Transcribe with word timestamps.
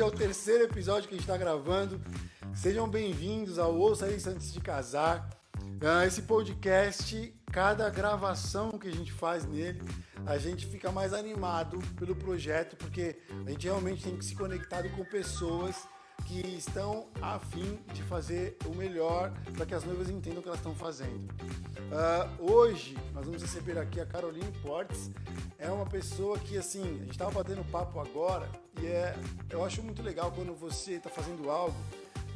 é 0.00 0.04
o 0.04 0.10
terceiro 0.10 0.64
episódio 0.64 1.08
que 1.08 1.14
a 1.14 1.18
gente 1.18 1.28
está 1.28 1.36
gravando. 1.36 2.00
Sejam 2.52 2.88
bem-vindos 2.88 3.60
ao 3.60 3.74
Ouça 3.76 4.08
Isso 4.08 4.28
Antes 4.28 4.52
de 4.52 4.60
Casar. 4.60 5.30
Uh, 5.56 6.04
esse 6.04 6.22
podcast, 6.22 7.32
cada 7.52 7.88
gravação 7.90 8.72
que 8.72 8.88
a 8.88 8.92
gente 8.92 9.12
faz 9.12 9.44
nele, 9.44 9.80
a 10.26 10.36
gente 10.36 10.66
fica 10.66 10.90
mais 10.90 11.12
animado 11.14 11.78
pelo 11.96 12.16
projeto, 12.16 12.76
porque 12.76 13.18
a 13.46 13.50
gente 13.50 13.66
realmente 13.66 14.02
tem 14.02 14.16
que 14.16 14.24
se 14.24 14.34
conectar 14.34 14.82
com 14.90 15.04
pessoas 15.04 15.86
que 16.24 16.40
estão 16.56 17.06
a 17.20 17.38
fim 17.38 17.78
de 17.92 18.02
fazer 18.02 18.56
o 18.66 18.74
melhor 18.74 19.32
para 19.54 19.66
que 19.66 19.74
as 19.74 19.84
noivas 19.84 20.08
entendam 20.08 20.40
o 20.40 20.42
que 20.42 20.48
elas 20.48 20.60
estão 20.60 20.74
fazendo. 20.74 21.30
Uh, 21.90 22.52
hoje 22.52 22.96
nós 23.12 23.24
vamos 23.26 23.42
receber 23.42 23.78
aqui 23.78 24.00
a 24.00 24.06
Caroline 24.06 24.50
Portes. 24.62 25.10
É 25.58 25.70
uma 25.70 25.86
pessoa 25.86 26.38
que 26.38 26.56
assim 26.58 26.82
a 26.82 27.04
gente 27.04 27.10
estava 27.10 27.30
batendo 27.30 27.64
papo 27.70 28.00
agora 28.00 28.48
e 28.80 28.86
é 28.86 29.16
eu 29.50 29.64
acho 29.64 29.82
muito 29.82 30.02
legal 30.02 30.32
quando 30.32 30.54
você 30.54 30.94
está 30.94 31.08
fazendo 31.08 31.50
algo 31.50 31.76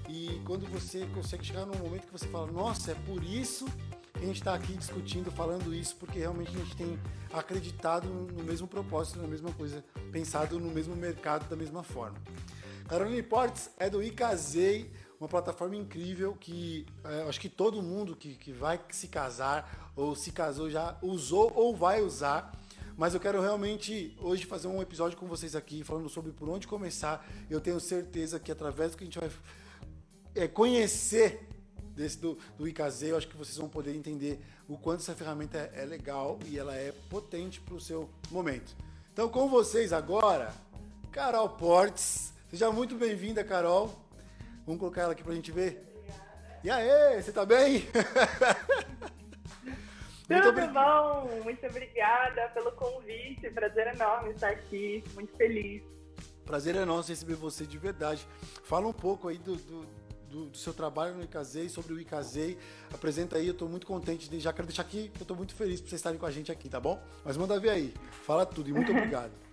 e 0.09 0.41
quando 0.45 0.67
você 0.67 1.07
consegue 1.15 1.45
chegar 1.45 1.67
num 1.67 1.77
momento 1.79 2.07
que 2.07 2.13
você 2.13 2.27
fala, 2.29 2.51
nossa, 2.51 2.93
é 2.93 2.95
por 2.95 3.23
isso 3.23 3.67
que 4.15 4.25
a 4.25 4.27
gente 4.27 4.37
está 4.37 4.55
aqui 4.55 4.73
discutindo, 4.73 5.31
falando 5.31 5.73
isso, 5.75 5.95
porque 5.97 6.19
realmente 6.19 6.51
a 6.57 6.59
gente 6.59 6.77
tem 6.77 6.99
acreditado 7.33 8.09
no 8.09 8.43
mesmo 8.43 8.67
propósito, 8.67 9.21
na 9.21 9.29
mesma 9.29 9.53
coisa, 9.53 9.85
pensado 10.11 10.59
no 10.59 10.71
mesmo 10.71 10.97
mercado 10.97 11.49
da 11.49 11.55
mesma 11.55 11.83
forma. 11.83 12.17
Caroline 12.89 13.23
Portes 13.23 13.69
é 13.79 13.91
do 13.91 14.03
Icasei, 14.03 14.91
uma 15.21 15.29
plataforma 15.29 15.77
incrível 15.77 16.35
que 16.35 16.87
é, 17.05 17.29
acho 17.29 17.39
que 17.39 17.51
todo 17.51 17.83
mundo 17.83 18.17
que, 18.17 18.35
que 18.35 18.51
vai 18.51 18.81
se 18.91 19.09
casar 19.09 19.93
ou 19.95 20.17
se 20.17 20.33
casou 20.33 20.71
já 20.71 20.97
usou 21.03 21.53
ou 21.55 21.77
vai 21.77 22.01
usar. 22.01 22.51
Mas 22.97 23.13
eu 23.13 23.21
quero 23.21 23.43
realmente 23.43 24.17
hoje 24.19 24.47
fazer 24.47 24.69
um 24.69 24.81
episódio 24.81 25.19
com 25.19 25.27
vocês 25.27 25.55
aqui 25.55 25.85
falando 25.85 26.09
sobre 26.09 26.33
por 26.33 26.49
onde 26.49 26.67
começar. 26.67 27.29
Eu 27.51 27.61
tenho 27.61 27.79
certeza 27.79 28.41
que 28.41 28.51
através 28.51 28.93
do 28.93 28.97
que 28.97 29.05
a 29.05 29.07
gente 29.07 29.19
vai 29.19 29.31
é, 30.35 30.49
conhecer 30.49 31.47
desse 31.95 32.19
do, 32.19 32.39
do 32.57 32.67
Icasei, 32.67 33.13
eu 33.13 33.19
acho 33.19 33.29
que 33.29 33.37
vocês 33.37 33.59
vão 33.59 33.69
poder 33.69 33.95
entender 33.95 34.41
o 34.67 34.79
quanto 34.79 35.01
essa 35.01 35.15
ferramenta 35.15 35.59
é, 35.59 35.83
é 35.83 35.85
legal 35.85 36.39
e 36.47 36.59
ela 36.59 36.75
é 36.75 36.93
potente 37.11 37.61
para 37.61 37.75
o 37.75 37.81
seu 37.81 38.09
momento. 38.31 38.75
Então, 39.13 39.29
com 39.29 39.47
vocês 39.47 39.93
agora, 39.93 40.55
Carol 41.13 41.51
Portes. 41.51 42.28
Seja 42.51 42.73
muito 42.73 42.95
bem-vinda, 42.95 43.45
Carol. 43.45 43.95
Vamos 44.65 44.81
colocar 44.81 45.03
ela 45.03 45.13
aqui 45.13 45.23
pra 45.23 45.35
gente 45.35 45.53
ver. 45.53 45.85
E 46.65 46.71
aí, 46.71 47.23
você 47.23 47.31
tá 47.31 47.45
bem? 47.45 47.85
Tudo 50.27 50.69
bom? 50.73 51.43
Muito 51.45 51.67
obrigada 51.67 52.49
pelo 52.55 52.73
convite. 52.73 53.51
Prazer 53.51 53.95
enorme 53.95 54.31
estar 54.31 54.49
aqui. 54.49 55.05
Muito 55.15 55.37
feliz. 55.37 55.83
Prazer 56.47 56.75
é 56.77 56.87
nosso 56.87 57.11
receber 57.11 57.35
você 57.35 57.67
de 57.67 57.77
verdade. 57.77 58.27
Fala 58.65 58.87
um 58.87 58.95
pouco 58.95 59.29
aí 59.29 59.37
do, 59.37 59.57
do, 59.57 59.87
do, 60.31 60.47
do 60.47 60.57
seu 60.57 60.73
trabalho 60.73 61.15
no 61.17 61.25
Icasei, 61.25 61.69
sobre 61.69 61.93
o 61.93 62.01
Icasei. 62.01 62.57
Apresenta 62.93 63.37
aí, 63.37 63.47
eu 63.47 63.53
estou 63.53 63.69
muito 63.69 63.87
contente. 63.87 64.29
De, 64.29 64.41
já 64.41 64.55
quero 64.55 64.67
deixar 64.67 64.83
aqui 64.83 65.11
eu 65.17 65.23
estou 65.23 65.37
muito 65.37 65.55
feliz 65.55 65.83
por 65.83 65.91
vocês 65.91 65.99
estarem 65.99 66.19
com 66.19 66.25
a 66.25 66.31
gente 66.31 66.51
aqui, 66.51 66.67
tá 66.67 66.81
bom? 66.81 66.99
Mas 67.23 67.37
manda 67.37 67.61
ver 67.61 67.71
aí. 67.71 67.95
Fala 68.25 68.47
tudo 68.47 68.71
e 68.71 68.73
muito 68.73 68.91
obrigado. 68.93 69.48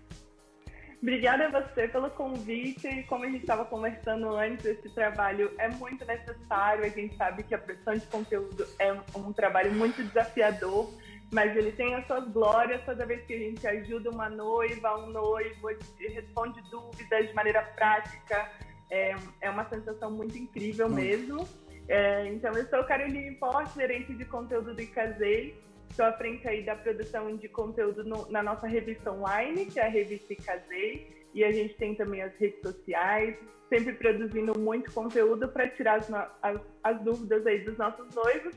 Obrigada 1.06 1.46
a 1.46 1.62
você 1.62 1.88
pelo 1.88 2.10
convite. 2.10 3.04
Como 3.04 3.26
a 3.26 3.28
gente 3.28 3.42
estava 3.42 3.64
conversando 3.64 4.28
antes, 4.36 4.66
esse 4.66 4.90
trabalho 4.90 5.52
é 5.60 5.70
muito 5.70 6.04
necessário. 6.04 6.84
A 6.84 6.90
gente 6.90 7.16
sabe 7.16 7.44
que 7.44 7.54
a 7.54 7.60
produção 7.60 7.94
de 7.94 8.08
conteúdo 8.08 8.66
é 8.80 8.92
um 9.16 9.32
trabalho 9.32 9.72
muito 9.72 10.04
desafiador, 10.04 10.92
mas 11.32 11.56
ele 11.56 11.72
tem 11.74 11.94
as 11.94 12.08
suas 12.08 12.28
glórias 12.30 12.84
toda 12.86 13.06
vez 13.06 13.24
que 13.28 13.36
a 13.36 13.38
gente 13.38 13.68
ajuda 13.68 14.10
uma 14.10 14.32
noiva, 14.32 14.98
um 14.98 15.12
noivo, 15.12 15.68
responde 16.00 16.60
dúvidas 16.72 17.28
de 17.28 17.36
maneira 17.36 17.62
prática. 17.62 18.50
É, 18.90 19.14
é 19.42 19.50
uma 19.52 19.70
sensação 19.70 20.10
muito 20.10 20.36
incrível 20.36 20.90
mesmo. 20.90 21.48
É, 21.88 22.26
então, 22.30 22.52
eu 22.54 22.68
sou 22.68 22.84
Caroline 22.84 23.36
Porte, 23.36 23.76
gerente 23.76 24.12
de 24.16 24.26
conteúdo 24.26 24.74
do 24.74 24.82
Icasei. 24.82 25.56
Estou 25.90 26.06
à 26.06 26.14
frente 26.14 26.48
aí 26.48 26.64
da 26.64 26.76
produção 26.76 27.36
de 27.38 27.48
conteúdo 27.48 28.04
no, 28.04 28.30
na 28.30 28.44
nossa 28.44 28.68
revista 28.68 29.12
online, 29.12 29.66
que 29.66 29.80
é 29.80 29.86
a 29.86 29.90
revista 29.90 30.36
Casei, 30.36 31.26
e 31.34 31.44
a 31.44 31.52
gente 31.52 31.74
tem 31.76 31.96
também 31.96 32.22
as 32.22 32.36
redes 32.38 32.62
sociais, 32.62 33.36
sempre 33.70 33.94
produzindo 33.94 34.58
muito 34.60 34.92
conteúdo 34.92 35.48
para 35.50 35.68
tirar 35.70 35.96
as, 35.96 36.12
as, 36.42 36.62
as, 36.84 37.02
dúvidas 37.02 37.46
aí 37.46 37.60
dos 37.60 37.78
nossos 37.78 38.14
noivos. 38.14 38.56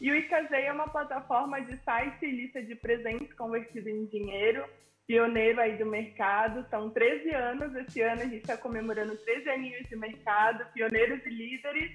E 0.00 0.10
o 0.10 0.14
Icasei 0.14 0.64
é 0.64 0.72
uma 0.72 0.88
plataforma 0.88 1.60
de 1.60 1.76
site 1.78 2.24
e 2.24 2.30
lista 2.30 2.62
de 2.62 2.74
presentes 2.74 3.32
convertido 3.34 3.88
em 3.88 4.06
dinheiro, 4.06 4.64
pioneiro 5.06 5.60
aí 5.60 5.76
do 5.76 5.86
mercado. 5.86 6.64
São 6.70 6.88
13 6.90 7.34
anos, 7.34 7.74
esse 7.74 8.00
ano 8.00 8.22
a 8.22 8.24
gente 8.24 8.38
está 8.38 8.56
comemorando 8.56 9.16
13 9.16 9.50
aninhos 9.50 9.88
de 9.88 9.96
mercado, 9.96 10.64
pioneiros 10.72 11.20
e 11.26 11.30
líderes. 11.30 11.90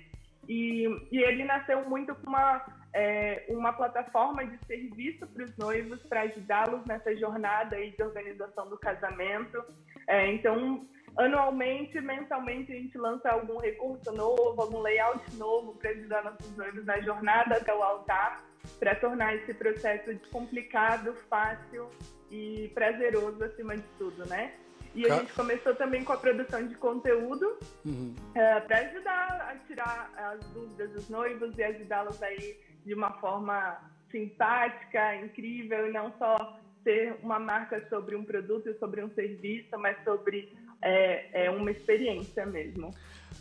E, 0.47 0.85
e 1.11 1.17
ele 1.17 1.43
nasceu 1.43 1.89
muito 1.89 2.13
com 2.13 2.29
uma 2.29 2.59
é, 2.95 3.43
uma 3.49 3.73
plataforma 3.73 4.45
de 4.45 4.57
serviço 4.65 5.27
para 5.27 5.43
os 5.43 5.57
noivos, 5.57 6.01
para 6.03 6.21
ajudá-los 6.21 6.85
nessa 6.85 7.13
jornada 7.17 7.75
aí 7.75 7.91
de 7.91 8.01
organização 8.01 8.69
do 8.69 8.77
casamento. 8.77 9.61
É, 10.07 10.31
então, 10.31 10.87
anualmente, 11.17 11.99
mensalmente, 11.99 12.71
a 12.71 12.75
gente 12.75 12.97
lança 12.97 13.29
algum 13.29 13.59
recurso 13.59 14.13
novo, 14.13 14.61
algum 14.61 14.79
layout 14.79 15.35
novo 15.35 15.75
para 15.75 15.89
ajudar 15.89 16.23
nossos 16.23 16.55
noivos 16.55 16.85
na 16.85 17.01
jornada 17.01 17.57
até 17.57 17.75
o 17.75 17.83
altar, 17.83 18.41
para 18.79 18.95
tornar 18.95 19.35
esse 19.35 19.53
processo 19.53 20.13
descomplicado, 20.13 21.13
fácil 21.29 21.89
e 22.31 22.71
prazeroso 22.73 23.43
acima 23.43 23.75
de 23.75 23.87
tudo, 23.97 24.25
né? 24.29 24.53
E 24.93 25.05
a 25.11 25.17
gente 25.17 25.33
começou 25.33 25.75
também 25.75 26.05
com 26.05 26.13
a 26.13 26.17
produção 26.17 26.65
de 26.65 26.75
conteúdo 26.75 27.57
uhum. 27.85 28.15
é, 28.33 28.61
para 28.61 28.77
ajudar 28.77 29.51
a 29.51 29.67
tirar 29.67 30.09
as 30.15 30.39
dúvidas 30.51 30.89
dos 30.91 31.09
noivos 31.09 31.57
e 31.57 31.63
ajudá-los 31.63 32.23
aí 32.23 32.57
de 32.85 32.93
uma 32.93 33.11
forma 33.13 33.77
simpática, 34.11 35.15
incrível, 35.17 35.87
e 35.87 35.91
não 35.91 36.13
só 36.17 36.59
ser 36.83 37.17
uma 37.23 37.39
marca 37.39 37.83
sobre 37.89 38.15
um 38.15 38.23
produto 38.23 38.69
e 38.69 38.77
sobre 38.77 39.03
um 39.03 39.09
serviço, 39.13 39.77
mas 39.77 39.97
sobre 40.03 40.53
é, 40.81 41.45
é 41.45 41.49
uma 41.49 41.71
experiência 41.71 42.45
mesmo. 42.45 42.93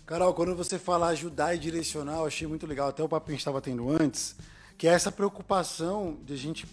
Carol, 0.07 0.35
quando 0.35 0.57
você 0.57 0.79
fala 0.79 1.09
ajudar 1.09 1.55
e 1.55 1.59
direcionar, 1.59 2.17
eu 2.17 2.27
achei 2.27 2.49
muito 2.49 2.67
legal, 2.67 2.89
até 2.89 3.03
o 3.03 3.09
papo 3.09 3.27
que 3.27 3.33
a 3.33 3.35
gente 3.35 3.41
estava 3.41 3.61
tendo 3.61 3.89
antes, 3.91 4.37
que 4.79 4.89
é 4.89 4.93
essa 4.93 5.13
preocupação 5.13 6.19
de 6.25 6.33
a 6.33 6.37
gente 6.37 6.67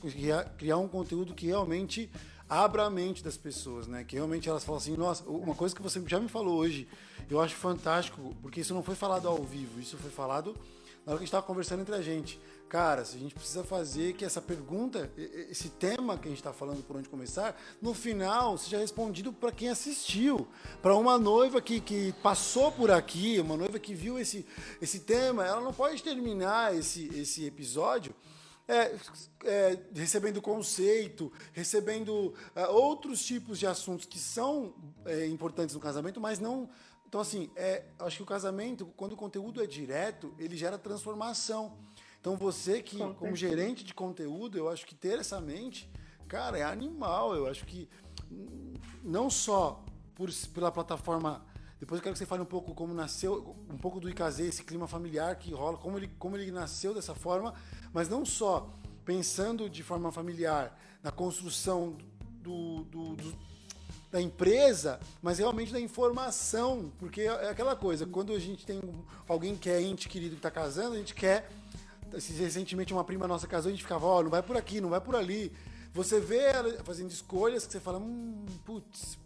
criar, 0.58 0.78
um 0.78 0.88
conteúdo 0.88 1.34
que 1.34 1.48
realmente 1.48 2.10
abra 2.50 2.84
a 2.84 2.90
mente 2.90 3.24
das 3.24 3.38
pessoas, 3.38 3.88
né? 3.88 4.04
Que 4.04 4.16
realmente 4.16 4.50
elas 4.50 4.64
falam 4.64 4.80
assim, 4.80 4.98
nossa, 4.98 5.24
uma 5.30 5.56
coisa 5.56 5.76
que 5.76 5.82
você 5.82 6.02
já 6.08 6.20
me 6.20 6.28
falou 6.28 6.58
hoje, 6.58 6.88
eu 7.30 7.40
acho 7.40 7.56
fantástico, 7.56 8.36
porque 8.42 8.62
isso 8.62 8.74
não 8.74 8.84
foi 8.84 8.96
falado 8.96 9.28
ao 9.28 9.38
vivo, 9.44 9.80
isso 9.80 9.98
foi 9.98 10.12
falado 10.12 10.56
na 11.06 11.14
hora 11.14 11.18
que 11.18 11.24
a 11.24 11.26
gente 11.26 11.28
estava 11.28 11.46
conversando 11.46 11.82
entre 11.82 11.96
a 11.96 12.02
gente 12.02 12.40
cara, 12.72 13.02
a 13.02 13.04
gente 13.04 13.36
precisa 13.36 13.66
fazer 13.66 14.14
que 14.14 14.24
essa 14.24 14.42
pergunta, 14.42 15.12
esse 15.50 15.68
tema 15.72 16.18
que 16.18 16.30
a 16.30 16.32
gente 16.32 16.40
está 16.40 16.54
falando 16.54 16.82
por 16.82 16.96
onde 16.96 17.10
começar, 17.10 17.54
no 17.82 17.94
final 17.94 18.58
seja 18.58 18.78
respondido 18.78 19.34
para 19.34 19.52
quem 19.52 19.68
assistiu, 19.68 20.48
para 20.82 20.96
uma 20.96 21.20
noiva 21.20 21.62
que, 21.62 21.82
que 21.82 22.14
passou 22.24 22.72
por 22.72 22.90
aqui, 22.90 23.42
uma 23.42 23.58
noiva 23.58 23.78
que 23.78 23.94
viu 23.94 24.18
esse, 24.18 24.46
esse 24.82 25.02
tema, 25.02 25.46
ela 25.46 25.60
não 25.60 25.74
pode 25.74 26.02
terminar 26.02 26.74
esse, 26.74 27.08
esse 27.14 27.46
episódio 27.46 28.16
é, 28.70 28.96
é, 29.44 29.78
recebendo 29.94 30.42
conceito, 30.42 31.30
recebendo 31.52 32.34
é, 32.56 32.66
outros 32.68 33.22
tipos 33.22 33.60
de 33.60 33.68
assuntos 33.68 34.06
que 34.06 34.18
são 34.18 34.74
é, 35.04 35.28
importantes 35.28 35.76
no 35.76 35.82
casamento, 35.82 36.22
mas 36.22 36.40
não. 36.40 36.70
Então, 37.06 37.20
assim, 37.20 37.52
é, 37.58 37.84
acho 38.00 38.16
que 38.16 38.24
o 38.24 38.26
casamento, 38.26 38.86
quando 38.96 39.12
o 39.12 39.18
conteúdo 39.18 39.62
é 39.62 39.68
direto, 39.68 40.34
ele 40.40 40.56
gera 40.56 40.78
transformação. 40.78 41.78
Então 42.22 42.38
você 42.38 42.84
que, 42.84 43.00
Com 43.00 43.16
como 43.16 43.36
gerente 43.36 43.84
de 43.84 43.96
conteúdo, 43.96 44.56
eu 44.56 44.70
acho 44.70 44.86
que 44.86 44.94
ter 44.94 45.20
essa 45.20 45.42
mente, 45.42 45.90
cara, 46.28 46.58
é 46.58 46.64
animal. 46.64 47.36
Eu 47.36 47.48
acho 47.48 47.66
que 47.66 47.90
não 49.04 49.28
só 49.28 49.84
por, 50.14 50.30
pela 50.54 50.72
plataforma. 50.72 51.44
Depois 51.80 51.98
eu 51.98 52.04
quero 52.04 52.14
que 52.14 52.20
você 52.20 52.28
fale 52.28 52.44
um 52.44 52.46
pouco 52.46 52.76
como 52.76 52.94
nasceu, 52.94 53.56
um 53.68 53.78
pouco 53.78 54.00
do 54.00 54.08
IKZ, 54.08 54.40
esse 54.42 54.64
clima 54.64 54.88
familiar 54.88 55.36
que 55.36 55.52
rola, 55.52 55.80
como 55.80 55.98
ele, 55.98 56.08
como 56.20 56.38
ele 56.38 56.52
nasceu 56.52 56.94
dessa 56.94 57.16
forma, 57.16 57.56
mas 57.92 58.08
não 58.08 58.24
só 58.24 58.72
pensando 59.04 59.68
de 59.68 59.82
forma 59.82 60.12
familiar 60.12 60.80
na 61.02 61.12
construção 61.12 61.98
do, 62.40 62.84
do, 62.84 63.16
do 63.16 63.52
da 64.12 64.22
empresa, 64.22 65.00
mas 65.22 65.40
realmente 65.40 65.72
da 65.72 65.80
informação, 65.80 66.92
porque 67.00 67.22
é 67.22 67.50
aquela 67.50 67.78
coisa, 67.78 68.06
quando 68.06 68.34
a 68.34 68.40
gente 68.40 68.66
tem 68.66 68.82
alguém 69.28 69.56
que 69.56 69.70
é 69.70 69.82
ente 69.82 70.10
querido 70.10 70.32
que 70.32 70.40
está 70.40 70.52
casando, 70.52 70.96
a 70.96 70.98
gente 70.98 71.16
quer 71.16 71.50
recentemente 72.12 72.94
uma 72.94 73.04
prima 73.04 73.28
nossa 73.28 73.48
casou, 73.48 73.70
a 73.70 73.72
gente 73.72 73.84
ficava, 73.84 74.06
ó, 74.06 74.20
oh, 74.20 74.24
não 74.24 74.30
vai 74.30 74.44
por 74.44 74.58
aqui, 74.58 74.82
não 74.82 74.90
vai 74.90 75.02
por 75.02 75.16
ali. 75.16 75.52
Você 75.94 76.20
vê 76.20 76.38
ela 76.38 76.84
fazendo 76.84 77.12
escolhas 77.12 77.66
que 77.66 77.74
você 77.74 77.80
fala, 77.80 78.00
hum, 78.00 78.46
putz, 78.66 79.18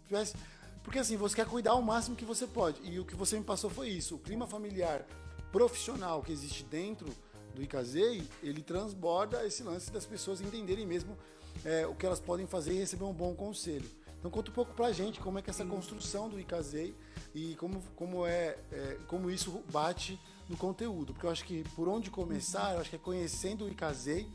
porque 0.82 0.98
assim, 0.98 1.16
você 1.16 1.34
quer 1.34 1.46
cuidar 1.46 1.74
o 1.74 1.82
máximo 1.82 2.16
que 2.16 2.24
você 2.24 2.46
pode. 2.46 2.80
E 2.84 2.98
o 2.98 3.04
que 3.04 3.14
você 3.14 3.38
me 3.38 3.44
passou 3.44 3.68
foi 3.68 3.88
isso. 3.88 4.16
O 4.16 4.18
clima 4.18 4.46
familiar 4.46 5.04
profissional 5.50 6.22
que 6.22 6.32
existe 6.32 6.64
dentro 6.64 7.08
do 7.54 7.62
Icazei, 7.62 8.22
ele 8.42 8.62
transborda 8.62 9.44
esse 9.46 9.62
lance 9.62 9.90
das 9.90 10.04
pessoas 10.04 10.40
entenderem 10.40 10.86
mesmo 10.86 11.16
é, 11.64 11.86
o 11.86 11.94
que 11.94 12.04
elas 12.04 12.20
podem 12.20 12.46
fazer 12.46 12.72
e 12.74 12.78
receber 12.78 13.04
um 13.04 13.12
bom 13.12 13.34
conselho. 13.34 13.88
Então 14.18 14.30
conta 14.30 14.50
um 14.50 14.54
pouco 14.54 14.74
pra 14.74 14.92
gente 14.92 15.20
como 15.20 15.38
é 15.38 15.42
que 15.42 15.50
é 15.50 15.52
essa 15.52 15.64
construção 15.64 16.28
do 16.28 16.38
Icasei 16.38 16.94
e 17.34 17.54
como, 17.56 17.82
como 17.94 18.26
é, 18.26 18.58
é, 18.70 18.98
como 19.06 19.30
isso 19.30 19.62
bate 19.72 20.20
no 20.48 20.56
conteúdo. 20.56 21.12
Porque 21.12 21.26
eu 21.26 21.30
acho 21.30 21.44
que 21.44 21.64
por 21.74 21.88
onde 21.88 22.10
começar, 22.10 22.74
eu 22.74 22.80
acho 22.80 22.90
que 22.90 22.96
é 22.96 22.98
conhecendo 22.98 23.64
o 23.64 23.68
Icasei, 23.68 24.28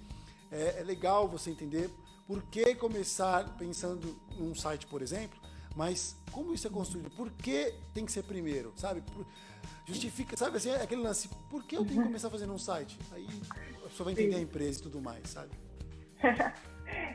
é, 0.51 0.79
é 0.79 0.83
legal 0.83 1.27
você 1.27 1.49
entender 1.49 1.89
por 2.27 2.41
que 2.43 2.75
começar 2.75 3.57
pensando 3.57 4.15
num 4.37 4.55
site, 4.55 4.87
por 4.87 5.01
exemplo, 5.01 5.39
mas 5.75 6.17
como 6.31 6.53
isso 6.53 6.67
é 6.67 6.69
construído? 6.69 7.09
Por 7.11 7.29
que 7.31 7.73
tem 7.93 8.05
que 8.05 8.11
ser 8.11 8.23
primeiro, 8.23 8.73
sabe? 8.75 9.01
Por, 9.01 9.25
justifica, 9.85 10.37
sabe 10.37 10.57
assim, 10.57 10.69
é 10.69 10.81
aquele 10.81 11.01
lance, 11.01 11.29
por 11.49 11.63
que 11.63 11.75
eu 11.75 11.85
tenho 11.85 12.01
que 12.01 12.07
começar 12.07 12.29
fazendo 12.29 12.53
um 12.53 12.57
site? 12.57 12.97
Aí 13.11 13.27
a 13.83 13.89
pessoa 13.89 14.05
vai 14.05 14.13
entender 14.13 14.33
Sim. 14.33 14.39
a 14.39 14.43
empresa 14.43 14.79
e 14.79 14.83
tudo 14.83 15.01
mais, 15.01 15.27
sabe? 15.29 15.51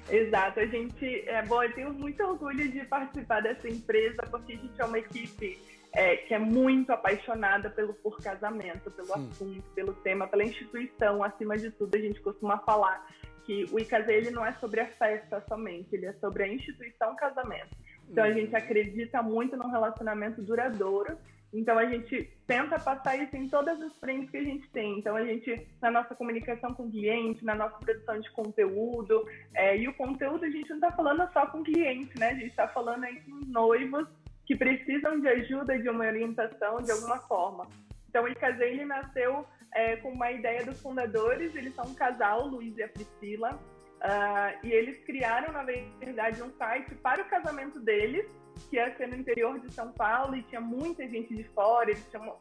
Exato, 0.08 0.60
a 0.60 0.66
gente, 0.66 1.04
é 1.28 1.42
bom, 1.44 1.62
eu 1.62 1.75
tenho 1.75 1.92
muito 1.92 2.22
orgulho 2.22 2.70
de 2.70 2.84
participar 2.87 3.40
dessa 3.42 3.69
empresa, 3.69 4.22
porque 4.31 4.54
a 4.54 4.56
gente 4.56 4.81
é 4.81 4.84
uma 4.84 4.99
equipe 4.99 5.58
é, 5.96 6.16
que 6.16 6.34
é 6.34 6.38
muito 6.38 6.90
apaixonada 6.90 7.70
pelo 7.70 7.94
por 7.94 8.19
casamento, 8.19 8.90
pelo 8.90 9.08
Sim. 9.08 9.28
assunto, 9.31 9.70
pelo 9.75 9.94
tema, 9.94 10.28
pela 10.28 10.44
instituição, 10.44 11.25
acima 11.25 11.56
de 11.56 11.70
tudo, 11.70 11.96
a 11.96 11.98
gente 11.98 12.20
costuma 12.20 12.58
falar 12.58 13.06
que 13.44 13.64
o 13.72 13.78
ICASE 13.78 14.12
ele 14.12 14.31
não 14.31 14.44
é 14.44 14.52
sobre 14.54 14.81
a 14.81 14.87
festa 14.87 15.43
somente, 15.48 15.94
ele 15.94 16.06
é 16.06 16.12
sobre 16.14 16.43
a 16.43 16.48
instituição 16.48 17.16
casamento. 17.16 17.75
Então 18.10 18.25
a 18.25 18.32
gente 18.32 18.50
uhum. 18.50 18.58
acredita 18.58 19.22
muito 19.22 19.56
num 19.56 19.70
relacionamento 19.70 20.43
duradouro 20.43 21.16
então 21.52 21.78
a 21.78 21.87
gente 21.87 22.31
tenta 22.46 22.78
passar 22.78 23.16
isso 23.16 23.34
em 23.37 23.49
todas 23.49 23.81
as 23.81 23.96
frentes 23.96 24.31
que 24.31 24.37
a 24.37 24.42
gente 24.42 24.69
tem. 24.70 24.99
Então 24.99 25.16
a 25.16 25.25
gente, 25.25 25.66
na 25.81 25.90
nossa 25.90 26.14
comunicação 26.14 26.75
com 26.75 26.84
o 26.84 26.90
cliente, 26.90 27.44
na 27.44 27.54
nossa 27.54 27.78
produção 27.78 28.20
de 28.20 28.31
conteúdo, 28.32 29.26
é, 29.54 29.76
e 29.76 29.88
o 29.88 29.94
conteúdo 29.94 30.44
a 30.44 30.50
gente 30.50 30.69
não 30.69 30.76
está 30.76 30.92
falando 30.92 31.26
só 31.32 31.46
com 31.46 31.60
o 31.60 31.64
cliente, 31.64 32.19
né? 32.19 32.31
A 32.31 32.34
gente 32.34 32.50
está 32.50 32.69
falando 32.69 33.04
aí 33.04 33.20
com 33.20 33.40
noivos 33.46 34.06
que 34.46 34.56
precisam 34.56 35.20
de 35.20 35.28
ajuda, 35.28 35.78
de 35.78 35.88
uma 35.88 36.04
orientação, 36.04 36.76
de 36.81 36.90
alguma 36.90 37.19
forma. 37.19 37.66
Então 38.08 38.25
o 38.25 38.28
Icasei, 38.28 38.70
ele 38.70 38.84
nasceu 38.84 39.46
é, 39.75 39.96
com 39.96 40.10
uma 40.10 40.31
ideia 40.31 40.64
dos 40.64 40.81
fundadores, 40.81 41.54
eles 41.54 41.75
são 41.75 41.84
um 41.87 41.94
casal, 41.94 42.46
Luiz 42.46 42.76
e 42.78 42.82
a 42.82 42.88
Priscila, 42.88 43.50
uh, 43.52 44.66
e 44.66 44.72
eles 44.72 44.98
criaram, 45.04 45.52
na 45.52 45.62
verdade, 45.64 46.43
um 46.43 46.50
site 46.52 46.94
para 46.94 47.22
o 47.22 47.28
casamento 47.28 47.81
deles, 47.81 48.26
que 48.70 48.76
ia 48.76 48.96
ser 48.96 49.08
no 49.08 49.16
interior 49.16 49.58
de 49.60 49.70
São 49.72 49.93
Paulo 49.93 50.34
e 50.34 50.43
tinha 50.44 50.60
muita 50.60 51.06
gente 51.06 51.34
de 51.34 51.44
fora, 51.44 51.90
eles 51.90 52.08
tinham 52.08 52.38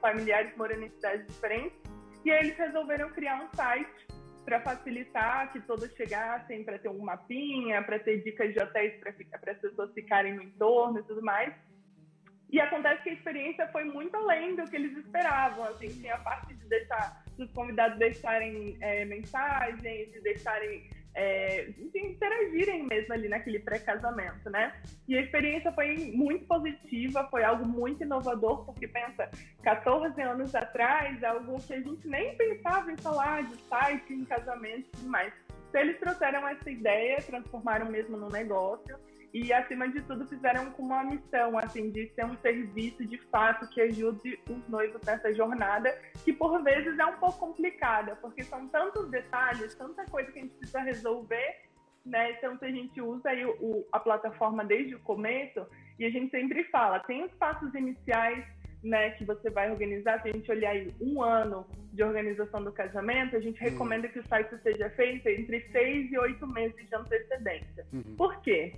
familiares 0.00 0.56
morando 0.56 0.84
em 0.84 0.90
cidades 0.90 1.26
diferentes. 1.26 1.78
E 2.24 2.30
aí 2.30 2.46
eles 2.46 2.56
resolveram 2.56 3.10
criar 3.10 3.42
um 3.42 3.54
site 3.54 4.06
para 4.48 4.60
facilitar 4.60 5.52
que 5.52 5.60
todos 5.60 5.92
chegassem, 5.94 6.64
para 6.64 6.78
ter 6.78 6.88
um 6.88 7.04
mapinha, 7.04 7.82
para 7.82 7.98
ter 7.98 8.22
dicas 8.22 8.54
de 8.54 8.58
hotéis 8.58 8.98
para 8.98 9.52
as 9.52 9.58
pessoas 9.58 9.92
ficarem 9.92 10.34
no 10.34 10.42
entorno 10.42 11.00
e 11.00 11.02
tudo 11.02 11.22
mais. 11.22 11.54
E 12.50 12.58
acontece 12.58 13.02
que 13.02 13.10
a 13.10 13.12
experiência 13.12 13.68
foi 13.68 13.84
muito 13.84 14.16
além 14.16 14.56
do 14.56 14.64
que 14.64 14.74
eles 14.74 14.96
esperavam. 14.96 15.64
Assim, 15.64 15.88
tinha 15.88 16.14
a 16.14 16.20
parte 16.20 16.54
de 16.54 16.66
deixar 16.66 17.22
os 17.38 17.52
convidados 17.52 17.98
deixarem 17.98 18.78
é, 18.80 19.04
mensagens, 19.04 19.82
de 19.82 20.20
deixarem 20.22 20.88
é, 21.14 21.68
interagirem 21.94 22.86
mesmo 22.86 23.12
ali 23.12 23.28
naquele 23.28 23.58
pré-casamento, 23.58 24.48
né? 24.50 24.72
E 25.06 25.16
a 25.16 25.20
experiência 25.20 25.72
foi 25.72 26.12
muito 26.14 26.46
positiva, 26.46 27.26
foi 27.30 27.42
algo 27.42 27.66
muito 27.66 28.02
inovador, 28.02 28.64
porque 28.64 28.86
pensa, 28.86 29.30
14 29.62 30.20
anos 30.20 30.54
atrás, 30.54 31.22
algo 31.24 31.60
que 31.62 31.74
a 31.74 31.80
gente 31.80 32.06
nem 32.06 32.36
pensava 32.36 32.92
em 32.92 32.96
falar 32.96 33.42
de 33.42 33.56
site, 33.62 34.12
em 34.12 34.24
casamento 34.24 34.86
e 34.88 34.90
tudo 34.96 35.08
mais. 35.08 35.32
Então 35.68 35.80
eles 35.80 35.98
trouxeram 35.98 36.46
essa 36.48 36.70
ideia, 36.70 37.18
transformaram 37.22 37.90
mesmo 37.90 38.16
no 38.16 38.28
negócio 38.28 38.98
e 39.32 39.52
acima 39.52 39.88
de 39.88 40.00
tudo 40.02 40.26
fizeram 40.26 40.70
com 40.72 40.82
uma 40.82 41.04
missão 41.04 41.58
assim 41.58 41.90
de 41.90 42.08
ser 42.14 42.24
um 42.24 42.36
serviço 42.38 43.04
de 43.06 43.18
fato 43.30 43.68
que 43.68 43.80
ajude 43.80 44.38
os 44.48 44.68
noivos 44.68 45.02
nessa 45.02 45.34
jornada 45.34 45.96
que 46.24 46.32
por 46.32 46.62
vezes 46.62 46.98
é 46.98 47.04
um 47.04 47.16
pouco 47.16 47.38
complicada 47.38 48.16
porque 48.16 48.42
são 48.42 48.66
tantos 48.68 49.10
detalhes 49.10 49.74
tanta 49.74 50.04
coisa 50.06 50.32
que 50.32 50.38
a 50.38 50.42
gente 50.42 50.54
precisa 50.54 50.80
resolver 50.80 51.56
né 52.04 52.32
então 52.32 52.58
se 52.58 52.64
a 52.64 52.70
gente 52.70 53.00
usa 53.00 53.28
aí 53.28 53.44
o, 53.44 53.86
a 53.92 54.00
plataforma 54.00 54.64
desde 54.64 54.94
o 54.94 55.00
começo 55.00 55.66
e 55.98 56.04
a 56.04 56.10
gente 56.10 56.30
sempre 56.30 56.64
fala 56.64 57.00
tem 57.00 57.22
os 57.24 57.32
passos 57.34 57.74
iniciais 57.74 58.44
né, 58.82 59.10
que 59.10 59.24
você 59.24 59.50
vai 59.50 59.70
organizar, 59.70 60.22
se 60.22 60.28
a 60.28 60.32
gente 60.32 60.50
olhar 60.50 60.70
aí 60.70 60.94
um 61.00 61.22
ano 61.22 61.66
de 61.92 62.02
organização 62.02 62.62
do 62.62 62.72
casamento, 62.72 63.36
a 63.36 63.40
gente 63.40 63.60
hum. 63.60 63.64
recomenda 63.64 64.08
que 64.08 64.18
o 64.18 64.26
site 64.28 64.56
seja 64.62 64.88
feito 64.90 65.26
entre 65.28 65.60
seis 65.72 66.10
e 66.12 66.18
oito 66.18 66.46
meses 66.46 66.88
de 66.88 66.94
antecedência. 66.94 67.86
Uhum. 67.92 68.14
Por 68.16 68.40
quê? 68.42 68.72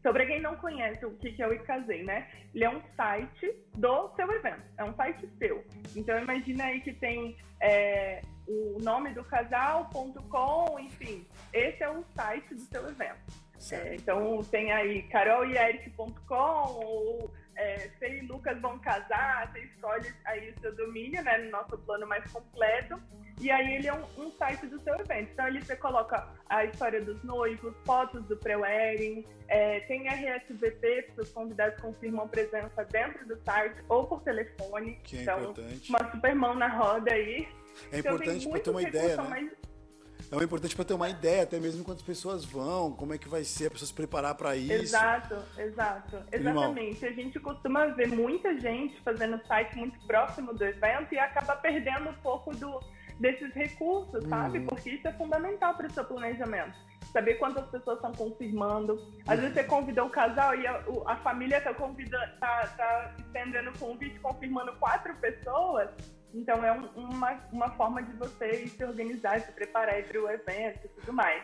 Então, 0.00 0.14
para 0.14 0.24
quem 0.24 0.40
não 0.40 0.56
conhece 0.56 1.04
o 1.04 1.10
que 1.12 1.40
é 1.40 1.46
o 1.46 1.52
Icasei, 1.52 2.02
né? 2.02 2.26
Ele 2.54 2.64
é 2.64 2.70
um 2.70 2.80
site 2.96 3.54
do 3.74 4.10
seu 4.16 4.32
evento, 4.32 4.62
é 4.78 4.84
um 4.84 4.94
site 4.94 5.28
seu. 5.38 5.62
Então, 5.94 6.18
imagina 6.18 6.64
aí 6.64 6.80
que 6.80 6.94
tem 6.94 7.36
é, 7.60 8.22
o 8.48 8.78
nome 8.82 9.12
do 9.12 9.22
casal.com, 9.22 10.78
enfim, 10.80 11.26
esse 11.52 11.82
é 11.82 11.90
o 11.90 12.02
site 12.14 12.54
do 12.54 12.60
seu 12.62 12.88
evento. 12.88 13.50
É, 13.70 13.94
então, 13.94 14.42
tem 14.50 14.72
aí 14.72 15.02
carolyeric.com 15.02 16.14
ou 16.34 17.30
é, 17.60 17.90
Fê 17.98 18.18
e 18.18 18.26
Lucas 18.26 18.58
vão 18.60 18.78
casar, 18.78 19.52
você 19.52 19.60
escolhe 19.60 20.10
aí 20.24 20.50
o 20.50 20.60
seu 20.60 20.74
domínio, 20.74 21.22
né, 21.22 21.36
no 21.38 21.50
nosso 21.50 21.76
plano 21.78 22.06
mais 22.06 22.24
completo. 22.32 22.98
E 23.38 23.50
aí 23.50 23.76
ele 23.76 23.86
é 23.86 23.92
um, 23.92 24.04
um, 24.18 24.32
site 24.32 24.66
do 24.66 24.80
seu 24.80 24.94
evento. 24.94 25.30
Então 25.32 25.44
ali 25.44 25.62
você 25.62 25.76
coloca 25.76 26.26
a 26.48 26.64
história 26.64 27.02
dos 27.02 27.22
noivos, 27.22 27.74
fotos 27.84 28.24
do 28.24 28.36
pré-wedding, 28.36 29.26
é, 29.48 29.80
tem 29.80 30.08
RSVP, 30.08 31.10
que 31.14 31.20
os 31.20 31.30
convidados 31.30 31.80
confirmam 31.80 32.26
presença 32.28 32.84
dentro 32.84 33.26
do 33.26 33.36
site 33.42 33.76
ou 33.88 34.06
por 34.06 34.22
telefone. 34.22 34.98
Que 35.04 35.18
é 35.18 35.22
então, 35.22 35.40
importante. 35.40 35.90
Uma 35.90 36.10
super 36.10 36.34
mão 36.34 36.54
na 36.54 36.68
roda 36.68 37.12
aí. 37.12 37.46
É 37.92 37.98
então, 37.98 38.14
importante 38.14 38.48
para 38.48 38.60
ter 38.60 38.70
uma 38.70 38.82
ideia, 38.82 39.16
né? 39.16 39.28
Mais... 39.28 39.50
É 40.32 40.44
importante 40.44 40.76
para 40.76 40.84
ter 40.84 40.94
uma 40.94 41.08
ideia, 41.08 41.42
até 41.42 41.58
mesmo 41.58 41.82
quantas 41.82 42.04
pessoas 42.04 42.44
vão, 42.44 42.92
como 42.92 43.12
é 43.12 43.18
que 43.18 43.28
vai 43.28 43.42
ser, 43.42 43.66
a 43.66 43.70
pessoa 43.70 43.88
se 43.88 43.92
preparar 43.92 44.36
para 44.36 44.54
isso. 44.54 44.72
Exato, 44.72 45.36
exato. 45.58 46.22
Exatamente. 46.30 47.04
A 47.04 47.12
gente 47.12 47.40
costuma 47.40 47.86
ver 47.86 48.08
muita 48.08 48.58
gente 48.60 49.00
fazendo 49.02 49.44
site 49.46 49.76
muito 49.76 49.98
próximo 50.06 50.54
do 50.54 50.64
evento 50.64 51.12
e 51.12 51.18
acaba 51.18 51.56
perdendo 51.56 52.10
um 52.10 52.14
pouco 52.14 52.54
do, 52.54 52.80
desses 53.18 53.52
recursos, 53.54 54.24
sabe? 54.28 54.58
Uhum. 54.58 54.66
Porque 54.66 54.90
isso 54.90 55.08
é 55.08 55.12
fundamental 55.12 55.74
para 55.74 55.88
o 55.88 55.90
seu 55.90 56.04
planejamento. 56.04 56.78
Saber 57.12 57.34
quantas 57.34 57.66
pessoas 57.66 57.96
estão 57.96 58.12
confirmando. 58.12 58.94
Às 59.26 59.34
uhum. 59.34 59.42
vezes 59.42 59.54
você 59.54 59.64
convida 59.64 60.04
um 60.04 60.10
casal 60.10 60.54
e 60.54 60.64
a, 60.64 60.80
a 61.06 61.16
família 61.16 61.58
está 61.58 61.74
tá, 62.38 62.66
tá 62.76 63.14
estendendo 63.18 63.70
o 63.70 63.78
convite, 63.78 64.18
confirmando 64.20 64.72
quatro 64.74 65.12
pessoas. 65.16 65.90
Então 66.32 66.64
é 66.64 66.72
um, 66.72 66.86
uma, 66.96 67.32
uma 67.52 67.70
forma 67.70 68.02
de 68.02 68.12
você 68.12 68.66
se 68.66 68.84
organizar, 68.84 69.40
se 69.40 69.52
preparar 69.52 70.02
para 70.04 70.20
o 70.20 70.30
evento 70.30 70.84
e 70.84 70.88
tudo 71.00 71.12
mais. 71.12 71.42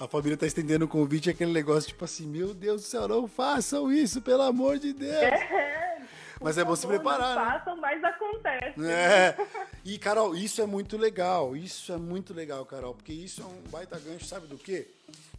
A 0.00 0.06
família 0.06 0.34
está 0.34 0.46
estendendo 0.46 0.84
o 0.84 0.88
convite, 0.88 1.28
aquele 1.28 1.52
negócio 1.52 1.88
tipo 1.88 2.04
assim, 2.04 2.26
meu 2.26 2.54
Deus 2.54 2.82
do 2.82 2.86
céu, 2.86 3.08
não 3.08 3.26
façam 3.26 3.90
isso, 3.90 4.22
pelo 4.22 4.42
amor 4.42 4.78
de 4.78 4.92
Deus. 4.92 5.12
É. 5.12 5.78
Mas 6.40 6.56
é 6.56 6.64
bom 6.64 6.76
se 6.76 6.86
preparar, 6.86 7.34
não 7.34 7.44
né? 7.44 7.50
Façam, 7.50 7.76
mas 7.78 8.04
acontece. 8.04 8.86
É. 8.86 9.36
E, 9.84 9.98
Carol, 9.98 10.36
isso 10.36 10.62
é 10.62 10.66
muito 10.66 10.96
legal. 10.96 11.56
Isso 11.56 11.92
é 11.92 11.96
muito 11.96 12.32
legal, 12.32 12.64
Carol, 12.64 12.94
porque 12.94 13.12
isso 13.12 13.42
é 13.42 13.44
um 13.44 13.60
baita 13.70 13.98
gancho, 13.98 14.24
sabe 14.24 14.46
do 14.46 14.56
quê? 14.56 14.86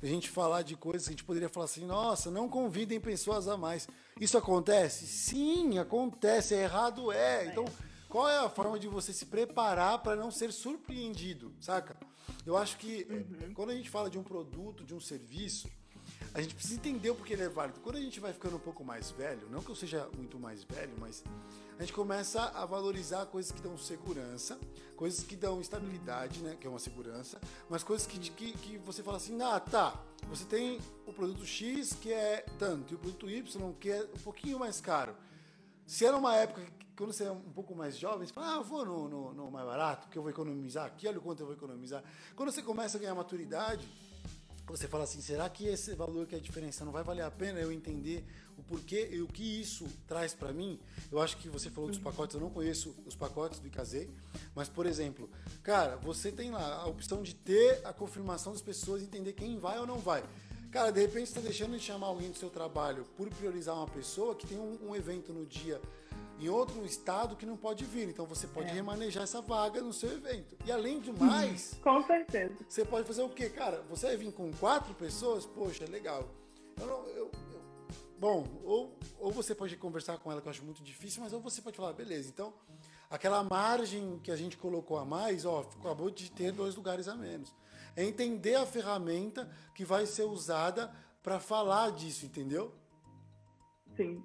A 0.02 0.06
gente 0.06 0.30
falar 0.30 0.62
de 0.62 0.76
coisas 0.76 1.04
que 1.04 1.10
a 1.10 1.14
gente 1.14 1.24
poderia 1.24 1.48
falar 1.50 1.66
assim, 1.66 1.86
nossa, 1.86 2.30
não 2.30 2.50
convidem 2.50 3.00
pessoas 3.00 3.48
a 3.48 3.56
mais. 3.56 3.88
Isso 4.20 4.38
acontece? 4.38 5.08
Sim, 5.08 5.80
acontece. 5.80 6.54
É 6.54 6.64
errado, 6.64 7.12
é. 7.12 7.46
Então, 7.46 7.66
qual 8.10 8.28
é 8.28 8.40
a 8.40 8.50
forma 8.50 8.80
de 8.80 8.88
você 8.88 9.14
se 9.14 9.28
preparar 9.28 10.00
para 10.00 10.16
não 10.16 10.32
ser 10.32 10.52
surpreendido, 10.52 11.54
saca? 11.62 11.96
Eu 12.46 12.58
acho 12.58 12.78
que 12.78 13.08
uhum. 13.10 13.54
quando 13.54 13.70
a 13.70 13.76
gente 13.76 13.90
fala 13.90 14.10
de 14.10 14.18
um 14.18 14.24
produto, 14.24 14.84
de 14.84 14.96
um 14.96 15.00
serviço, 15.00 15.70
a 16.34 16.42
gente 16.42 16.56
precisa 16.56 16.76
entender 16.76 17.12
o 17.12 17.16
porquê 17.16 17.34
ele 17.34 17.44
é 17.44 17.50
válido. 17.50 17.80
Quando 17.82 17.98
a 17.98 18.02
gente 18.02 18.20
vai 18.20 18.34
ficando 18.34 18.56
um 18.56 18.60
pouco 18.60 18.84
mais 18.84 19.12
velho, 19.12 19.48
não 19.50 19.62
que 19.62 19.70
eu 19.70 19.76
seja 19.76 20.10
muito 20.18 20.40
mais 20.40 20.64
velho, 20.64 20.94
mas 21.00 21.24
a 21.78 21.82
gente 21.82 21.94
começa 21.94 22.42
a 22.42 22.66
valorizar 22.66 23.26
coisas 23.28 23.52
que 23.52 23.62
dão 23.62 23.78
segurança, 23.78 24.60
coisas 24.96 25.24
que 25.24 25.36
dão 25.36 25.62
estabilidade, 25.62 26.42
né, 26.42 26.58
que 26.60 26.68
é 26.68 26.70
uma 26.70 26.80
segurança, 26.80 27.40
mas 27.70 27.84
coisas 27.84 28.06
que, 28.08 28.20
que, 28.20 28.52
que 28.54 28.78
você 28.80 29.02
fala 29.04 29.18
assim, 29.18 29.40
ah, 29.42 29.60
tá, 29.60 30.04
você 30.28 30.46
tem 30.46 30.80
o 31.06 31.14
produto 31.14 31.46
X 31.46 31.94
que 31.94 32.12
é 32.12 32.44
tanto, 32.58 32.94
e 32.94 32.96
o 32.96 33.00
produto 33.00 33.30
Y 33.30 33.74
que 33.80 33.92
é 33.92 34.04
um 34.04 34.20
pouquinho 34.24 34.60
mais 34.60 34.82
caro. 34.82 35.16
Se 35.90 36.06
era 36.06 36.16
uma 36.16 36.36
época 36.36 36.62
quando 36.96 37.12
você 37.12 37.24
é 37.24 37.32
um 37.32 37.40
pouco 37.40 37.74
mais 37.74 37.98
jovem, 37.98 38.28
você 38.28 38.32
fala, 38.32 38.54
ah, 38.54 38.56
eu 38.58 38.64
vou 38.64 38.86
no, 38.86 39.10
no, 39.10 39.34
no 39.34 39.50
mais 39.50 39.66
barato, 39.66 40.06
porque 40.06 40.20
eu 40.20 40.22
vou 40.22 40.30
economizar 40.30 40.86
aqui, 40.86 41.08
olha 41.08 41.18
o 41.18 41.22
quanto 41.22 41.40
eu 41.40 41.48
vou 41.48 41.56
economizar. 41.56 42.04
Quando 42.36 42.52
você 42.52 42.62
começa 42.62 42.98
a 42.98 43.00
ganhar 43.00 43.16
maturidade, 43.16 43.88
você 44.68 44.88
fala 44.88 45.06
assim, 45.06 45.20
será 45.20 45.50
que 45.50 45.66
esse 45.66 45.96
valor 45.96 46.28
que 46.28 46.36
é 46.36 46.38
a 46.38 46.42
diferença 46.42 46.86
não 46.86 46.92
vai 46.92 47.04
valer 47.04 47.24
a 47.24 47.32
pena 47.32 47.60
eu 47.60 47.72
entender 47.72 48.24
o 48.56 48.62
porquê 48.62 49.10
e 49.12 49.20
o 49.20 49.28
que 49.28 49.62
isso 49.62 49.88
traz 50.08 50.36
para 50.36 50.54
mim? 50.54 50.80
Eu 51.12 51.20
acho 51.20 51.38
que 51.38 51.50
você 51.50 51.72
falou 51.72 51.90
dos 51.90 51.98
pacotes, 51.98 52.36
eu 52.36 52.42
não 52.42 52.52
conheço 52.52 52.96
os 53.08 53.16
pacotes 53.16 53.60
do 53.60 53.66
Icazei, 53.66 54.12
mas 54.54 54.70
por 54.70 54.86
exemplo, 54.86 55.28
cara, 55.64 55.96
você 55.96 56.32
tem 56.32 56.52
lá 56.52 56.84
a 56.84 56.86
opção 56.86 57.24
de 57.24 57.34
ter 57.34 57.82
a 57.84 57.92
confirmação 57.92 58.54
das 58.54 58.62
pessoas, 58.62 59.02
entender 59.02 59.34
quem 59.34 59.58
vai 59.58 59.80
ou 59.80 59.88
não 59.88 59.98
vai. 59.98 60.24
Cara, 60.72 60.92
de 60.92 61.02
repente 61.02 61.28
você 61.28 61.40
está 61.40 61.42
deixando 61.42 61.78
de 61.78 61.84
chamar 61.84 62.08
alguém 62.08 62.30
do 62.30 62.38
seu 62.38 62.50
trabalho 62.50 63.06
por 63.18 63.28
priorizar 63.30 63.76
uma 63.76 63.88
pessoa 63.88 64.36
que 64.36 64.46
tem 64.46 64.58
um, 64.58 64.90
um 64.90 64.96
evento 64.96 65.34
no 65.34 65.46
dia 65.46 65.82
em 66.40 66.48
outro 66.48 66.86
estado 66.86 67.36
que 67.36 67.46
não 67.46 67.58
pode 67.58 67.84
vir. 67.86 68.08
Então 68.08 68.26
você 68.26 68.48
pode 68.48 68.70
é. 68.70 68.74
remanejar 68.74 69.24
essa 69.24 69.42
vaga 69.42 69.82
no 69.82 69.92
seu 69.92 70.12
evento. 70.12 70.56
E 70.66 70.72
além 70.72 71.00
de 71.00 71.12
mais. 71.12 71.74
com 71.82 72.02
certeza. 72.04 72.56
Você 72.68 72.86
pode 72.86 73.08
fazer 73.08 73.24
o 73.24 73.30
quê? 73.30 73.50
Cara, 73.50 73.84
você 73.90 74.08
vai 74.08 74.18
vir 74.18 74.32
com 74.32 74.52
quatro 74.54 74.94
pessoas? 74.94 75.46
Poxa, 75.46 75.86
legal. 75.86 76.28
Eu 76.80 76.88
não, 76.88 77.08
eu, 77.08 77.32
eu, 77.52 77.62
bom, 78.18 78.46
ou, 78.64 78.98
ou 79.20 79.32
você 79.32 79.54
pode 79.54 79.76
conversar 79.76 80.18
com 80.20 80.32
ela, 80.32 80.42
que 80.42 80.48
eu 80.48 80.52
acho 80.52 80.64
muito 80.64 80.82
difícil, 80.82 81.22
mas 81.22 81.34
ou 81.34 81.42
você 81.42 81.62
pode 81.62 81.76
falar, 81.76 81.92
beleza, 81.92 82.30
então 82.30 82.54
aquela 83.10 83.44
margem 83.44 84.18
que 84.24 84.32
a 84.32 84.36
gente 84.36 84.56
colocou 84.56 84.98
a 84.98 85.04
mais, 85.04 85.46
ó, 85.46 85.68
acabou 85.80 86.10
de 86.10 86.32
ter 86.32 86.54
dois 86.54 86.76
lugares 86.76 87.10
a 87.10 87.16
menos. 87.16 87.54
É 87.96 88.04
entender 88.04 88.56
a 88.56 88.66
ferramenta 88.66 89.50
que 89.76 89.84
vai 89.84 90.06
ser 90.06 90.24
usada 90.24 90.92
para 91.22 91.40
falar 91.40 91.92
disso, 91.92 92.26
entendeu? 92.26 92.74
Sim, 93.96 94.24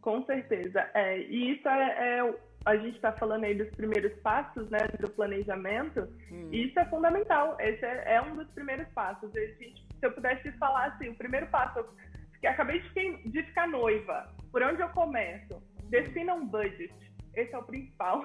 com 0.00 0.24
certeza. 0.24 0.88
É, 0.94 1.18
e 1.20 1.52
isso 1.52 1.68
é, 1.68 2.18
é 2.18 2.34
a 2.64 2.76
gente 2.76 2.96
está 2.96 3.12
falando 3.12 3.44
aí 3.44 3.54
dos 3.54 3.68
primeiros 3.70 4.12
passos, 4.20 4.68
né, 4.70 4.78
do 5.00 5.10
planejamento. 5.10 6.00
Hum. 6.30 6.48
E 6.52 6.68
isso 6.68 6.78
é 6.78 6.84
fundamental. 6.86 7.56
Esse 7.58 7.84
é, 7.84 8.14
é 8.14 8.22
um 8.22 8.36
dos 8.36 8.48
primeiros 8.50 8.88
passos. 8.90 9.32
Gente, 9.32 9.84
se 9.98 10.06
eu 10.06 10.12
pudesse 10.12 10.50
falar 10.52 10.86
assim, 10.86 11.08
o 11.08 11.14
primeiro 11.16 11.48
passo, 11.48 11.84
que 12.40 12.46
acabei 12.46 12.80
de, 12.80 13.30
de 13.30 13.42
ficar 13.44 13.66
noiva, 13.66 14.32
por 14.50 14.62
onde 14.62 14.80
eu 14.80 14.88
começo? 14.90 15.60
Defina 15.90 16.34
um 16.34 16.46
budget 16.46 16.92
esse 17.34 17.54
é 17.54 17.58
o 17.58 17.62
principal. 17.62 18.24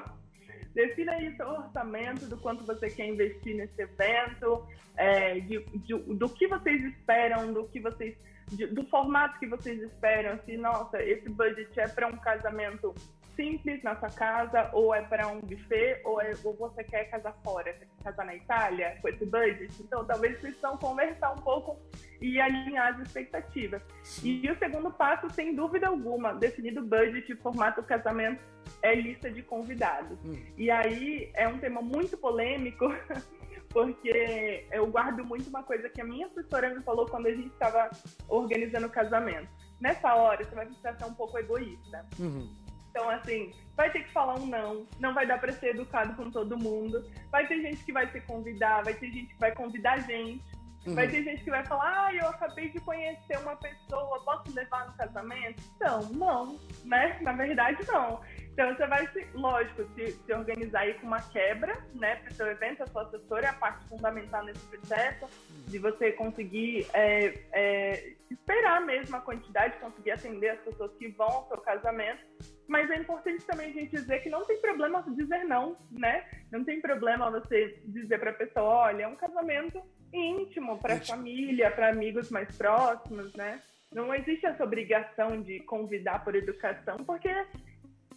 Defina 0.77 1.13
aí 1.13 1.35
seu 1.35 1.47
orçamento, 1.47 2.27
do 2.27 2.37
quanto 2.37 2.63
você 2.63 2.87
quer 2.87 3.07
investir 3.07 3.55
nesse 3.55 3.81
evento, 3.81 4.63
é, 4.95 5.39
de, 5.39 5.65
de, 5.73 5.95
do 5.95 6.29
que 6.29 6.47
vocês 6.47 6.83
esperam, 6.83 7.51
do 7.51 7.67
que 7.67 7.79
vocês, 7.79 8.15
de, 8.49 8.67
do 8.67 8.85
formato 8.85 9.39
que 9.39 9.47
vocês 9.47 9.81
esperam. 9.81 10.39
Se, 10.45 10.55
nossa, 10.55 11.01
esse 11.01 11.27
budget 11.29 11.79
é 11.79 11.87
para 11.87 12.05
um 12.05 12.17
casamento 12.17 12.93
simples 13.37 13.81
na 13.83 13.95
sua 13.95 14.09
casa, 14.09 14.69
ou 14.73 14.93
é 14.93 15.01
para 15.03 15.27
um 15.27 15.39
buffet, 15.39 16.01
ou, 16.03 16.19
é, 16.19 16.33
ou 16.43 16.53
você 16.55 16.83
quer 16.83 17.05
casar 17.05 17.33
fora, 17.43 17.71
você 17.71 17.85
quer 17.85 18.03
casar 18.03 18.25
na 18.25 18.35
Itália 18.35 18.97
com 19.01 19.07
esse 19.07 19.25
budget. 19.25 19.71
Então, 19.79 20.03
talvez 20.03 20.37
precisam 20.39 20.75
conversar 20.77 21.31
um 21.31 21.41
pouco 21.41 21.79
e 22.19 22.41
alinhar 22.41 22.95
as 22.95 23.07
expectativas. 23.07 23.81
E, 24.23 24.45
e 24.45 24.51
o 24.51 24.57
segundo 24.57 24.91
passo, 24.91 25.29
sem 25.29 25.55
dúvida 25.55 25.87
alguma, 25.87 26.33
definido 26.33 26.81
o 26.81 26.85
budget 26.85 27.31
e 27.31 27.35
formato 27.35 27.81
do 27.81 27.87
casamento, 27.87 28.43
é 28.81 28.95
lista 28.95 29.29
de 29.29 29.41
convidados. 29.43 30.17
Hum. 30.25 30.35
E 30.57 30.69
aí 30.69 31.31
é 31.35 31.47
um 31.47 31.59
tema 31.59 31.81
muito 31.81 32.17
polêmico, 32.17 32.85
porque 33.69 34.65
eu 34.71 34.87
guardo 34.87 35.23
muito 35.23 35.47
uma 35.49 35.63
coisa 35.63 35.87
que 35.87 36.01
a 36.01 36.05
minha 36.05 36.25
assessora 36.27 36.73
me 36.73 36.83
falou 36.83 37.05
quando 37.05 37.27
a 37.27 37.31
gente 37.31 37.49
estava 37.49 37.89
organizando 38.27 38.87
o 38.87 38.89
casamento. 38.89 39.47
Nessa 39.79 40.15
hora, 40.15 40.43
você 40.43 40.55
vai 40.55 40.65
precisar 40.65 40.97
ser 40.97 41.05
um 41.05 41.13
pouco 41.13 41.37
egoísta. 41.37 42.05
Uhum. 42.19 42.66
Então, 42.97 43.11
assim, 43.11 43.53
vai 43.75 43.91
ter 43.91 44.03
que 44.03 44.11
falar 44.11 44.39
um 44.39 44.47
não, 44.47 44.87
não 44.99 45.13
vai 45.13 45.27
dar 45.27 45.39
para 45.39 45.53
ser 45.53 45.75
educado 45.75 46.15
com 46.15 46.31
todo 46.31 46.57
mundo. 46.57 47.07
Vai 47.31 47.45
ter 47.45 47.61
gente 47.61 47.85
que 47.85 47.93
vai 47.93 48.07
se 48.11 48.19
convidar, 48.21 48.83
vai 48.83 48.95
ter 48.95 49.11
gente 49.11 49.35
que 49.35 49.39
vai 49.39 49.53
convidar 49.53 49.93
a 49.93 49.99
gente. 49.99 50.43
Uhum. 50.87 50.95
Vai 50.95 51.07
ter 51.07 51.23
gente 51.23 51.43
que 51.43 51.51
vai 51.51 51.63
falar, 51.63 52.07
ah, 52.07 52.15
eu 52.15 52.27
acabei 52.27 52.69
de 52.69 52.79
conhecer 52.79 53.37
uma 53.37 53.55
pessoa, 53.55 54.23
posso 54.23 54.51
levar 54.55 54.87
no 54.87 54.93
casamento? 54.93 55.61
Então, 55.75 56.01
não, 56.13 56.59
né? 56.85 57.19
Na 57.21 57.33
verdade, 57.33 57.85
não. 57.87 58.19
Então 58.51 58.73
você 58.73 58.87
vai, 58.87 59.05
se, 59.09 59.27
lógico, 59.35 59.83
se, 59.93 60.13
se 60.13 60.33
organizar 60.33 60.79
aí 60.79 60.95
com 60.95 61.05
uma 61.05 61.21
quebra, 61.21 61.77
né, 61.93 62.15
para 62.15 62.31
o 62.31 62.33
seu 62.33 62.47
evento, 62.47 62.81
a 62.81 62.87
sua 62.87 63.03
assessora 63.03 63.45
é 63.45 63.49
a 63.49 63.53
parte 63.53 63.85
fundamental 63.87 64.43
nesse 64.43 64.65
processo, 64.65 65.27
de 65.67 65.77
você 65.77 66.13
conseguir 66.13 66.87
é, 66.93 67.33
é, 67.51 68.13
esperar 68.31 68.81
mesmo 68.81 69.15
a 69.15 69.21
quantidade, 69.21 69.77
conseguir 69.77 70.09
atender 70.09 70.49
as 70.49 70.59
pessoas 70.61 70.91
que 70.97 71.09
vão 71.09 71.27
ao 71.27 71.47
seu 71.47 71.57
casamento. 71.57 72.56
Mas 72.67 72.89
é 72.91 72.97
importante 72.97 73.43
também 73.45 73.69
a 73.69 73.73
gente 73.73 73.91
dizer 73.91 74.19
que 74.19 74.29
não 74.29 74.45
tem 74.45 74.59
problema 74.59 75.03
dizer 75.15 75.45
não, 75.45 75.77
né? 75.89 76.25
Não 76.51 76.63
tem 76.63 76.81
problema 76.81 77.31
você 77.31 77.79
dizer 77.85 78.19
para 78.19 78.31
a 78.31 78.33
pessoa, 78.33 78.65
olha, 78.65 79.03
é 79.03 79.07
um 79.07 79.15
casamento 79.15 79.81
íntimo 80.13 80.77
para 80.77 80.95
a 80.95 81.01
família, 81.01 81.71
para 81.71 81.89
amigos 81.89 82.29
mais 82.29 82.55
próximos, 82.57 83.33
né? 83.33 83.61
Não 83.93 84.13
existe 84.13 84.45
essa 84.45 84.63
obrigação 84.63 85.41
de 85.41 85.61
convidar 85.61 86.23
por 86.23 86.35
educação, 86.35 86.97
porque 87.05 87.29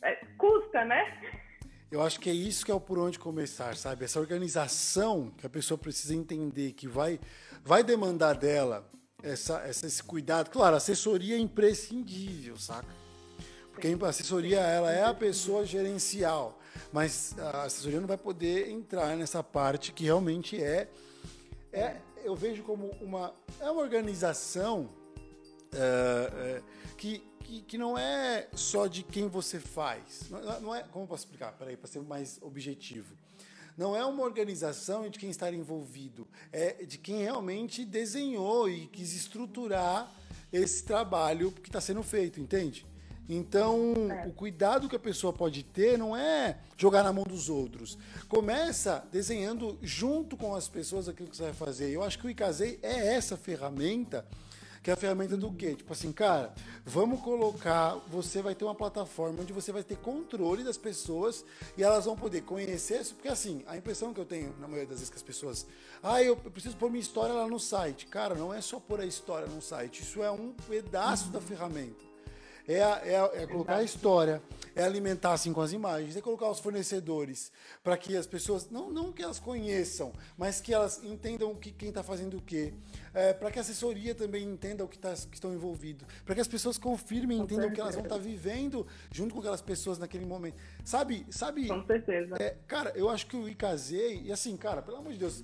é, 0.03 0.17
custa, 0.37 0.85
né? 0.85 1.17
Eu 1.91 2.03
acho 2.03 2.21
que 2.21 2.31
é 2.31 2.33
isso 2.33 2.65
que 2.65 2.71
é 2.71 2.75
o 2.75 2.81
por 2.81 2.99
onde 2.99 3.19
começar, 3.19 3.77
sabe? 3.77 4.05
Essa 4.05 4.21
organização 4.21 5.33
que 5.37 5.47
a 5.47 5.51
pessoa 5.51 5.79
precisa 5.79 6.15
entender 6.15 6.73
que 6.73 6.89
vai, 6.89 7.21
vai 7.65 7.83
demandar 7.83 8.35
dela 8.35 8.89
essa, 9.23 9.61
essa, 9.63 9.87
esse 9.87 10.03
cuidado. 10.03 10.51
Claro, 10.51 10.77
assessoria 10.77 11.37
é 11.37 11.39
imprescindível, 11.39 12.57
saca? 12.57 13.00
A 13.89 14.09
assessoria 14.09 14.61
ela 14.61 14.93
é 14.93 15.05
a 15.05 15.15
pessoa 15.15 15.65
gerencial, 15.65 16.59
mas 16.93 17.35
a 17.39 17.63
assessoria 17.65 18.01
não 18.01 18.09
vai 18.09 18.19
poder 18.19 18.71
entrar 18.71 19.17
nessa 19.17 19.43
parte 19.43 19.93
que 19.93 20.05
realmente 20.05 20.63
é, 20.63 20.89
é 21.73 21.97
eu 22.25 22.35
vejo 22.35 22.63
como 22.63 22.91
uma, 23.01 23.33
é 23.59 23.71
uma 23.71 23.81
organização 23.81 24.89
é, 25.73 26.63
que 26.97 27.31
que, 27.51 27.63
que 27.63 27.79
não 27.79 27.99
é 27.99 28.47
só 28.55 28.87
de 28.87 29.03
quem 29.03 29.27
você 29.27 29.59
faz. 29.59 30.31
Não, 30.31 30.61
não 30.61 30.75
é, 30.75 30.85
como 30.85 31.05
eu 31.05 31.09
posso 31.09 31.25
explicar? 31.25 31.53
Peraí, 31.53 31.77
para 31.77 31.89
ser 31.89 32.01
mais 32.01 32.39
objetivo. 32.41 33.17
Não 33.77 33.97
é 33.97 34.05
uma 34.05 34.23
organização 34.23 35.09
de 35.09 35.19
quem 35.19 35.31
está 35.31 35.51
envolvido, 35.53 36.29
é 36.53 36.85
de 36.85 36.97
quem 36.97 37.23
realmente 37.23 37.85
desenhou 37.85 38.69
e 38.69 38.87
quis 38.87 39.15
estruturar 39.15 40.13
esse 40.53 40.85
trabalho 40.85 41.51
que 41.51 41.69
está 41.69 41.81
sendo 41.81 42.03
feito, 42.03 42.41
entende? 42.41 42.87
Então, 43.33 43.95
é. 44.11 44.27
o 44.27 44.33
cuidado 44.33 44.89
que 44.89 44.97
a 44.97 44.99
pessoa 44.99 45.33
pode 45.33 45.63
ter 45.63 45.97
não 45.97 46.17
é 46.17 46.59
jogar 46.77 47.05
na 47.05 47.13
mão 47.13 47.23
dos 47.23 47.49
outros. 47.49 47.97
Começa 48.29 49.05
desenhando 49.13 49.79
junto 49.81 50.37
com 50.37 50.53
as 50.53 50.67
pessoas 50.67 51.09
aquilo 51.09 51.29
que 51.29 51.37
você 51.37 51.45
vai 51.45 51.53
fazer. 51.53 51.91
Eu 51.91 52.03
acho 52.03 52.19
que 52.19 52.27
o 52.27 52.31
Icasei 52.31 52.81
é 52.83 53.15
essa 53.15 53.37
ferramenta 53.37 54.27
que 54.83 54.91
é 54.91 54.95
a 54.95 54.97
ferramenta 54.97 55.37
do 55.37 55.53
quê? 55.53 55.75
Tipo 55.75 55.93
assim, 55.93 56.11
cara, 56.11 56.55
vamos 56.87 57.21
colocar, 57.21 57.97
você 58.09 58.41
vai 58.41 58.55
ter 58.55 58.65
uma 58.65 58.75
plataforma 58.75 59.43
onde 59.43 59.53
você 59.53 59.71
vai 59.71 59.83
ter 59.85 59.99
controle 59.99 60.65
das 60.65 60.79
pessoas 60.79 61.45
e 61.77 61.83
elas 61.83 62.07
vão 62.07 62.17
poder 62.17 62.41
conhecer 62.41 63.03
isso, 63.03 63.15
porque 63.15 63.29
assim, 63.29 63.63
a 63.67 63.77
impressão 63.77 64.15
que 64.15 64.21
eu 64.21 64.25
tenho 64.25 64.55
na 64.59 64.67
maioria 64.67 64.87
das 64.87 65.01
vezes 65.01 65.11
que 65.11 65.17
as 65.17 65.23
pessoas, 65.23 65.67
ah, 66.03 66.23
eu 66.23 66.35
preciso 66.35 66.79
pôr 66.79 66.91
minha 66.91 67.03
história 67.03 67.35
lá 67.35 67.47
no 67.47 67.61
site. 67.61 68.07
Cara, 68.07 68.35
não 68.35 68.55
é 68.55 68.63
só 68.63 68.81
pôr 68.81 69.01
a 69.01 69.05
história 69.05 69.47
no 69.49 69.61
site, 69.61 70.03
isso 70.03 70.23
é 70.23 70.31
um 70.31 70.55
pedaço 70.67 71.29
da 71.29 71.43
ferramenta 71.43 72.10
é, 72.75 73.15
é, 73.15 73.43
é 73.43 73.47
colocar 73.47 73.77
a 73.77 73.83
história, 73.83 74.43
é 74.75 74.83
alimentar 74.83 75.33
assim 75.33 75.53
com 75.53 75.61
as 75.61 75.73
imagens, 75.73 76.17
é 76.17 76.21
colocar 76.21 76.49
os 76.51 76.61
fornecedores 76.61 77.51
para 77.83 77.97
que 77.97 78.17
as 78.17 78.27
pessoas, 78.27 78.71
não, 78.71 78.91
não 78.91 79.13
que 79.13 79.23
elas 79.23 79.39
conheçam, 79.39 80.13
mas 80.37 80.61
que 80.61 80.73
elas 80.73 81.03
entendam 81.03 81.55
que, 81.55 81.73
quem 81.73 81.89
está 81.89 82.03
fazendo 82.03 82.37
o 82.37 82.41
quê, 82.41 82.73
é, 83.13 83.33
para 83.33 83.51
que 83.51 83.59
a 83.59 83.63
assessoria 83.63 84.15
também 84.15 84.45
entenda 84.45 84.85
o 84.85 84.89
que, 84.89 84.99
tá, 84.99 85.13
que 85.13 85.35
estão 85.35 85.53
envolvidos, 85.53 86.07
para 86.25 86.35
que 86.35 86.41
as 86.41 86.49
pessoas 86.49 86.79
confirmem, 86.79 87.39
com 87.39 87.45
entendam 87.45 87.69
o 87.69 87.73
que 87.73 87.81
elas 87.81 87.95
vão 87.95 88.05
estar 88.05 88.17
tá 88.17 88.21
vivendo 88.21 88.87
junto 89.11 89.35
com 89.35 89.41
aquelas 89.41 89.63
pessoas 89.63 89.99
naquele 89.99 90.25
momento. 90.25 90.57
Sabe, 90.85 91.27
sabe? 91.31 91.67
Com 91.67 91.85
certeza. 91.87 92.37
É, 92.39 92.57
cara, 92.67 92.93
eu 92.95 93.09
acho 93.09 93.27
que 93.27 93.37
o 93.37 93.49
Icasei, 93.49 94.23
e 94.25 94.33
assim, 94.33 94.57
cara, 94.57 94.81
pelo 94.81 94.99
amor 94.99 95.13
de 95.13 95.19
Deus, 95.19 95.43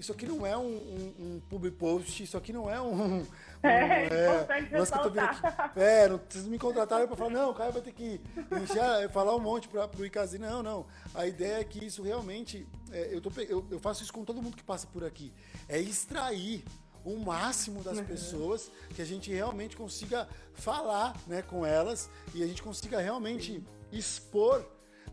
isso 0.00 0.12
aqui 0.12 0.24
não 0.24 0.46
é 0.46 0.56
um, 0.56 0.62
um, 0.62 1.14
um 1.18 1.40
public 1.50 1.76
post, 1.76 2.22
isso 2.22 2.34
aqui 2.34 2.54
não 2.54 2.70
é 2.70 2.80
um. 2.80 3.26
é, 3.68 4.08
é 4.08 4.34
importante 4.34 4.70
ressaltar. 4.70 5.72
É, 5.76 6.08
não, 6.08 6.20
vocês 6.28 6.46
me 6.46 6.58
contrataram 6.58 7.06
para 7.06 7.16
falar, 7.16 7.30
não, 7.30 7.50
o 7.50 7.54
cara 7.54 7.70
vai 7.70 7.82
ter 7.82 7.92
que 7.92 8.20
encher, 8.62 9.08
falar 9.10 9.36
um 9.36 9.40
monte 9.40 9.68
para 9.68 9.88
o 9.98 10.06
Icasi. 10.06 10.38
Não, 10.38 10.62
não. 10.62 10.86
A 11.14 11.26
ideia 11.26 11.60
é 11.60 11.64
que 11.64 11.84
isso 11.84 12.02
realmente. 12.02 12.66
É, 12.90 13.08
eu, 13.14 13.20
tô, 13.20 13.30
eu, 13.40 13.64
eu 13.70 13.78
faço 13.78 14.02
isso 14.02 14.12
com 14.12 14.24
todo 14.24 14.42
mundo 14.42 14.56
que 14.56 14.62
passa 14.62 14.86
por 14.86 15.04
aqui. 15.04 15.32
É 15.68 15.78
extrair 15.78 16.64
o 17.04 17.16
máximo 17.16 17.82
das 17.82 17.98
uhum. 17.98 18.04
pessoas, 18.04 18.70
que 18.94 19.00
a 19.00 19.04
gente 19.04 19.32
realmente 19.32 19.76
consiga 19.76 20.28
falar 20.54 21.16
né, 21.26 21.42
com 21.42 21.64
elas 21.64 22.10
e 22.34 22.42
a 22.42 22.46
gente 22.46 22.62
consiga 22.62 23.00
realmente 23.00 23.64
expor 23.90 24.64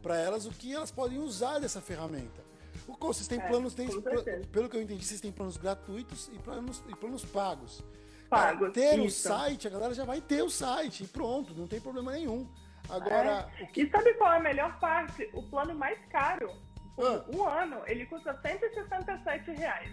para 0.01 0.17
elas 0.17 0.45
o 0.45 0.51
que 0.51 0.73
elas 0.73 0.91
podem 0.91 1.17
usar 1.17 1.59
dessa 1.59 1.81
ferramenta. 1.81 2.45
Vocês 2.99 3.27
têm 3.27 3.39
é, 3.39 3.47
planos, 3.47 3.73
tem, 3.73 3.87
pelo 4.51 4.69
que 4.69 4.77
eu 4.77 4.81
entendi, 4.81 5.05
vocês 5.05 5.19
têm 5.19 5.31
planos 5.31 5.57
gratuitos 5.57 6.29
e 6.33 6.39
planos, 6.39 6.83
e 6.87 6.95
planos 6.95 7.25
pagos. 7.25 7.83
Pagos. 8.29 8.73
ter 8.73 8.99
o 8.99 9.09
site, 9.09 9.67
a 9.67 9.71
galera 9.71 9.93
já 9.93 10.05
vai 10.05 10.21
ter 10.21 10.41
o 10.41 10.49
site 10.49 11.03
e 11.03 11.07
pronto, 11.07 11.53
não 11.53 11.67
tem 11.67 11.79
problema 11.79 12.11
nenhum. 12.11 12.47
Agora. 12.89 13.49
É. 13.59 13.67
E 13.75 13.89
sabe 13.89 14.13
qual 14.13 14.33
é 14.33 14.37
a 14.37 14.41
melhor 14.41 14.79
parte? 14.79 15.29
O 15.33 15.43
plano 15.43 15.75
mais 15.75 15.99
caro, 16.09 16.51
ah. 16.99 17.23
um 17.33 17.47
ano, 17.47 17.81
ele 17.85 18.05
custa 18.05 18.37
167 18.41 19.51
reais. 19.51 19.91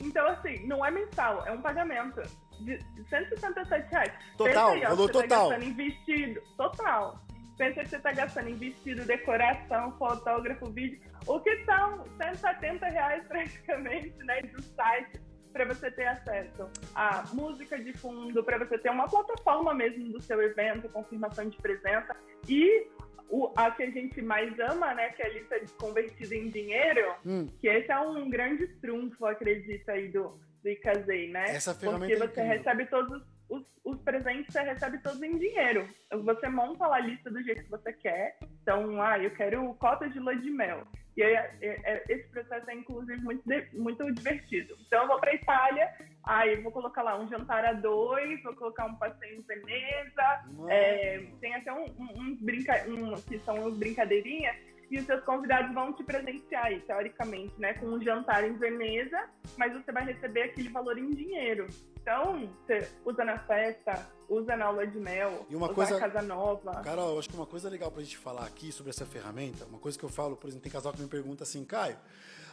Então, 0.00 0.26
assim, 0.28 0.66
não 0.66 0.84
é 0.84 0.90
mensal, 0.90 1.44
é 1.46 1.52
um 1.52 1.60
pagamento 1.60 2.22
de 2.60 2.78
167 3.08 3.90
reais. 3.90 4.12
Total, 4.36 4.70
aí, 4.70 4.84
ó, 4.84 4.88
valor 4.90 5.06
você 5.06 5.12
tá 5.12 5.22
total. 5.22 5.48
Tá 5.48 5.56
gastando 5.56 5.68
em 5.68 5.74
vestido, 5.74 6.42
total. 6.56 7.20
Pensa 7.56 7.82
que 7.82 7.88
você 7.88 7.96
está 7.96 8.12
gastando 8.12 8.48
em 8.50 8.54
vestido, 8.54 9.04
decoração, 9.04 9.92
fotógrafo, 9.98 10.70
vídeo. 10.70 11.00
O 11.26 11.40
que 11.40 11.64
são 11.64 12.04
170 12.16 12.86
reais 12.86 13.26
praticamente, 13.26 14.16
né, 14.18 14.42
do 14.42 14.62
site 14.62 15.20
para 15.58 15.74
você 15.74 15.90
ter 15.90 16.06
acesso 16.06 16.70
a 16.94 17.24
música 17.32 17.76
de 17.78 17.92
fundo, 17.92 18.44
para 18.44 18.58
você 18.58 18.78
ter 18.78 18.90
uma 18.90 19.08
plataforma 19.08 19.74
mesmo 19.74 20.12
do 20.12 20.22
seu 20.22 20.40
evento, 20.40 20.88
confirmação 20.88 21.48
de 21.48 21.56
presença 21.56 22.16
e 22.48 22.86
o, 23.28 23.52
a 23.56 23.72
que 23.72 23.82
a 23.82 23.90
gente 23.90 24.22
mais 24.22 24.56
ama, 24.60 24.94
né, 24.94 25.08
que 25.10 25.22
é 25.22 25.26
a 25.26 25.28
lista 25.30 25.58
de 25.58 25.72
convertida 25.72 26.34
em 26.34 26.48
dinheiro, 26.48 27.12
hum. 27.26 27.48
que 27.60 27.66
esse 27.66 27.90
é 27.90 27.98
um 27.98 28.30
grande 28.30 28.68
trunfo, 28.80 29.26
acredito, 29.26 29.88
aí 29.88 30.08
do, 30.08 30.38
do 30.62 30.68
Icazei, 30.68 31.28
né? 31.28 31.44
Essa 31.48 31.74
ferramenta 31.74 32.16
Porque 32.16 32.34
você 32.34 32.40
é 32.40 32.44
recebe 32.44 32.86
todos 32.86 33.20
os, 33.20 33.22
os, 33.48 33.98
presentes, 34.00 34.52
você 34.52 34.60
recebe 34.62 34.98
todos 34.98 35.22
em 35.22 35.38
dinheiro. 35.38 35.88
Você 36.24 36.48
monta 36.48 36.86
lá 36.86 36.96
a 36.96 37.00
lista 37.00 37.30
do 37.30 37.42
jeito 37.42 37.64
que 37.64 37.70
você 37.70 37.92
quer. 37.92 38.38
Então, 38.62 39.00
ah, 39.02 39.18
eu 39.18 39.30
quero 39.30 39.74
cota 39.74 40.08
de 40.08 40.18
lua 40.18 40.36
de 40.36 40.50
mel. 40.50 40.86
E 41.16 41.22
aí, 41.22 41.34
é, 41.34 41.50
é, 41.60 42.04
esse 42.08 42.28
processo 42.28 42.70
é, 42.70 42.74
inclusive, 42.74 43.20
muito, 43.22 43.42
muito 43.72 44.12
divertido. 44.14 44.76
Então, 44.86 45.02
eu 45.02 45.08
vou 45.08 45.18
para 45.18 45.34
Itália, 45.34 45.92
aí 46.22 46.60
vou 46.60 46.70
colocar 46.70 47.02
lá 47.02 47.18
um 47.18 47.28
jantar 47.28 47.64
a 47.64 47.72
dois, 47.72 48.42
vou 48.42 48.54
colocar 48.54 48.86
um 48.86 48.94
passeio 48.94 49.38
em 49.38 49.42
Veneza, 49.42 50.44
é, 50.68 51.24
tem 51.40 51.54
até 51.54 51.72
um, 51.72 51.86
um, 51.98 52.20
um, 52.20 52.36
brinca, 52.36 52.84
um 52.88 53.20
que 53.22 53.38
são 53.40 53.70
brincadeirinhas, 53.72 54.56
e 54.90 54.98
os 54.98 55.06
seus 55.06 55.22
convidados 55.24 55.72
vão 55.74 55.92
te 55.92 56.02
presentear 56.02 56.66
aí, 56.66 56.80
teoricamente, 56.80 57.52
né, 57.58 57.74
com 57.74 57.86
um 57.86 58.02
jantar 58.02 58.44
em 58.44 58.56
Veneza, 58.56 59.28
mas 59.56 59.72
você 59.72 59.92
vai 59.92 60.04
receber 60.04 60.42
aquele 60.42 60.68
valor 60.70 60.96
em 60.98 61.10
dinheiro. 61.10 61.66
Então, 62.00 62.48
você 62.66 62.90
usa 63.04 63.24
na 63.24 63.38
festa, 63.40 64.06
usa 64.28 64.56
na 64.56 64.66
aula 64.66 64.86
de 64.86 64.98
mel, 64.98 65.46
e 65.50 65.54
uma 65.54 65.66
usa 65.66 65.74
coisa, 65.74 65.94
na 65.94 66.00
casa 66.00 66.22
nova. 66.22 66.80
Carol, 66.82 67.12
eu 67.12 67.18
acho 67.18 67.28
que 67.28 67.36
uma 67.36 67.46
coisa 67.46 67.68
legal 67.68 67.90
pra 67.90 68.02
gente 68.02 68.16
falar 68.16 68.46
aqui 68.46 68.72
sobre 68.72 68.90
essa 68.90 69.04
ferramenta, 69.04 69.66
uma 69.66 69.78
coisa 69.78 69.98
que 69.98 70.04
eu 70.04 70.08
falo, 70.08 70.36
por 70.36 70.48
exemplo, 70.48 70.62
tem 70.62 70.72
casal 70.72 70.92
que 70.92 71.02
me 71.02 71.08
pergunta 71.08 71.42
assim, 71.42 71.64
Caio, 71.64 71.96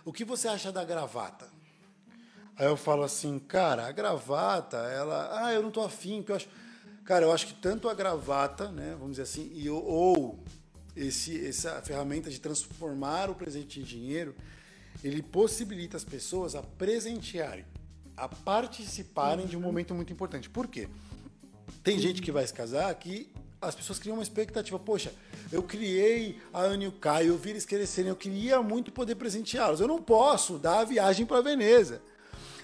o 0.04 0.12
que 0.12 0.26
você 0.26 0.48
acha 0.48 0.72
da 0.72 0.84
gravata? 0.84 1.48
Aí 2.58 2.66
eu 2.66 2.78
falo 2.78 3.04
assim, 3.04 3.40
cara, 3.40 3.88
a 3.88 3.92
gravata, 3.92 4.78
ela, 4.78 5.46
ah, 5.46 5.54
eu 5.54 5.62
não 5.62 5.72
tô 5.72 5.82
afim, 5.82 6.18
porque 6.18 6.32
eu 6.32 6.36
acho, 6.38 6.50
cara, 7.04 7.26
eu 7.26 7.32
acho 7.32 7.48
que 7.48 7.54
tanto 7.54 7.90
a 7.90 7.94
gravata, 7.94 8.72
né, 8.72 8.92
vamos 8.92 9.12
dizer 9.12 9.24
assim, 9.24 9.52
e, 9.54 9.70
ou 9.70 10.44
esse, 10.96 11.46
essa 11.46 11.82
ferramenta 11.82 12.30
de 12.30 12.40
transformar 12.40 13.30
o 13.30 13.36
presente 13.36 13.80
em 13.80 13.84
dinheiro, 13.84 14.36
ele 15.04 15.22
possibilita 15.22 15.98
as 15.98 16.04
pessoas 16.04 16.56
a 16.56 16.64
presentearem 16.64 17.66
a 18.18 18.30
participarem 18.30 19.46
de 19.46 19.56
um 19.56 19.60
uhum. 19.60 19.66
momento 19.66 19.94
muito 19.94 20.14
importante. 20.14 20.50
Por 20.50 20.68
quê? 20.68 20.88
Tem 21.84 22.00
gente 22.00 22.22
que 22.22 22.32
vai 22.32 22.46
se 22.46 22.54
casar 22.54 22.94
que 22.96 23.30
as 23.62 23.76
pessoas 23.76 24.00
criam 24.00 24.16
uma 24.16 24.24
expectativa. 24.24 24.80
Poxa, 24.80 25.12
eu 25.52 25.64
criei 25.64 26.40
a 26.54 26.62
Ana 26.62 26.86
e 26.86 26.88
o 26.88 26.92
Caio, 26.92 27.30
eu 27.30 27.38
vi 27.38 27.52
eles 27.52 27.66
crescerem, 27.66 28.10
eu 28.10 28.16
queria 28.16 28.62
muito 28.62 28.92
poder 28.92 29.16
presenteá-los. 29.16 29.80
Eu 29.80 29.88
não 29.88 30.02
posso 30.02 30.58
dar 30.58 30.80
a 30.80 30.84
viagem 30.84 31.26
para 31.26 31.42
Veneza. 31.42 32.02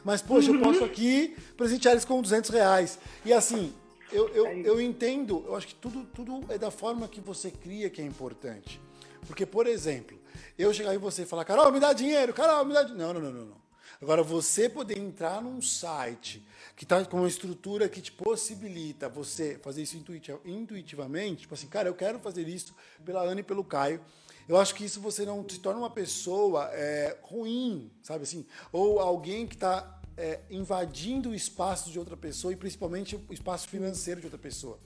Mas, 0.04 0.22
poxa, 0.22 0.52
eu 0.52 0.60
posso 0.60 0.84
aqui 0.86 1.36
presentear 1.58 1.94
eles 1.94 2.06
com 2.06 2.22
200 2.22 2.50
reais. 2.50 2.98
E 3.26 3.34
assim, 3.34 3.74
eu, 4.12 4.30
eu, 4.30 4.48
é 4.48 4.62
eu 4.62 4.82
entendo, 4.82 5.44
eu 5.48 5.56
acho 5.56 5.68
que 5.68 5.76
tudo, 5.76 6.06
tudo 6.06 6.42
é 6.50 6.58
da 6.58 6.72
forma 6.72 7.08
que 7.08 7.22
você 7.22 7.50
cria 7.50 7.90
que 7.90 8.02
é 8.02 8.06
importante. 8.06 8.82
Porque, 9.26 9.46
por 9.46 9.68
exemplo, 9.68 10.20
eu 10.58 10.74
chegar 10.74 10.94
em 10.94 10.98
você 10.98 11.24
e 11.24 11.26
falar, 11.26 11.46
Carol, 11.46 11.72
me 11.72 11.80
dá 11.80 11.94
dinheiro, 11.94 12.34
Carol, 12.34 12.66
me 12.66 12.74
dá 12.74 12.84
dinheiro. 12.84 13.14
Não, 13.14 13.14
não, 13.14 13.32
não, 13.32 13.40
não. 13.40 13.46
não. 13.48 13.62
Agora, 14.02 14.24
você 14.24 14.68
poder 14.68 14.98
entrar 14.98 15.42
num 15.42 15.62
site 15.62 16.44
que 16.76 16.84
está 16.84 17.06
com 17.06 17.18
uma 17.18 17.28
estrutura 17.28 17.88
que 17.88 18.02
te 18.02 18.12
possibilita 18.12 19.08
você 19.08 19.60
fazer 19.62 19.84
isso 19.84 19.96
intuitivamente, 20.44 21.42
tipo 21.42 21.54
assim, 21.54 21.68
cara, 21.68 21.88
eu 21.88 21.94
quero 21.94 22.20
fazer 22.20 22.48
isso 22.48 22.76
pela 23.06 23.22
Ana 23.22 23.42
e 23.42 23.44
pelo 23.44 23.64
Caio. 23.64 24.02
Eu 24.50 24.58
acho 24.58 24.74
que 24.74 24.84
isso 24.84 25.00
você 25.00 25.24
não 25.24 25.48
se 25.48 25.60
torna 25.60 25.80
uma 25.80 25.90
pessoa 25.90 26.70
é, 26.74 27.16
ruim, 27.22 27.92
sabe 28.02 28.24
assim? 28.24 28.44
Ou 28.74 29.00
alguém 29.00 29.46
que 29.46 29.54
está 29.54 30.01
é, 30.18 30.40
invadindo 30.50 31.30
o 31.30 31.36
espaço 31.36 31.92
de 31.92 31.98
outra 31.98 32.18
pessoa 32.18 32.54
e 32.54 32.56
principalmente 32.56 33.16
o 33.16 33.34
espaço 33.34 33.68
financeiro 33.70 34.20
de 34.20 34.28
outra 34.28 34.40
pessoa. 34.40 34.80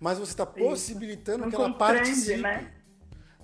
Mas 0.00 0.18
você 0.18 0.32
está 0.32 0.46
possibilitando 0.46 1.44
não 1.44 1.50
que 1.50 1.56
ela 1.56 1.72
participe. 1.72 2.40
Né? 2.40 2.70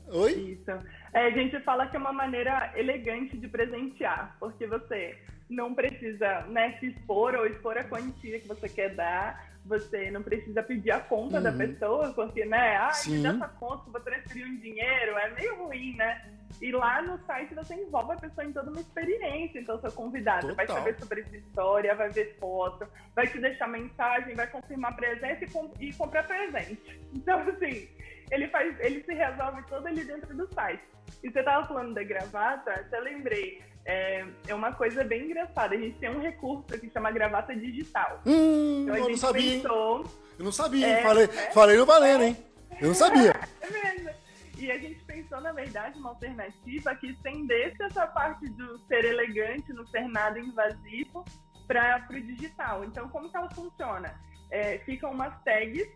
Oi? 0.09 0.33
Isso. 0.33 0.71
É, 1.13 1.27
a 1.27 1.31
gente 1.31 1.59
fala 1.61 1.87
que 1.87 1.97
é 1.97 1.99
uma 1.99 2.13
maneira 2.13 2.73
elegante 2.77 3.37
de 3.37 3.49
presentear, 3.49 4.37
porque 4.39 4.67
você 4.67 5.19
não 5.49 5.75
precisa 5.75 6.43
né, 6.43 6.77
se 6.79 6.87
expor 6.87 7.35
ou 7.35 7.47
expor 7.47 7.77
a 7.77 7.85
quantia 7.85 8.41
que 8.41 8.49
você 8.49 8.69
quer 8.69 8.95
dar. 8.95 9.53
Você 9.67 10.11
não 10.11 10.23
precisa 10.23 10.63
pedir 10.63 10.91
a 10.91 11.01
conta 11.01 11.39
uhum. 11.39 11.43
da 11.43 11.53
pessoa, 11.53 12.13
porque, 12.13 12.45
né? 12.45 12.77
Ah, 12.77 12.93
me 13.07 13.23
dá 13.23 13.31
essa 13.31 13.49
conta, 13.49 13.91
vou 13.91 14.01
transferir 14.01 14.47
um 14.47 14.57
dinheiro. 14.59 15.17
É 15.17 15.31
meio 15.35 15.65
ruim, 15.65 15.97
né? 15.97 16.23
E 16.61 16.73
lá 16.73 17.03
no 17.03 17.19
site 17.27 17.55
você 17.55 17.75
envolve 17.75 18.13
a 18.13 18.17
pessoa 18.17 18.47
em 18.47 18.53
toda 18.53 18.71
uma 18.71 18.81
experiência. 18.81 19.59
Então, 19.59 19.81
seu 19.81 19.93
convidado 19.93 20.49
Total. 20.49 20.57
vai 20.57 20.67
saber 20.67 20.99
sobre 20.99 21.21
essa 21.21 21.37
história, 21.37 21.95
vai 21.95 22.09
ver 22.11 22.37
foto, 22.39 22.87
vai 23.15 23.27
te 23.27 23.39
deixar 23.39 23.69
mensagem, 23.69 24.35
vai 24.35 24.47
confirmar 24.47 24.97
presença 24.97 25.45
e, 25.45 25.89
e 25.89 25.93
comprar 25.95 26.25
presente. 26.25 27.01
Então, 27.13 27.41
assim, 27.41 27.89
ele 28.31 28.49
faz, 28.49 28.79
ele 28.81 29.03
se 29.03 29.13
resolve 29.13 29.63
todo 29.69 29.87
ali 29.87 30.05
dentro 30.05 30.35
do 30.37 30.53
site. 30.55 30.83
E 31.23 31.31
você 31.31 31.41
estava 31.41 31.67
falando 31.67 31.95
da 31.95 32.03
gravata, 32.03 32.71
até 32.71 32.99
lembrei. 33.01 33.63
É, 33.87 34.25
é 34.49 34.55
uma 34.55 34.73
coisa 34.73 35.05
bem 35.05 35.27
engraçada. 35.27 35.75
A 35.75 35.79
gente 35.79 35.99
tem 35.99 36.09
um 36.09 36.21
recurso 36.21 36.65
que 36.81 36.91
chama 36.91 37.11
gravata 37.11 37.55
digital. 37.55 38.23
Hum, 38.25 38.85
então, 38.85 38.97
eu 38.97 39.09
não 39.11 39.17
sabia. 39.17 39.61
Pensou, 39.61 40.05
eu 40.39 40.45
não 40.45 40.53
sabia. 40.53 40.87
É, 40.87 41.03
falei, 41.03 41.25
é, 41.25 41.51
falei 41.53 41.77
no 41.77 41.85
valendo, 41.85 42.25
hein? 42.25 42.37
Eu 42.81 42.89
não 42.89 42.95
sabia. 42.95 43.35
É 43.61 43.71
mesmo. 43.71 44.24
E 44.59 44.71
a 44.71 44.79
gente 44.79 45.05
pensou, 45.05 45.41
na 45.41 45.53
verdade, 45.53 45.99
uma 45.99 46.11
alternativa 46.11 46.95
que 46.95 47.09
estendesse 47.09 47.83
essa 47.83 48.07
parte 48.07 48.49
do 48.51 48.79
ser 48.87 49.05
elegante, 49.05 49.73
não 49.73 49.87
ser 49.87 50.07
nada 50.09 50.39
invasivo, 50.39 51.25
para 51.67 52.07
o 52.11 52.21
digital. 52.21 52.85
Então, 52.85 53.09
como 53.09 53.31
que 53.31 53.37
ela 53.37 53.51
funciona? 53.51 54.15
É, 54.51 54.79
ficam 54.81 55.11
umas 55.11 55.35
tags 55.43 55.89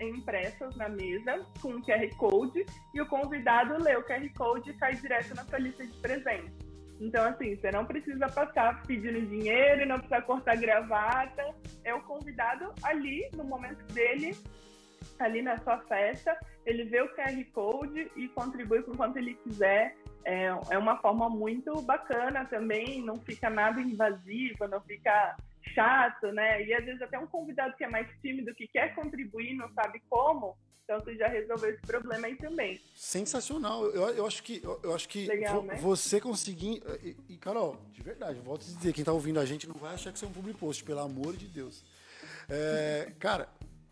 impressas 0.00 0.74
na 0.76 0.88
mesa 0.88 1.46
com 1.60 1.74
um 1.74 1.82
QR 1.82 2.08
Code 2.16 2.64
e 2.94 3.00
o 3.00 3.06
convidado 3.06 3.82
lê 3.82 3.96
o 3.96 4.04
QR 4.04 4.26
Code 4.34 4.70
e 4.70 4.74
cai 4.74 4.94
direto 4.94 5.34
na 5.34 5.44
sua 5.44 5.58
lista 5.58 5.86
de 5.86 5.92
presentes. 5.98 6.70
Então, 7.00 7.24
assim, 7.24 7.56
você 7.56 7.70
não 7.70 7.86
precisa 7.86 8.28
passar 8.28 8.82
pedindo 8.82 9.26
dinheiro, 9.26 9.86
não 9.86 9.98
precisa 9.98 10.20
cortar 10.20 10.56
gravata. 10.56 11.54
É 11.82 11.94
o 11.94 12.02
convidado 12.02 12.74
ali, 12.82 13.28
no 13.34 13.44
momento 13.44 13.82
dele, 13.92 14.36
ali 15.18 15.42
na 15.42 15.58
sua 15.58 15.78
festa, 15.82 16.38
ele 16.66 16.84
vê 16.84 17.00
o 17.00 17.14
QR 17.14 17.44
Code 17.52 18.10
e 18.16 18.28
contribui 18.28 18.82
com 18.82 18.96
quanto 18.96 19.18
ele 19.18 19.34
quiser. 19.34 19.96
É, 20.24 20.46
é 20.70 20.78
uma 20.78 20.98
forma 20.98 21.28
muito 21.28 21.80
bacana 21.82 22.44
também, 22.44 23.02
não 23.02 23.16
fica 23.16 23.48
nada 23.48 23.80
invasivo, 23.80 24.68
não 24.68 24.80
fica 24.80 25.36
chato, 25.74 26.32
né? 26.32 26.62
E 26.64 26.74
às 26.74 26.84
vezes 26.84 27.02
até 27.02 27.18
um 27.18 27.26
convidado 27.26 27.76
que 27.76 27.84
é 27.84 27.88
mais 27.88 28.06
tímido, 28.20 28.54
que 28.54 28.68
quer 28.68 28.94
contribuir, 28.94 29.54
não 29.54 29.72
sabe 29.72 30.02
como, 30.08 30.56
então 30.90 30.98
você 30.98 31.14
já 31.14 31.28
resolveu 31.28 31.70
esse 31.70 31.82
problema 31.82 32.26
aí 32.26 32.34
também. 32.34 32.80
Sensacional. 32.96 33.84
Eu, 33.86 34.08
eu 34.08 34.26
acho 34.26 34.42
que, 34.42 34.60
eu, 34.60 34.80
eu 34.82 34.92
acho 34.92 35.08
que 35.08 35.26
Legal, 35.26 35.60
vo, 35.60 35.66
né? 35.68 35.76
você 35.76 36.20
conseguir. 36.20 36.82
E, 37.00 37.16
e, 37.28 37.36
Carol, 37.36 37.80
de 37.92 38.02
verdade, 38.02 38.40
volto 38.40 38.62
a 38.62 38.64
dizer, 38.64 38.92
quem 38.92 39.02
está 39.02 39.12
ouvindo 39.12 39.38
a 39.38 39.44
gente 39.44 39.68
não 39.68 39.76
vai 39.76 39.94
achar 39.94 40.10
que 40.10 40.16
isso 40.16 40.24
é 40.24 40.28
um 40.28 40.32
public 40.32 40.58
post, 40.58 40.82
pelo 40.82 40.98
amor 40.98 41.36
de 41.36 41.46
Deus. 41.46 41.84
É, 42.48 43.12
cara, 43.20 43.48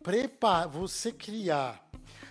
prepara, 0.08 0.66
você 0.66 1.12
criar 1.12 1.86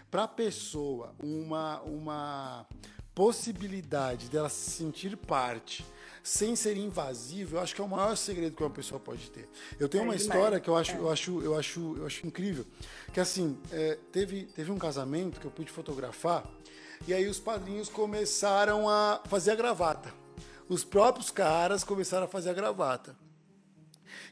para 0.10 0.24
a 0.24 0.28
pessoa 0.28 1.14
uma, 1.22 1.80
uma 1.82 2.66
possibilidade 3.14 4.30
dela 4.30 4.50
se 4.50 4.72
sentir 4.72 5.16
parte 5.16 5.86
sem 6.24 6.56
ser 6.56 6.76
invasivo, 6.76 7.56
eu 7.56 7.60
acho 7.60 7.76
que 7.76 7.80
é 7.80 7.84
o 7.84 7.88
maior 7.88 8.18
segredo 8.18 8.56
que 8.56 8.64
uma 8.64 8.72
pessoa 8.72 9.00
pode 9.00 9.30
ter. 9.30 9.48
Eu 9.80 9.88
tenho 9.88 10.02
é 10.02 10.06
uma 10.06 10.16
história 10.16 10.60
que 10.60 10.68
eu 10.68 10.76
acho, 10.76 10.94
é. 10.94 10.98
eu 10.98 11.12
acho, 11.12 11.42
eu 11.44 11.56
acho, 11.56 11.96
eu 12.00 12.06
acho 12.08 12.26
incrível, 12.26 12.66
que 13.14 13.20
assim, 13.20 13.56
é, 13.72 14.00
teve, 14.12 14.46
teve 14.46 14.72
um 14.72 14.80
casamento 14.80 15.40
que 15.40 15.46
eu 15.46 15.52
pude 15.52 15.72
fotografar 15.72 16.50
e 17.08 17.14
aí 17.14 17.28
os 17.28 17.38
padrinhos 17.38 17.90
começaram 17.90 18.90
a 18.90 19.22
fazer 19.26 19.52
a 19.52 19.56
gravata. 19.56 20.12
Os 20.68 20.84
próprios 20.84 21.30
caras 21.30 21.84
começaram 21.84 22.26
a 22.26 22.28
fazer 22.28 22.50
a 22.50 22.54
gravata. 22.54 23.16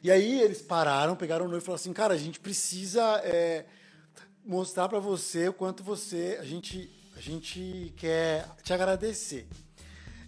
E 0.06 0.12
aí 0.12 0.39
eles 0.39 0.62
pararam, 0.62 1.15
pegaram 1.15 1.48
o 1.48 1.50
noivo 1.50 1.63
e 1.63 1.65
falaram 1.65 1.82
assim, 1.82 1.91
cara, 1.91 2.13
a 2.13 2.18
gente 2.18 2.39
precisa 2.39 3.02
é, 3.24 3.65
mostrar 4.46 4.88
para 4.88 5.00
você 5.00 5.48
o 5.50 5.54
quanto 5.54 5.82
você, 5.82 6.38
a 6.39 6.44
gente, 6.44 6.91
a 7.18 7.20
gente 7.20 7.91
quer 7.98 8.48
te 8.62 8.72
agradecer. 8.72 9.48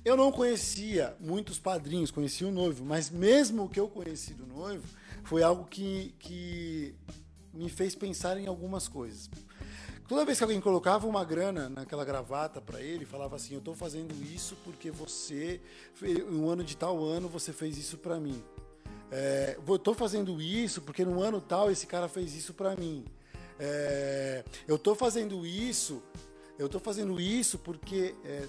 Eu 0.04 0.18
não 0.18 0.32
conhecia 0.32 1.16
muitos 1.20 1.60
padrinhos, 1.60 2.10
conhecia 2.10 2.48
o 2.48 2.52
noivo, 2.52 2.84
mas 2.84 3.12
mesmo 3.12 3.70
que 3.70 3.80
eu 3.80 3.88
conheci 3.88 4.34
do 4.34 4.48
noivo 4.48 4.84
foi 5.24 5.44
algo 5.44 5.66
que, 5.66 6.16
que 6.18 6.96
me 7.54 7.70
fez 7.70 7.94
pensar 7.94 8.36
em 8.40 8.48
algumas 8.48 8.88
coisas. 8.88 9.30
Toda 10.08 10.26
vez 10.26 10.40
que 10.40 10.44
alguém 10.44 10.60
colocava 10.60 11.06
uma 11.06 11.24
grana 11.24 11.70
naquela 11.70 12.04
gravata 12.04 12.60
para 12.60 12.82
ele, 12.82 13.06
falava 13.06 13.36
assim: 13.36 13.54
Eu 13.54 13.60
estou 13.60 13.76
fazendo 13.76 14.16
isso 14.24 14.58
porque 14.64 14.90
você, 14.90 15.62
no 16.32 16.50
ano 16.50 16.64
de 16.64 16.76
tal 16.76 17.06
ano, 17.06 17.30
você 17.30 17.54
fez 17.54 17.78
isso 17.78 18.00
para 18.00 18.20
mim. 18.20 18.42
É, 19.12 19.58
estou 19.74 19.94
fazendo 19.94 20.42
isso 20.42 20.82
porque 20.82 21.06
no 21.06 21.22
ano 21.22 21.40
tal 21.40 21.72
esse 21.72 21.88
cara 21.88 22.08
fez 22.08 22.36
isso 22.36 22.54
para 22.54 22.76
mim. 22.76 23.06
É, 23.60 24.44
eu 24.68 24.76
estou 24.76 24.96
fazendo 24.96 25.46
isso, 25.46 26.04
eu 26.60 26.66
estou 26.68 26.80
fazendo 26.82 27.20
isso 27.20 27.58
porque 27.58 28.14
é, 28.24 28.48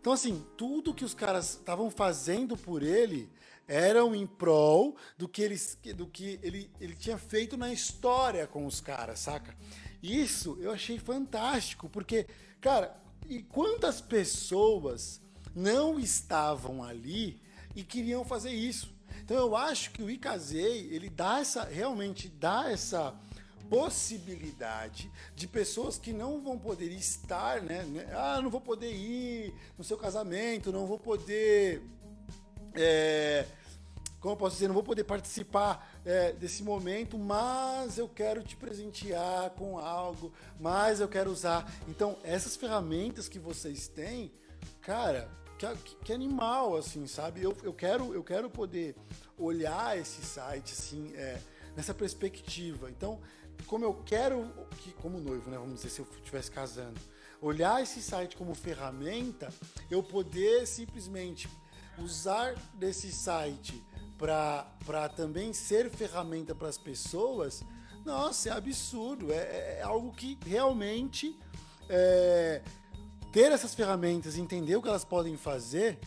Então, 0.00 0.12
assim, 0.12 0.44
tudo 0.56 0.94
que 0.94 1.04
os 1.04 1.14
caras 1.14 1.54
estavam 1.54 1.90
fazendo 1.90 2.56
por 2.56 2.82
ele 2.82 3.28
eram 3.66 4.14
em 4.14 4.26
prol 4.26 4.96
do 5.18 5.28
que, 5.28 5.42
eles, 5.42 5.78
do 5.96 6.06
que 6.06 6.38
ele, 6.42 6.70
ele 6.80 6.94
tinha 6.94 7.18
feito 7.18 7.56
na 7.56 7.72
história 7.72 8.46
com 8.46 8.64
os 8.66 8.80
caras, 8.80 9.18
saca? 9.18 9.56
Isso 10.02 10.56
eu 10.60 10.70
achei 10.70 10.98
fantástico, 10.98 11.88
porque, 11.88 12.26
cara, 12.60 12.96
e 13.28 13.42
quantas 13.42 14.00
pessoas 14.00 15.20
não 15.54 15.98
estavam 15.98 16.84
ali 16.84 17.40
e 17.74 17.82
queriam 17.82 18.24
fazer 18.24 18.52
isso? 18.52 18.95
Então 19.26 19.38
eu 19.38 19.56
acho 19.56 19.90
que 19.90 20.04
o 20.04 20.08
Icazei, 20.08 20.88
ele 20.92 21.10
dá 21.10 21.40
essa, 21.40 21.64
realmente 21.64 22.28
dá 22.28 22.70
essa 22.70 23.12
possibilidade 23.68 25.10
de 25.34 25.48
pessoas 25.48 25.98
que 25.98 26.12
não 26.12 26.40
vão 26.40 26.56
poder 26.56 26.92
estar, 26.92 27.60
né? 27.60 27.82
né 27.82 28.06
ah, 28.14 28.40
não 28.40 28.48
vou 28.48 28.60
poder 28.60 28.92
ir 28.92 29.52
no 29.76 29.82
seu 29.82 29.96
casamento, 29.96 30.70
não 30.70 30.86
vou 30.86 30.96
poder. 30.96 31.82
É, 32.72 33.46
como 34.20 34.34
eu 34.34 34.38
posso 34.38 34.54
dizer, 34.54 34.68
não 34.68 34.74
vou 34.74 34.84
poder 34.84 35.02
participar 35.02 36.00
é, 36.04 36.30
desse 36.30 36.62
momento, 36.62 37.18
mas 37.18 37.98
eu 37.98 38.08
quero 38.08 38.44
te 38.44 38.54
presentear 38.54 39.50
com 39.50 39.76
algo, 39.76 40.32
mas 40.60 41.00
eu 41.00 41.08
quero 41.08 41.32
usar. 41.32 41.68
Então, 41.88 42.16
essas 42.22 42.54
ferramentas 42.54 43.28
que 43.28 43.40
vocês 43.40 43.88
têm, 43.88 44.30
cara, 44.82 45.28
que, 45.56 45.96
que 45.96 46.12
animal, 46.12 46.76
assim, 46.76 47.06
sabe? 47.06 47.42
Eu, 47.42 47.56
eu, 47.62 47.72
quero, 47.72 48.14
eu 48.14 48.22
quero 48.22 48.50
poder 48.50 48.96
olhar 49.38 49.98
esse 49.98 50.22
site, 50.24 50.72
assim, 50.72 51.12
é, 51.14 51.40
nessa 51.76 51.94
perspectiva. 51.94 52.90
Então, 52.90 53.20
como 53.66 53.84
eu 53.84 53.94
quero, 54.04 54.50
que, 54.78 54.92
como 54.92 55.18
noivo, 55.18 55.50
né? 55.50 55.58
Vamos 55.58 55.76
dizer, 55.76 55.90
se 55.90 56.00
eu 56.00 56.06
estivesse 56.16 56.50
casando, 56.50 57.00
olhar 57.40 57.82
esse 57.82 58.02
site 58.02 58.36
como 58.36 58.54
ferramenta, 58.54 59.52
eu 59.90 60.02
poder 60.02 60.66
simplesmente 60.66 61.48
usar 61.98 62.54
desse 62.74 63.10
site 63.10 63.82
para 64.18 65.08
também 65.14 65.52
ser 65.52 65.90
ferramenta 65.90 66.54
para 66.54 66.68
as 66.68 66.78
pessoas, 66.78 67.62
nossa, 68.04 68.50
é 68.50 68.52
absurdo. 68.52 69.32
É, 69.32 69.78
é 69.78 69.82
algo 69.82 70.12
que 70.12 70.38
realmente 70.46 71.38
é, 71.88 72.62
ter 73.36 73.52
essas 73.52 73.74
ferramentas, 73.74 74.38
entender 74.38 74.76
o 74.76 74.80
que 74.80 74.88
elas 74.88 75.04
podem 75.04 75.36
fazer, 75.36 75.98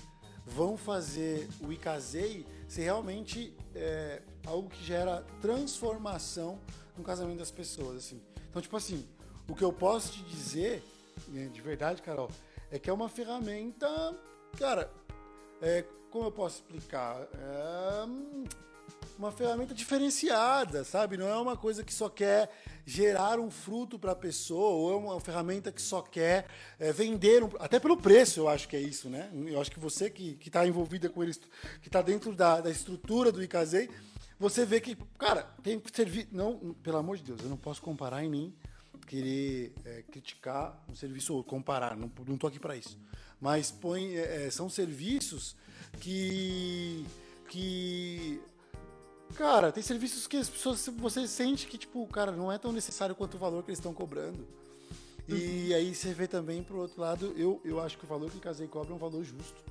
vão 0.48 0.76
fazer 0.76 1.48
o 1.62 1.72
Icasei 1.72 2.44
ser 2.68 2.86
realmente 2.86 3.56
é, 3.76 4.24
algo 4.48 4.68
que 4.68 4.84
gera 4.84 5.24
transformação 5.40 6.60
no 6.98 7.04
casamento 7.04 7.38
das 7.38 7.52
pessoas. 7.52 7.98
Assim. 7.98 8.20
Então, 8.50 8.60
tipo 8.60 8.76
assim, 8.76 9.08
o 9.48 9.54
que 9.54 9.64
eu 9.64 9.72
posso 9.72 10.14
te 10.14 10.24
dizer, 10.24 10.84
né, 11.28 11.46
de 11.54 11.62
verdade, 11.62 12.02
Carol, 12.02 12.32
é 12.72 12.80
que 12.80 12.90
é 12.90 12.94
uma 12.94 13.08
ferramenta, 13.08 13.88
cara, 14.58 14.92
é, 15.62 15.86
como 16.10 16.26
eu 16.26 16.32
posso 16.32 16.64
explicar? 16.64 17.28
É 17.32 18.06
uma 19.20 19.34
ferramenta 19.34 19.74
diferenciada, 19.74 20.86
sabe? 20.86 21.18
Não 21.18 21.28
é 21.28 21.36
uma 21.36 21.58
coisa 21.58 21.84
que 21.84 21.94
só 21.94 22.08
quer 22.08 22.50
gerar 22.86 23.38
um 23.38 23.52
fruto 23.52 24.00
para 24.00 24.14
a 24.14 24.16
pessoa, 24.16 24.70
ou 24.70 24.94
é 24.94 24.96
uma 24.96 25.20
ferramenta 25.20 25.74
que 25.74 25.82
só 25.82 26.02
quer 26.02 26.48
é, 26.80 26.94
vender, 26.94 27.44
um, 27.44 27.50
até 27.60 27.82
pelo 27.82 27.98
preço, 27.98 28.40
eu 28.40 28.48
acho 28.48 28.70
que 28.70 28.78
é 28.78 28.80
isso, 28.80 29.10
né? 29.10 29.30
Eu 29.46 29.60
acho 29.60 29.70
que 29.70 29.80
você 29.80 30.10
que 30.10 30.40
está 30.44 30.66
envolvida 30.66 31.10
com 31.10 31.22
eles, 31.22 31.38
que 31.82 31.90
está 31.90 32.02
dentro 32.02 32.34
da, 32.34 32.62
da 32.62 32.72
estrutura 32.72 33.30
do 33.30 33.44
Icasei, 33.44 33.90
você 34.40 34.66
vê 34.66 34.80
que, 34.80 34.96
cara, 35.18 35.44
tem 35.62 35.78
que 35.78 35.94
servir. 35.94 36.30
Não, 36.32 36.74
pelo 36.82 36.96
amor 36.96 37.18
de 37.18 37.24
Deus, 37.24 37.42
eu 37.44 37.50
não 37.50 37.58
posso 37.58 37.82
comparar 37.82 38.24
e 38.24 38.30
nem 38.30 38.56
querer 39.06 39.74
é, 39.84 40.02
criticar 40.04 40.82
um 40.88 40.96
serviço 40.96 41.36
ou 41.36 41.44
comparar, 41.44 41.98
não, 41.98 42.10
não 42.26 42.38
tô 42.38 42.48
aqui 42.48 42.58
para 42.58 42.78
isso. 42.78 42.98
Mas 43.42 43.70
põe, 43.70 44.16
é, 44.16 44.50
são 44.50 44.70
serviços 44.70 45.58
que. 46.00 47.06
que. 47.50 48.42
Cara, 49.36 49.72
tem 49.72 49.84
serviços 49.84 50.28
que 50.28 50.38
as 50.38 50.50
pessoas. 50.50 50.86
Você 50.98 51.28
sente 51.28 51.68
que, 51.68 51.78
tipo, 51.78 52.06
cara, 52.08 52.32
não 52.32 52.52
é 52.52 52.58
tão 52.58 52.72
necessário 52.72 53.16
quanto 53.16 53.36
o 53.36 53.38
valor 53.38 53.64
que 53.64 53.70
eles 53.70 53.80
estão 53.80 53.94
cobrando. 53.94 54.48
E 55.28 55.70
uhum. 55.70 55.76
aí 55.76 55.96
você 55.96 56.14
vê 56.14 56.28
também, 56.28 56.64
pro 56.64 56.80
outro 56.80 57.00
lado, 57.00 57.34
eu, 57.38 57.62
eu 57.64 57.80
acho 57.80 57.98
que 57.98 58.04
o 58.04 58.08
valor 58.08 58.32
que 58.32 58.40
Casei 58.40 58.68
cobra 58.68 58.92
é 58.92 58.96
um 58.96 59.00
valor 59.00 59.24
justo. 59.24 59.64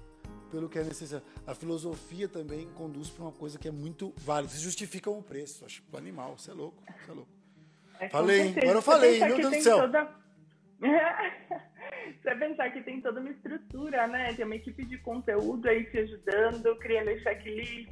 Pelo 0.50 0.68
que 0.68 0.78
é 0.78 0.84
necessário. 0.84 1.26
A 1.46 1.54
filosofia 1.54 2.28
também 2.28 2.66
conduz 2.74 3.10
para 3.10 3.22
uma 3.24 3.32
coisa 3.32 3.58
que 3.58 3.68
é 3.68 3.70
muito 3.70 4.14
válida. 4.16 4.52
Vocês 4.52 4.62
justificam 4.62 5.18
o 5.18 5.22
preço. 5.22 5.64
Acho 5.64 5.82
animal, 5.94 6.38
você 6.38 6.50
é 6.50 6.54
louco. 6.54 6.82
Você 6.86 7.10
é 7.10 7.14
louco. 7.14 7.30
É, 8.00 8.08
falei, 8.08 8.50
agora 8.50 8.78
eu 8.78 8.82
falei, 8.82 9.18
meu 9.18 9.36
Deus 9.36 9.56
do 9.56 9.62
céu. 9.62 9.78
Toda... 9.80 10.14
Você 12.22 12.34
pensar 12.34 12.70
que 12.70 12.82
tem 12.82 13.00
toda 13.00 13.20
uma 13.20 13.30
estrutura, 13.30 14.06
né? 14.06 14.32
Tem 14.34 14.44
uma 14.44 14.56
equipe 14.56 14.84
de 14.84 14.98
conteúdo 14.98 15.68
aí 15.68 15.84
te 15.84 15.98
ajudando, 15.98 16.76
criando 16.78 17.18
checklist, 17.20 17.88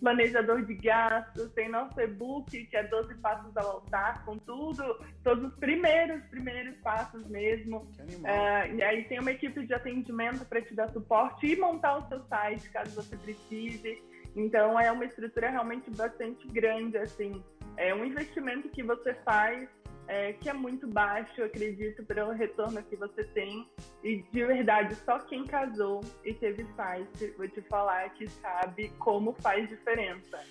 planejador 0.00 0.64
de 0.64 0.74
gastos, 0.74 1.52
tem 1.52 1.68
nosso 1.68 2.00
e-book, 2.00 2.66
que 2.66 2.76
é 2.76 2.82
12 2.84 3.14
passos 3.16 3.56
ao 3.56 3.72
altar, 3.72 4.24
com 4.24 4.38
tudo, 4.38 4.82
todos 5.22 5.52
os 5.52 5.58
primeiros, 5.58 6.22
primeiros 6.26 6.76
passos 6.78 7.26
mesmo. 7.28 7.78
Uh, 7.78 8.74
e 8.76 8.82
aí 8.82 9.04
tem 9.04 9.20
uma 9.20 9.32
equipe 9.32 9.66
de 9.66 9.74
atendimento 9.74 10.44
para 10.44 10.60
te 10.60 10.74
dar 10.74 10.88
suporte 10.90 11.46
e 11.46 11.56
montar 11.56 11.98
o 11.98 12.08
seu 12.08 12.20
site, 12.24 12.68
caso 12.70 12.94
você 12.94 13.16
precise. 13.16 14.02
Então 14.34 14.78
é 14.78 14.92
uma 14.92 15.04
estrutura 15.04 15.50
realmente 15.50 15.90
bastante 15.90 16.46
grande, 16.48 16.98
assim. 16.98 17.42
É 17.76 17.94
um 17.94 18.04
investimento 18.04 18.68
que 18.68 18.82
você 18.82 19.14
faz 19.24 19.68
é, 20.08 20.32
que 20.34 20.48
é 20.48 20.52
muito 20.52 20.86
baixo, 20.86 21.42
acredito, 21.42 22.04
pelo 22.04 22.32
retorno 22.32 22.82
que 22.82 22.96
você 22.96 23.24
tem. 23.24 23.68
E 24.02 24.22
de 24.22 24.44
verdade, 24.44 24.94
só 24.96 25.18
quem 25.20 25.44
casou 25.44 26.00
e 26.24 26.32
teve 26.34 26.64
site, 26.76 27.34
vou 27.36 27.48
te 27.48 27.60
falar 27.62 28.10
que 28.10 28.28
sabe 28.28 28.90
como 28.98 29.32
faz 29.34 29.68
diferença. 29.68 30.44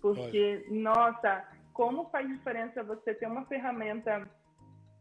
Porque, 0.00 0.64
Pode. 0.66 0.78
nossa, 0.78 1.48
como 1.72 2.08
faz 2.10 2.28
diferença 2.28 2.82
você 2.82 3.14
ter 3.14 3.26
uma 3.26 3.44
ferramenta 3.46 4.28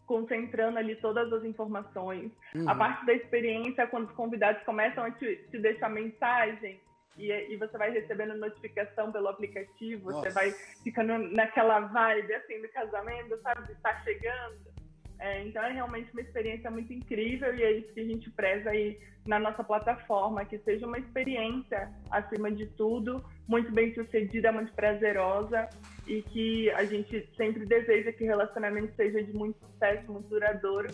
concentrando 0.05 0.79
ali 0.79 0.95
todas 0.95 1.31
as 1.33 1.43
informações. 1.43 2.31
Uhum. 2.55 2.67
A 2.67 2.73
parte 2.73 3.05
da 3.05 3.13
experiência, 3.13 3.85
quando 3.87 4.07
os 4.07 4.15
convidados 4.15 4.63
começam 4.63 5.03
a 5.03 5.11
te, 5.11 5.35
te 5.51 5.59
deixar 5.59 5.89
mensagem, 5.89 6.79
e, 7.17 7.31
e, 7.31 7.57
você 7.57 7.77
vai 7.77 7.91
recebendo 7.91 8.35
notificação 8.35 9.11
pelo 9.11 9.27
aplicativo, 9.27 10.11
Nossa. 10.11 10.29
você 10.29 10.33
vai 10.33 10.51
ficando 10.83 11.17
naquela 11.35 11.79
vibe 11.79 12.33
assim 12.33 12.61
do 12.61 12.69
casamento, 12.69 13.39
sabe? 13.41 13.65
De 13.65 13.73
estar 13.73 13.93
tá 13.93 14.03
chegando. 14.03 14.77
É, 15.19 15.43
então 15.43 15.63
é 15.63 15.71
realmente 15.71 16.11
uma 16.11 16.21
experiência 16.21 16.69
muito 16.69 16.93
incrível 16.93 17.53
e 17.55 17.63
é 17.63 17.71
isso 17.71 17.91
que 17.91 18.01
a 18.01 18.05
gente 18.05 18.29
preza 18.29 18.69
aí 18.69 18.99
na 19.25 19.39
nossa 19.39 19.63
plataforma, 19.63 20.45
que 20.45 20.59
seja 20.59 20.85
uma 20.85 20.99
experiência, 20.99 21.91
acima 22.11 22.51
de 22.51 22.67
tudo, 22.67 23.23
muito 23.47 23.71
bem 23.71 23.93
sucedida, 23.93 24.51
muito 24.51 24.71
prazerosa 24.73 25.67
e 26.05 26.21
que 26.21 26.69
a 26.71 26.85
gente 26.85 27.27
sempre 27.35 27.65
deseja 27.65 28.11
que 28.13 28.23
o 28.23 28.27
relacionamento 28.27 28.95
seja 28.95 29.21
de 29.23 29.33
muito 29.33 29.57
sucesso, 29.65 30.11
muito 30.11 30.29
duradouro 30.29 30.87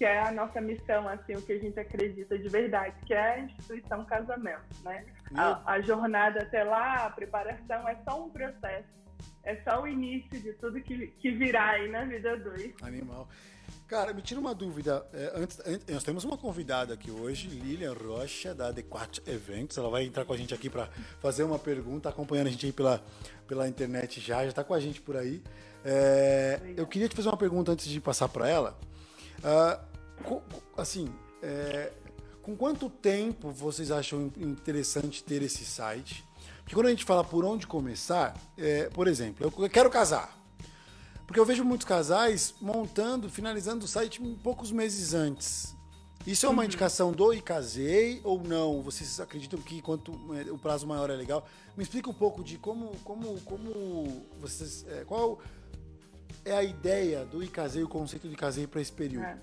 que 0.00 0.04
é 0.06 0.18
a 0.18 0.32
nossa 0.32 0.62
missão, 0.62 1.06
assim, 1.06 1.34
o 1.34 1.42
que 1.42 1.52
a 1.52 1.58
gente 1.58 1.78
acredita 1.78 2.38
de 2.38 2.48
verdade, 2.48 2.94
que 3.04 3.12
é 3.12 3.34
a 3.34 3.38
instituição 3.40 4.02
casamento, 4.06 4.64
né? 4.82 5.04
A, 5.34 5.74
a, 5.74 5.80
jornada 5.80 6.42
até 6.42 6.64
lá, 6.64 7.06
a 7.06 7.10
preparação 7.10 7.88
é 7.88 7.96
só 8.08 8.24
um 8.24 8.30
processo, 8.30 8.88
é 9.44 9.56
só 9.62 9.82
o 9.82 9.86
início 9.86 10.40
de 10.40 10.52
tudo 10.54 10.80
que, 10.80 11.06
que 11.06 11.30
virá 11.30 11.70
aí 11.70 11.88
na 11.90 12.04
vida 12.04 12.36
dois. 12.36 12.74
Animal. 12.82 13.28
Cara, 13.86 14.12
me 14.12 14.22
tira 14.22 14.38
uma 14.38 14.54
dúvida. 14.54 15.04
É, 15.12 15.32
antes, 15.34 15.60
antes, 15.66 15.86
nós 15.92 16.04
temos 16.04 16.24
uma 16.24 16.36
convidada 16.38 16.94
aqui 16.94 17.10
hoje, 17.10 17.48
Lilian 17.48 17.92
Rocha, 17.92 18.54
da 18.54 18.68
Adequat 18.68 19.20
Eventos. 19.26 19.76
Ela 19.76 19.90
vai 19.90 20.04
entrar 20.04 20.24
com 20.24 20.32
a 20.32 20.36
gente 20.36 20.54
aqui 20.54 20.70
para 20.70 20.88
fazer 21.20 21.42
uma 21.42 21.58
pergunta, 21.58 22.08
acompanhando 22.08 22.46
a 22.46 22.50
gente 22.50 22.66
aí 22.66 22.72
pela, 22.72 23.02
pela 23.48 23.68
internet 23.68 24.20
já, 24.20 24.42
já 24.42 24.50
está 24.50 24.62
com 24.62 24.74
a 24.74 24.80
gente 24.80 25.00
por 25.00 25.16
aí. 25.16 25.42
É, 25.84 26.60
eu 26.76 26.86
queria 26.86 27.08
te 27.08 27.16
fazer 27.16 27.28
uma 27.28 27.36
pergunta 27.36 27.72
antes 27.72 27.86
de 27.86 28.00
passar 28.00 28.28
para 28.28 28.48
ela. 28.48 28.78
Uh, 29.42 30.40
assim, 30.76 31.12
é, 31.42 31.92
com 32.42 32.56
quanto 32.56 32.88
tempo 32.88 33.50
vocês 33.50 33.90
acham 33.90 34.32
interessante 34.36 35.22
ter 35.22 35.42
esse 35.42 35.64
site? 35.64 36.24
Porque 36.60 36.74
quando 36.74 36.86
a 36.86 36.90
gente 36.90 37.04
fala 37.04 37.24
por 37.24 37.44
onde 37.44 37.66
começar, 37.66 38.36
é, 38.56 38.88
por 38.90 39.08
exemplo, 39.08 39.52
eu 39.58 39.68
quero 39.68 39.90
casar. 39.90 40.38
Porque 41.26 41.38
eu 41.38 41.44
vejo 41.44 41.64
muitos 41.64 41.86
casais 41.86 42.54
montando, 42.60 43.28
finalizando 43.28 43.84
o 43.84 43.88
site 43.88 44.20
poucos 44.42 44.72
meses 44.72 45.14
antes. 45.14 45.76
Isso 46.26 46.44
é 46.44 46.48
uma 46.48 46.58
uhum. 46.58 46.64
indicação 46.64 47.12
do 47.12 47.32
e 47.32 47.40
casei 47.40 48.20
ou 48.24 48.42
não? 48.42 48.82
Vocês 48.82 49.18
acreditam 49.20 49.60
que 49.60 49.80
quanto 49.80 50.12
é, 50.34 50.50
o 50.50 50.58
prazo 50.58 50.86
maior 50.86 51.08
é 51.08 51.14
legal? 51.14 51.46
Me 51.76 51.82
explica 51.82 52.10
um 52.10 52.14
pouco 52.14 52.44
de 52.44 52.58
como, 52.58 52.90
como, 53.04 53.40
como 53.42 54.26
vocês, 54.38 54.84
é, 54.88 55.04
qual 55.04 55.40
é 56.44 56.52
a 56.52 56.62
ideia 56.62 57.24
do 57.24 57.42
e 57.42 57.48
casei, 57.48 57.82
o 57.82 57.88
conceito 57.88 58.28
de 58.28 58.36
casei 58.36 58.66
para 58.66 58.80
esse 58.80 58.92
período? 58.92 59.24
É. 59.24 59.38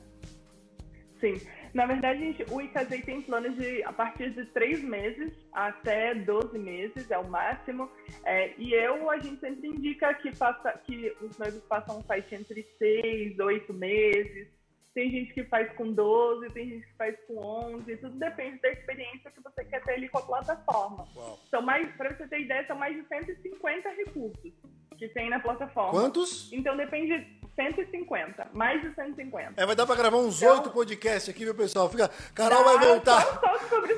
Sim. 1.20 1.42
Na 1.78 1.86
verdade, 1.86 2.20
gente, 2.22 2.44
o 2.52 2.60
ICASEI 2.60 3.04
tem 3.04 3.22
planos 3.22 3.56
de 3.56 3.84
a 3.84 3.94
partir 3.94 4.32
de 4.32 4.44
três 4.48 4.82
meses 4.82 5.32
até 5.54 6.16
12 6.16 6.58
meses, 6.58 7.12
é 7.12 7.20
o 7.20 7.30
máximo. 7.30 7.88
É, 8.26 8.52
e 8.58 8.74
eu, 8.74 9.08
a 9.12 9.20
gente 9.20 9.40
sempre 9.40 9.68
indica 9.68 10.12
que, 10.16 10.36
faça, 10.36 10.72
que 10.88 11.16
os 11.22 11.38
noivos 11.38 11.63
façam 11.68 12.00
um 12.00 12.02
site 12.02 12.34
entre 12.34 12.63
seis, 12.80 13.38
oito 13.38 13.76
meses. 13.76 14.48
tem 14.96 15.12
gente 15.12 15.32
que 15.36 15.44
faz 15.44 15.72
com 15.74 15.94
12, 15.94 16.50
tem 16.50 16.68
gente 16.68 16.88
que 16.88 16.96
faz 16.96 17.16
com 17.28 17.38
11, 17.38 17.98
tudo 17.98 18.18
depende 18.18 18.60
da 18.60 18.72
experiência 18.72 19.30
que 19.30 19.44
você 19.44 19.63
quer 19.63 19.84
ter 19.84 19.94
ali 19.94 20.10
com 20.10 20.18
a 20.18 20.26
plataforma. 20.26 21.08
Uau. 21.16 21.40
São 21.52 21.62
mais, 21.62 21.96
para 21.96 22.12
você 22.12 22.28
ter 22.28 22.42
ideia, 22.42 22.66
são 22.66 22.76
mais 22.76 22.96
de 22.96 23.08
150 23.08 23.90
recursos 23.92 24.52
que 24.98 25.08
tem 25.10 25.30
na 25.30 25.40
plataforma. 25.40 25.92
Quantos? 25.92 26.52
Então 26.52 26.76
depende 26.76 27.37
150, 27.58 28.50
mais 28.54 28.82
de 28.82 28.93
150. 28.93 29.54
É, 29.58 29.65
vai 29.65 29.76
dar 29.76 29.86
para 29.86 29.96
gravar 29.96 30.17
uns 30.17 30.41
oito 30.41 30.60
então, 30.60 30.72
podcasts 30.72 31.28
aqui, 31.28 31.43
viu, 31.43 31.56
pessoal? 31.56 31.89
Fica, 31.89 32.10
Carol 32.34 32.63
dá, 32.63 32.72
vai 32.72 32.88
voltar. 32.88 33.22
Só, 33.22 33.39
só 33.39 33.67
sobre. 33.67 33.98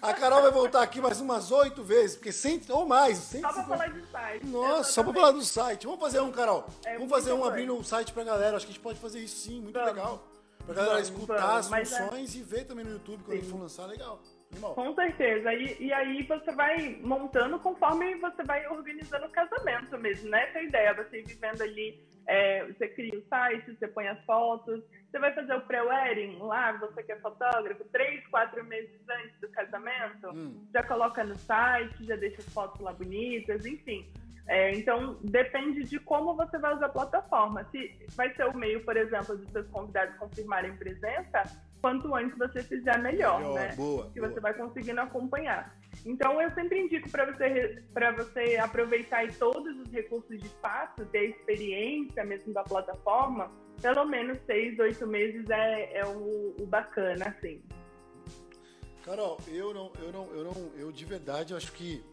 A 0.00 0.12
Carol 0.14 0.42
vai 0.42 0.50
voltar 0.50 0.82
aqui 0.82 1.00
mais 1.00 1.20
umas 1.20 1.50
oito 1.50 1.82
vezes, 1.82 2.16
porque 2.16 2.32
cem, 2.32 2.60
ou 2.68 2.86
mais. 2.86 3.18
Só 3.18 3.52
para 3.52 3.64
falar 3.64 3.88
de 3.88 4.06
site. 4.10 4.46
Nossa, 4.46 4.66
exatamente. 4.66 4.92
só 4.92 5.02
para 5.02 5.12
falar 5.12 5.30
do 5.32 5.42
site. 5.42 5.86
Vamos 5.86 6.00
fazer 6.00 6.20
um, 6.20 6.32
Carol. 6.32 6.66
É 6.84 6.94
Vamos 6.94 7.10
fazer 7.10 7.32
um 7.32 7.44
abrindo 7.44 7.74
um 7.74 7.82
site 7.82 8.12
pra 8.12 8.24
galera. 8.24 8.56
Acho 8.56 8.66
que 8.66 8.72
a 8.72 8.74
gente 8.74 8.82
pode 8.82 8.98
fazer 8.98 9.20
isso 9.20 9.36
sim, 9.36 9.60
muito 9.60 9.78
vamos. 9.78 9.94
legal. 9.94 10.28
Pra 10.66 10.74
galera 10.74 10.94
vamos, 10.94 11.08
escutar 11.08 11.56
as 11.56 11.72
é 11.72 11.84
funções 11.84 12.34
é... 12.34 12.38
e 12.38 12.42
ver 12.42 12.64
também 12.64 12.84
no 12.84 12.92
YouTube 12.92 13.22
quando 13.24 13.36
sim. 13.36 13.42
ele 13.42 13.50
for 13.50 13.60
lançar, 13.60 13.86
legal. 13.86 14.20
Com 14.60 14.94
certeza. 14.94 15.52
E, 15.54 15.76
e 15.80 15.92
aí 15.92 16.22
você 16.24 16.52
vai 16.52 17.00
montando 17.02 17.58
conforme 17.58 18.14
você 18.16 18.42
vai 18.44 18.66
organizando 18.68 19.26
o 19.26 19.30
casamento 19.30 19.96
mesmo, 19.98 20.28
né? 20.28 20.48
Essa 20.48 20.58
é 20.58 20.64
ideia, 20.64 20.94
você 20.94 21.22
vivendo 21.22 21.62
ali, 21.62 21.98
é, 22.26 22.66
você 22.66 22.88
cria 22.88 23.18
o 23.18 23.22
site, 23.28 23.76
você 23.76 23.88
põe 23.88 24.08
as 24.08 24.22
fotos, 24.24 24.82
você 25.10 25.18
vai 25.18 25.32
fazer 25.34 25.54
o 25.54 25.60
pré-wedding 25.62 26.38
lá, 26.38 26.72
você 26.72 27.02
que 27.02 27.12
é 27.12 27.16
fotógrafo, 27.16 27.84
três, 27.92 28.26
quatro 28.28 28.64
meses 28.64 29.00
antes 29.08 29.40
do 29.40 29.48
casamento, 29.48 30.28
hum. 30.28 30.66
já 30.72 30.82
coloca 30.82 31.22
no 31.24 31.36
site, 31.36 32.04
já 32.04 32.16
deixa 32.16 32.38
as 32.38 32.52
fotos 32.52 32.80
lá 32.80 32.92
bonitas, 32.92 33.66
enfim. 33.66 34.10
É, 34.48 34.72
então, 34.72 35.18
depende 35.22 35.84
de 35.84 35.98
como 36.00 36.34
você 36.34 36.58
vai 36.58 36.74
usar 36.74 36.86
a 36.86 36.90
plataforma. 36.90 37.64
Se 37.70 37.94
vai 38.16 38.34
ser 38.34 38.44
o 38.46 38.56
meio, 38.56 38.84
por 38.84 38.96
exemplo, 38.96 39.36
de 39.38 39.50
seus 39.52 39.66
convidados 39.68 40.16
confirmarem 40.16 40.76
presença, 40.76 41.42
quanto 41.82 42.14
antes 42.14 42.38
você 42.38 42.62
fizer, 42.62 42.96
melhor, 43.02 43.40
melhor 43.40 43.54
né? 43.54 43.74
Boa, 43.76 44.10
que 44.10 44.20
boa. 44.20 44.32
você 44.32 44.40
vai 44.40 44.54
conseguindo 44.54 45.00
acompanhar. 45.00 45.76
Então, 46.06 46.40
eu 46.40 46.50
sempre 46.54 46.80
indico 46.80 47.10
para 47.10 47.26
você, 47.26 47.82
você 48.16 48.56
aproveitar 48.56 49.30
todos 49.34 49.76
os 49.80 49.92
recursos 49.92 50.40
de 50.40 50.48
fato, 50.60 51.04
ter 51.06 51.30
experiência 51.30 52.24
mesmo 52.24 52.54
da 52.54 52.62
plataforma, 52.62 53.50
pelo 53.82 54.04
menos 54.04 54.38
seis, 54.46 54.78
oito 54.78 55.06
meses 55.06 55.44
é, 55.50 55.98
é 55.98 56.06
o, 56.06 56.54
o 56.58 56.66
bacana, 56.66 57.26
assim. 57.26 57.60
Carol, 59.04 59.36
eu 59.48 59.74
não, 59.74 59.92
eu 60.00 60.12
não, 60.12 60.26
eu 60.32 60.44
não, 60.44 60.72
eu 60.76 60.92
de 60.92 61.04
verdade 61.04 61.52
acho 61.54 61.72
que 61.72 62.04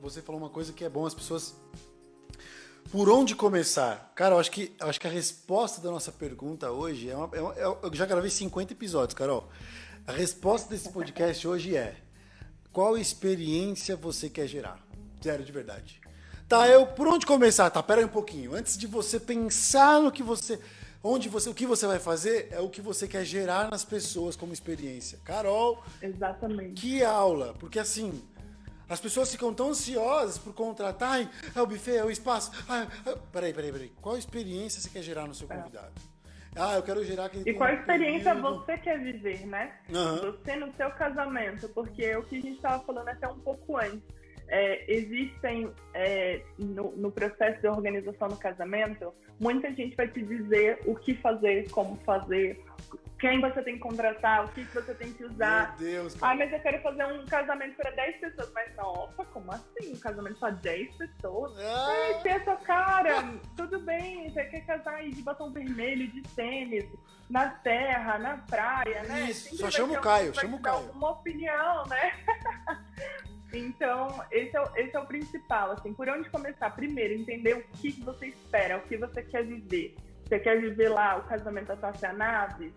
você 0.00 0.22
falou 0.22 0.40
uma 0.40 0.48
coisa 0.48 0.72
que 0.72 0.84
é 0.84 0.88
bom 0.88 1.04
as 1.04 1.14
pessoas 1.14 1.60
por 2.90 3.08
onde 3.08 3.34
começar? 3.34 4.12
Cara, 4.14 4.34
eu 4.34 4.38
acho 4.38 4.50
que, 4.50 4.74
eu 4.78 4.88
acho 4.88 5.00
que 5.00 5.06
a 5.06 5.10
resposta 5.10 5.80
da 5.80 5.90
nossa 5.90 6.12
pergunta 6.12 6.70
hoje 6.70 7.10
é, 7.10 7.16
uma, 7.16 7.28
é, 7.32 7.40
uma, 7.40 7.54
é 7.54 7.64
Eu 7.64 7.94
já 7.94 8.06
gravei 8.06 8.30
50 8.30 8.72
episódios, 8.72 9.14
Carol. 9.14 9.48
A 10.06 10.12
resposta 10.12 10.68
desse 10.68 10.90
podcast 10.90 11.46
hoje 11.48 11.76
é: 11.76 11.96
qual 12.72 12.96
experiência 12.96 13.96
você 13.96 14.28
quer 14.28 14.46
gerar? 14.46 14.78
Zero 15.22 15.44
de 15.44 15.52
verdade. 15.52 16.00
Tá, 16.48 16.68
eu 16.68 16.86
por 16.86 17.08
onde 17.08 17.26
começar? 17.26 17.68
Tá, 17.70 17.82
pera 17.82 18.00
aí 18.00 18.04
um 18.04 18.08
pouquinho. 18.08 18.54
Antes 18.54 18.78
de 18.78 18.86
você 18.86 19.18
pensar 19.18 20.00
no 20.00 20.12
que 20.12 20.22
você. 20.22 20.60
Onde 21.02 21.28
você, 21.28 21.48
o 21.48 21.54
que 21.54 21.66
você 21.66 21.86
vai 21.86 21.98
fazer 21.98 22.48
é 22.50 22.60
o 22.60 22.68
que 22.68 22.80
você 22.80 23.06
quer 23.06 23.24
gerar 23.24 23.70
nas 23.70 23.84
pessoas 23.84 24.34
como 24.34 24.52
experiência. 24.52 25.18
Carol. 25.24 25.82
Exatamente. 26.02 26.80
Que 26.80 27.04
aula! 27.04 27.54
Porque 27.60 27.78
assim, 27.78 28.20
as 28.88 29.00
pessoas 29.00 29.30
ficam 29.30 29.52
tão 29.52 29.70
ansiosas 29.70 30.38
por 30.38 30.54
contratar. 30.54 31.28
É 31.54 31.60
o 31.60 31.66
buffet, 31.66 31.96
é 31.96 32.04
o 32.04 32.10
espaço. 32.10 32.52
Ai, 32.68 32.86
ai. 33.04 33.14
Peraí, 33.32 33.52
peraí, 33.52 33.72
peraí. 33.72 33.92
Qual 34.00 34.16
experiência 34.16 34.80
você 34.80 34.88
quer 34.88 35.02
gerar 35.02 35.26
no 35.26 35.34
seu 35.34 35.48
convidado? 35.48 35.92
Ah, 36.56 36.76
eu 36.76 36.82
quero 36.82 37.04
gerar 37.04 37.26
aquele. 37.26 37.50
E 37.50 37.54
qual 37.54 37.70
experiência 37.70 38.34
você 38.34 38.78
quer 38.78 38.98
viver, 38.98 39.46
né? 39.46 39.72
Uhum. 39.90 40.32
Você 40.32 40.56
no 40.56 40.72
seu 40.74 40.90
casamento, 40.92 41.68
porque 41.68 42.02
é 42.04 42.16
o 42.18 42.22
que 42.22 42.38
a 42.38 42.40
gente 42.40 42.56
estava 42.56 42.82
falando 42.82 43.08
até 43.08 43.28
um 43.28 43.38
pouco 43.40 43.76
antes. 43.76 44.00
É, 44.48 44.90
existem 44.90 45.70
é, 45.92 46.40
no, 46.56 46.92
no, 46.96 47.10
processo 47.10 47.60
de 47.60 47.66
organização 47.66 48.28
do 48.28 48.36
casamento, 48.36 49.12
muita 49.40 49.74
gente 49.74 49.96
vai 49.96 50.06
te 50.06 50.22
dizer 50.22 50.78
o 50.86 50.94
que 50.94 51.14
fazer, 51.16 51.68
como 51.70 51.96
fazer, 52.06 52.64
quem 53.18 53.40
você 53.40 53.62
tem 53.62 53.74
que 53.74 53.80
contratar, 53.80 54.44
o 54.44 54.48
que 54.48 54.62
você 54.64 54.94
tem 54.94 55.12
que 55.12 55.24
usar. 55.24 55.76
Meu 55.78 55.90
Deus, 55.90 56.14
cara. 56.14 56.32
Ah, 56.32 56.36
mas 56.36 56.52
eu 56.52 56.60
quero 56.60 56.82
fazer 56.82 57.04
um 57.06 57.24
casamento 57.26 57.76
para 57.76 57.90
10 57.90 58.16
pessoas. 58.20 58.52
Mas, 58.52 58.76
nossa, 58.76 59.24
como 59.24 59.52
assim? 59.52 59.94
Um 59.94 59.98
casamento 59.98 60.38
para 60.38 60.50
10 60.50 60.96
pessoas? 60.96 61.58
Ah. 61.58 61.86
Ai, 61.88 62.22
pensa, 62.22 62.56
cara, 62.56 63.34
tudo 63.56 63.80
bem, 63.80 64.30
você 64.30 64.44
quer 64.44 64.66
casar 64.66 64.94
aí 64.96 65.12
de 65.12 65.22
batom 65.22 65.50
vermelho, 65.50 66.06
de 66.08 66.22
tênis, 66.34 66.84
na 67.28 67.48
terra, 67.48 68.18
na 68.18 68.36
praia, 68.38 69.02
né? 69.04 69.30
Isso, 69.30 69.56
só 69.56 69.70
chama 69.70 69.94
o 69.94 70.00
Caio, 70.00 70.34
chama 70.34 70.56
o 70.56 70.60
Caio. 70.60 70.90
Uma 70.92 71.10
opinião, 71.12 71.84
né? 71.86 72.12
Então, 73.52 74.22
esse 74.30 74.54
é, 74.54 74.60
o, 74.60 74.76
esse 74.76 74.94
é 74.94 75.00
o 75.00 75.06
principal, 75.06 75.70
assim, 75.70 75.94
por 75.94 76.08
onde 76.08 76.28
começar? 76.28 76.68
Primeiro, 76.70 77.14
entender 77.14 77.54
o 77.54 77.62
que 77.78 77.92
você 78.02 78.26
espera, 78.26 78.76
o 78.76 78.82
que 78.82 78.98
você 78.98 79.22
quer 79.22 79.44
viver. 79.44 79.94
Você 80.26 80.40
quer 80.40 80.60
viver 80.60 80.88
lá 80.88 81.16
o 81.16 81.22
casamento 81.22 81.74
da 81.76 81.94
sua 81.94 82.12
nave? 82.12 82.74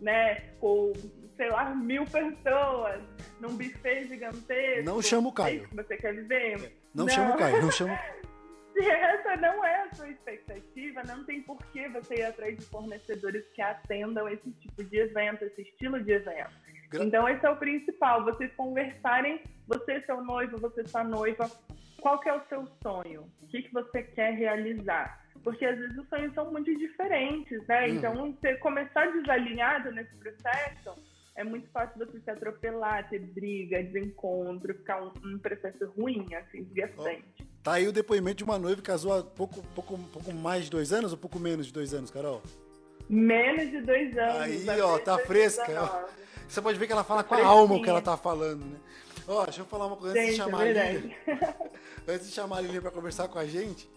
Né, 0.00 0.40
com, 0.60 0.92
sei 1.36 1.50
lá, 1.50 1.74
mil 1.74 2.04
pessoas, 2.04 3.02
num 3.40 3.56
buffet 3.56 4.08
gigantesco. 4.08 4.84
Não 4.84 5.02
chama 5.02 5.28
o 5.28 5.32
Caio. 5.32 5.64
É 5.64 5.66
que 5.66 5.76
você 5.76 5.96
quer 5.96 6.14
viver? 6.14 6.76
Não, 6.94 7.04
não. 7.04 7.08
chama 7.08 7.34
o 7.34 7.38
Caio, 7.38 7.62
não 7.62 7.70
chama. 7.70 7.98
Se 8.72 8.88
essa 8.88 9.36
não 9.36 9.64
é 9.64 9.82
a 9.82 9.94
sua 9.94 10.08
expectativa, 10.08 11.02
não 11.04 11.24
tem 11.24 11.42
por 11.42 11.58
que 11.66 11.88
você 11.90 12.14
ir 12.14 12.24
atrás 12.24 12.56
de 12.56 12.64
fornecedores 12.64 13.44
que 13.54 13.60
atendam 13.60 14.26
esse 14.28 14.50
tipo 14.52 14.82
de 14.82 14.98
evento, 14.98 15.44
esse 15.44 15.60
estilo 15.60 16.02
de 16.02 16.12
evento. 16.12 16.50
Gra 16.88 17.04
então, 17.04 17.28
esse 17.28 17.44
é 17.44 17.50
o 17.50 17.56
principal, 17.56 18.24
vocês 18.24 18.50
conversarem, 18.54 19.42
você 19.66 20.00
seu 20.02 20.22
noivo, 20.22 20.56
você 20.56 20.86
sua 20.86 21.04
noiva, 21.04 21.50
qual 22.00 22.18
que 22.20 22.28
é 22.28 22.34
o 22.34 22.42
seu 22.48 22.66
sonho? 22.82 23.30
O 23.40 23.46
que, 23.46 23.62
que 23.62 23.72
você 23.72 24.02
quer 24.02 24.34
realizar? 24.34 25.21
Porque 25.42 25.64
às 25.64 25.78
vezes 25.78 25.96
os 25.98 26.08
sonhos 26.08 26.32
são 26.34 26.50
muito 26.52 26.76
diferentes, 26.76 27.66
né? 27.66 27.86
Uhum. 27.86 27.94
Então, 27.94 28.32
você 28.32 28.54
começar 28.56 29.10
desalinhado 29.12 29.90
nesse 29.90 30.14
processo 30.16 30.94
é 31.34 31.42
muito 31.42 31.68
fácil 31.70 31.98
você 31.98 32.20
se 32.20 32.30
atropelar, 32.30 33.08
ter 33.08 33.18
briga, 33.18 33.82
desencontro, 33.82 34.74
ficar 34.74 35.02
um, 35.02 35.12
um 35.24 35.38
processo 35.38 35.90
ruim, 35.96 36.26
assim, 36.34 36.62
desgastante. 36.64 37.24
Oh, 37.40 37.44
tá 37.62 37.72
aí 37.74 37.88
o 37.88 37.92
depoimento 37.92 38.38
de 38.38 38.44
uma 38.44 38.58
noiva 38.58 38.76
que 38.76 38.86
casou 38.86 39.18
há 39.18 39.22
pouco, 39.22 39.62
pouco, 39.74 39.98
pouco 40.12 40.32
mais 40.32 40.64
de 40.64 40.70
dois 40.70 40.92
anos 40.92 41.12
ou 41.12 41.18
pouco 41.18 41.38
menos 41.38 41.66
de 41.66 41.72
dois 41.72 41.94
anos, 41.94 42.10
Carol? 42.10 42.42
Menos 43.08 43.70
de 43.70 43.80
dois 43.80 44.16
anos. 44.16 44.68
Aí, 44.68 44.80
ó, 44.80 44.98
tá 44.98 45.18
fresca. 45.18 46.06
Você 46.46 46.60
pode 46.60 46.78
ver 46.78 46.86
que 46.86 46.92
ela 46.92 47.04
fala 47.04 47.24
com 47.24 47.34
a 47.34 47.44
alma 47.44 47.76
o 47.76 47.82
que 47.82 47.88
ela 47.88 48.02
tá 48.02 48.16
falando, 48.16 48.64
né? 48.64 48.78
Ó, 49.26 49.44
deixa 49.44 49.62
eu 49.62 49.64
falar 49.64 49.86
uma 49.86 49.96
coisa 49.96 50.18
antes 50.18 50.32
de 50.32 50.36
chamar 50.36 50.66
é 50.66 50.70
a 50.70 50.92
Lilian. 50.92 51.14
antes 52.08 52.26
de 52.26 52.32
chamar 52.34 52.58
a 52.58 52.60
Lilian 52.60 52.82
pra 52.82 52.90
conversar 52.90 53.28
com 53.28 53.38
a 53.38 53.46
gente. 53.46 53.88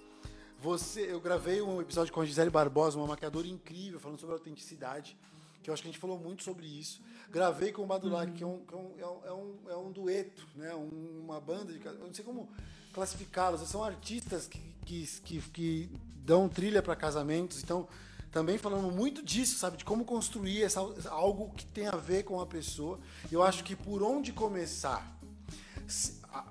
Você, 0.66 1.02
eu 1.02 1.22
gravei 1.22 1.62
um 1.62 1.80
episódio 1.80 2.12
com 2.12 2.22
a 2.22 2.26
Gisele 2.26 2.50
Barbosa, 2.50 2.98
uma 2.98 3.06
maquiadora 3.06 3.48
incrível, 3.48 4.00
falando 4.00 4.20
sobre 4.20 4.34
autenticidade, 4.34 5.16
que 5.62 5.70
eu 5.70 5.74
acho 5.76 5.84
que 5.84 5.90
a 5.90 5.92
gente 5.92 6.02
falou 6.02 6.18
muito 6.18 6.44
sobre 6.44 6.66
isso. 6.66 7.04
Gravei 7.30 7.72
com 7.72 7.84
o 7.84 7.86
Badulac, 7.86 8.32
uhum. 8.32 8.36
que 8.36 8.44
é 8.44 8.48
um, 8.48 8.60
que 8.66 8.74
é 8.74 9.06
um, 9.06 9.20
é 9.26 9.32
um, 9.32 9.56
é 9.70 9.78
um 9.78 9.92
dueto, 9.92 10.42
né? 10.56 10.74
uma 10.74 11.40
banda 11.40 11.72
de. 11.72 11.86
Eu 11.86 12.00
não 12.00 12.12
sei 12.12 12.26
como 12.26 12.50
classificá-los, 12.94 13.62
são 13.70 13.84
artistas 13.84 14.48
que, 14.48 14.60
que, 14.84 15.06
que, 15.24 15.42
que 15.52 15.90
dão 16.26 16.50
trilha 16.50 16.82
para 16.82 16.96
casamentos, 16.96 17.62
então 17.62 17.88
também 18.32 18.58
falando 18.58 18.92
muito 18.92 19.22
disso, 19.22 19.60
sabe? 19.60 19.78
De 19.78 19.86
como 19.86 20.04
construir 20.04 20.64
essa, 20.64 20.80
algo 21.12 21.54
que 21.54 21.68
tem 21.68 21.86
a 21.86 21.96
ver 21.96 22.24
com 22.24 22.42
a 22.42 22.46
pessoa. 22.48 23.00
Eu 23.32 23.44
acho 23.44 23.64
que 23.64 23.76
por 23.76 24.02
onde 24.02 24.34
começar, 24.34 25.16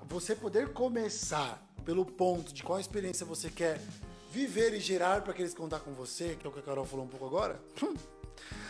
você 0.07 0.33
poder 0.37 0.71
começar 0.71 1.61
pelo 1.83 2.05
ponto 2.05 2.51
de 2.51 2.63
qual 2.63 2.79
experiência 2.79 3.25
você 3.25 3.49
quer 3.49 3.79
viver 4.35 4.73
e 4.73 4.79
gerar 4.79 5.21
para 5.21 5.33
que 5.33 5.41
eles 5.41 5.53
contar 5.53 5.79
com 5.79 5.93
você, 5.93 6.35
que 6.35 6.45
é 6.45 6.49
o 6.49 6.51
que 6.51 6.59
a 6.59 6.61
Carol 6.61 6.85
falou 6.85 7.05
um 7.05 7.07
pouco 7.07 7.25
agora. 7.25 7.59
Hum. 7.81 7.93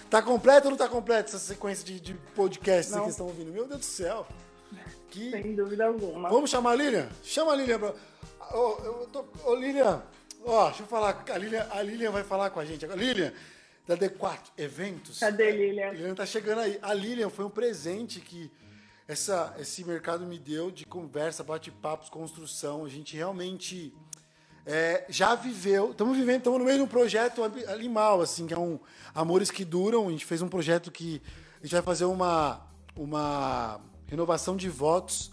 Tá 0.09 0.21
completo 0.21 0.67
ou 0.67 0.71
não 0.71 0.77
tá 0.77 0.87
completo 0.87 1.29
essa 1.29 1.39
sequência 1.39 1.83
de, 1.83 1.99
de 1.99 2.13
podcasts 2.35 2.95
que 2.95 3.09
estão 3.09 3.25
ouvindo? 3.25 3.51
Meu 3.51 3.67
Deus 3.67 3.79
do 3.79 3.85
céu. 3.85 4.27
Que... 5.09 5.31
Sem 5.31 5.55
dúvida 5.55 5.87
alguma. 5.87 6.29
Vamos 6.29 6.51
chamar 6.51 6.71
a 6.71 6.75
Lilian? 6.75 7.09
Chama 7.23 7.53
a 7.53 7.55
Lilian 7.55 7.79
pra. 7.79 7.89
Ô, 8.53 8.57
oh, 8.57 9.07
tô... 9.07 9.25
oh, 9.45 9.55
Lilian, 9.55 10.03
Ó, 10.45 10.67
deixa 10.67 10.83
eu 10.83 10.87
falar. 10.87 11.23
A 11.27 11.37
Lilian, 11.37 11.67
a 11.71 11.81
Lilian 11.81 12.11
vai 12.11 12.23
falar 12.23 12.51
com 12.51 12.59
a 12.59 12.65
gente 12.65 12.85
agora. 12.85 12.99
Lilian, 12.99 13.33
da 13.87 13.97
D4 13.97 14.39
Eventos. 14.57 15.19
Cadê 15.19 15.51
Lilian? 15.51 15.89
A 15.89 15.91
Lilian 15.91 16.15
tá 16.15 16.25
chegando 16.25 16.59
aí. 16.59 16.77
A 16.81 16.93
Lilian 16.93 17.29
foi 17.29 17.45
um 17.45 17.49
presente 17.49 18.21
que 18.21 18.51
essa, 19.07 19.55
esse 19.59 19.83
mercado 19.83 20.25
me 20.25 20.37
deu 20.37 20.69
de 20.69 20.85
conversa, 20.85 21.43
bate-papos, 21.43 22.09
construção. 22.09 22.85
A 22.85 22.89
gente 22.89 23.15
realmente 23.15 23.91
é, 24.65 25.05
já 25.09 25.35
viveu. 25.35 25.91
Estamos 25.91 26.17
vivendo, 26.17 26.39
estamos 26.39 26.59
no 26.59 26.65
meio 26.65 26.77
de 26.77 26.83
um 26.83 26.87
projeto 26.87 27.43
animal, 27.43 28.21
assim, 28.21 28.47
que 28.47 28.53
é 28.53 28.59
um 28.59 28.79
Amores 29.13 29.51
que 29.51 29.63
Duram. 29.63 30.07
A 30.07 30.11
gente 30.11 30.25
fez 30.25 30.41
um 30.41 30.47
projeto 30.47 30.91
que 30.91 31.21
a 31.59 31.65
gente 31.65 31.73
vai 31.73 31.81
fazer 31.81 32.05
uma, 32.05 32.61
uma 32.95 33.79
renovação 34.07 34.55
de 34.55 34.69
votos 34.69 35.31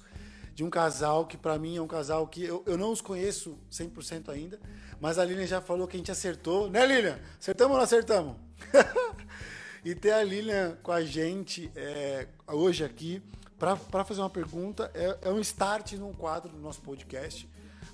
de 0.54 0.62
um 0.62 0.70
casal 0.70 1.26
que 1.26 1.36
para 1.36 1.58
mim 1.58 1.76
é 1.76 1.82
um 1.82 1.86
casal 1.86 2.26
que 2.26 2.44
eu, 2.44 2.62
eu 2.66 2.76
não 2.76 2.92
os 2.92 3.00
conheço 3.00 3.58
100% 3.70 4.28
ainda, 4.28 4.60
mas 5.00 5.18
a 5.18 5.24
Lilian 5.24 5.46
já 5.46 5.60
falou 5.60 5.86
que 5.86 5.96
a 5.96 5.98
gente 5.98 6.10
acertou, 6.10 6.68
né 6.70 6.84
Lilian? 6.84 7.18
Acertamos 7.40 7.72
ou 7.72 7.78
não 7.78 7.84
acertamos? 7.84 8.36
e 9.84 9.94
ter 9.94 10.12
a 10.12 10.22
Lilian 10.22 10.76
com 10.82 10.92
a 10.92 11.02
gente 11.02 11.70
é, 11.74 12.28
hoje 12.46 12.84
aqui 12.84 13.22
para 13.58 14.04
fazer 14.04 14.20
uma 14.20 14.30
pergunta 14.30 14.90
é, 14.92 15.18
é, 15.22 15.30
um 15.30 15.40
start 15.40 15.92
num 15.92 16.12
quadro 16.12 16.50
do 16.50 16.58
nosso 16.58 16.80
podcast. 16.80 17.48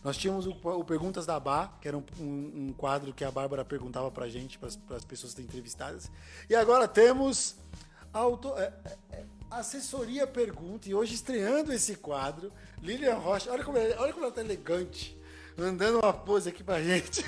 Nós 0.09 0.17
tínhamos 0.17 0.47
o, 0.47 0.53
o 0.53 0.85
Perguntas 0.87 1.27
da 1.27 1.39
Bá, 1.39 1.71
que 1.83 1.87
era 1.87 1.95
um, 1.95 2.03
um, 2.19 2.25
um, 2.25 2.73
quadro 2.73 3.13
que 3.13 3.23
a 3.23 3.31
Bárbara 3.31 3.63
perguntava 3.63 4.11
para 4.11 4.25
a 4.25 4.29
gente, 4.31 4.59
para 4.59 4.97
as 4.97 5.05
pessoas 5.05 5.39
entrevistadas. 5.39 6.11
E 6.49 6.55
agora 6.55 6.89
temos 6.89 7.57
auto, 8.11 8.57
é, 8.57 8.73
é, 8.87 8.97
é, 9.13 9.25
assessoria 9.51 10.27
pergunta, 10.27 10.89
e 10.89 10.95
hoje 10.95 11.13
estreando 11.13 11.75
esse 11.75 11.95
quadro, 11.95 12.51
Lilian 12.81 13.17
Rocha. 13.17 13.53
Olha 13.53 13.63
como, 13.63 13.77
olha 13.77 14.13
como 14.15 14.25
ela 14.25 14.29
está 14.31 14.41
elegante, 14.41 15.15
mandando 15.59 15.99
uma 15.99 16.15
pose 16.15 16.49
aqui 16.49 16.65
para 16.65 16.77
a 16.77 16.83
gente. 16.83 17.23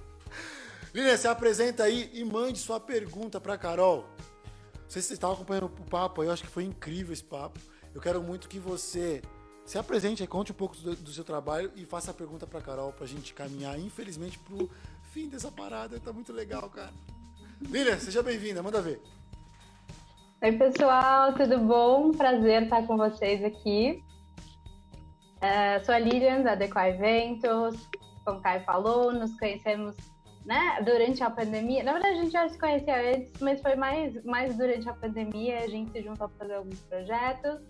Lilian, 0.92 1.16
se 1.16 1.26
apresenta 1.26 1.84
aí 1.84 2.10
e 2.12 2.22
mande 2.26 2.58
sua 2.58 2.78
pergunta 2.78 3.40
para 3.40 3.56
Carol. 3.56 4.06
Não 4.74 4.90
sei 4.90 5.00
se 5.00 5.08
você 5.08 5.14
estava 5.14 5.32
acompanhando 5.32 5.64
o 5.64 5.84
papo, 5.88 6.22
eu 6.22 6.30
acho 6.30 6.42
que 6.42 6.50
foi 6.50 6.64
incrível 6.64 7.14
esse 7.14 7.24
papo. 7.24 7.58
Eu 7.94 8.02
quero 8.02 8.22
muito 8.22 8.50
que 8.50 8.58
você 8.58 9.22
se 9.66 9.76
apresente, 9.78 10.24
conte 10.28 10.52
um 10.52 10.54
pouco 10.54 10.76
do, 10.76 10.94
do 10.94 11.10
seu 11.10 11.24
trabalho 11.24 11.72
e 11.74 11.84
faça 11.84 12.12
a 12.12 12.14
pergunta 12.14 12.46
para 12.46 12.60
Carol 12.60 12.92
para 12.92 13.04
a 13.04 13.08
gente 13.08 13.34
caminhar, 13.34 13.78
infelizmente, 13.78 14.38
pro 14.38 14.70
fim 15.12 15.28
dessa 15.28 15.50
parada. 15.50 15.98
Tá 15.98 16.12
muito 16.12 16.32
legal, 16.32 16.70
cara. 16.70 16.92
Lilian, 17.60 17.98
seja 17.98 18.22
bem-vinda, 18.22 18.62
manda 18.62 18.80
ver. 18.80 19.02
Oi, 20.40 20.52
pessoal, 20.52 21.34
tudo 21.34 21.58
bom? 21.58 22.12
Prazer 22.12 22.62
estar 22.62 22.86
com 22.86 22.96
vocês 22.96 23.42
aqui. 23.42 24.00
Uh, 25.38 25.84
sou 25.84 25.94
a 25.94 25.98
Lilian, 25.98 26.42
da 26.42 26.54
Decoy 26.54 26.90
Eventos. 26.90 27.88
Como 28.24 28.38
o 28.38 28.42
Caio 28.42 28.64
falou, 28.64 29.12
nos 29.12 29.36
conhecemos 29.36 29.96
né, 30.44 30.80
durante 30.84 31.24
a 31.24 31.30
pandemia. 31.30 31.82
Na 31.82 31.92
verdade, 31.94 32.18
a 32.18 32.22
gente 32.22 32.32
já 32.32 32.48
se 32.48 32.56
conhecia 32.56 33.16
antes, 33.16 33.32
mas 33.40 33.60
foi 33.60 33.74
mais, 33.74 34.22
mais 34.24 34.56
durante 34.56 34.88
a 34.88 34.92
pandemia. 34.92 35.58
A 35.58 35.68
gente 35.68 35.90
se 35.90 36.02
juntou 36.02 36.28
para 36.28 36.38
fazer 36.38 36.54
alguns 36.54 36.78
projetos 36.82 37.60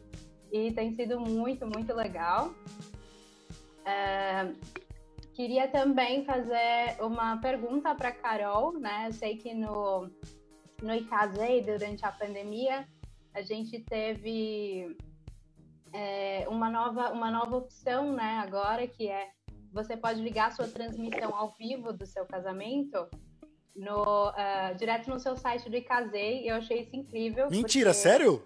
e 0.53 0.73
tem 0.73 0.93
sido 0.93 1.21
muito, 1.21 1.67
muito 1.67 1.95
legal. 1.95 2.55
É, 3.85 4.53
queria 5.35 5.69
também 5.69 6.25
fazer 6.25 6.97
uma 7.01 7.37
pergunta 7.39 7.95
para 7.95 8.11
Carol, 8.13 8.73
né? 8.79 9.07
Eu 9.09 9.13
sei 9.13 9.37
que 9.37 9.55
no, 9.55 10.11
no 10.83 10.95
ICASEI, 10.95 11.63
durante 11.63 12.05
a 12.05 12.13
pandemia, 12.13 12.87
a 13.35 13.43
gente 13.43 13.79
teve 13.81 14.97
é, 15.93 16.47
uma, 16.49 16.71
nova, 16.71 17.13
uma 17.13 17.31
nova 17.31 17.57
opção, 17.57 18.13
né, 18.13 18.41
agora, 18.43 18.87
que 18.87 19.09
é 19.09 19.31
você 19.73 19.95
pode 19.95 20.23
ligar 20.23 20.49
a 20.49 20.51
sua 20.53 20.67
transmissão 20.67 21.35
ao 21.35 21.55
vivo 21.59 21.93
do 21.93 22.07
seu 22.07 22.25
casamento 22.25 23.07
no, 23.75 24.31
uh, 24.31 24.75
direto 24.79 25.11
no 25.11 25.21
seu 25.21 25.37
site 25.37 25.69
do 25.69 25.77
ICASEI. 25.77 26.49
Eu 26.49 26.57
achei 26.57 26.81
isso 26.81 26.97
incrível. 26.97 27.51
Mentira, 27.51 27.91
porque... 27.91 28.09
sério? 28.09 28.43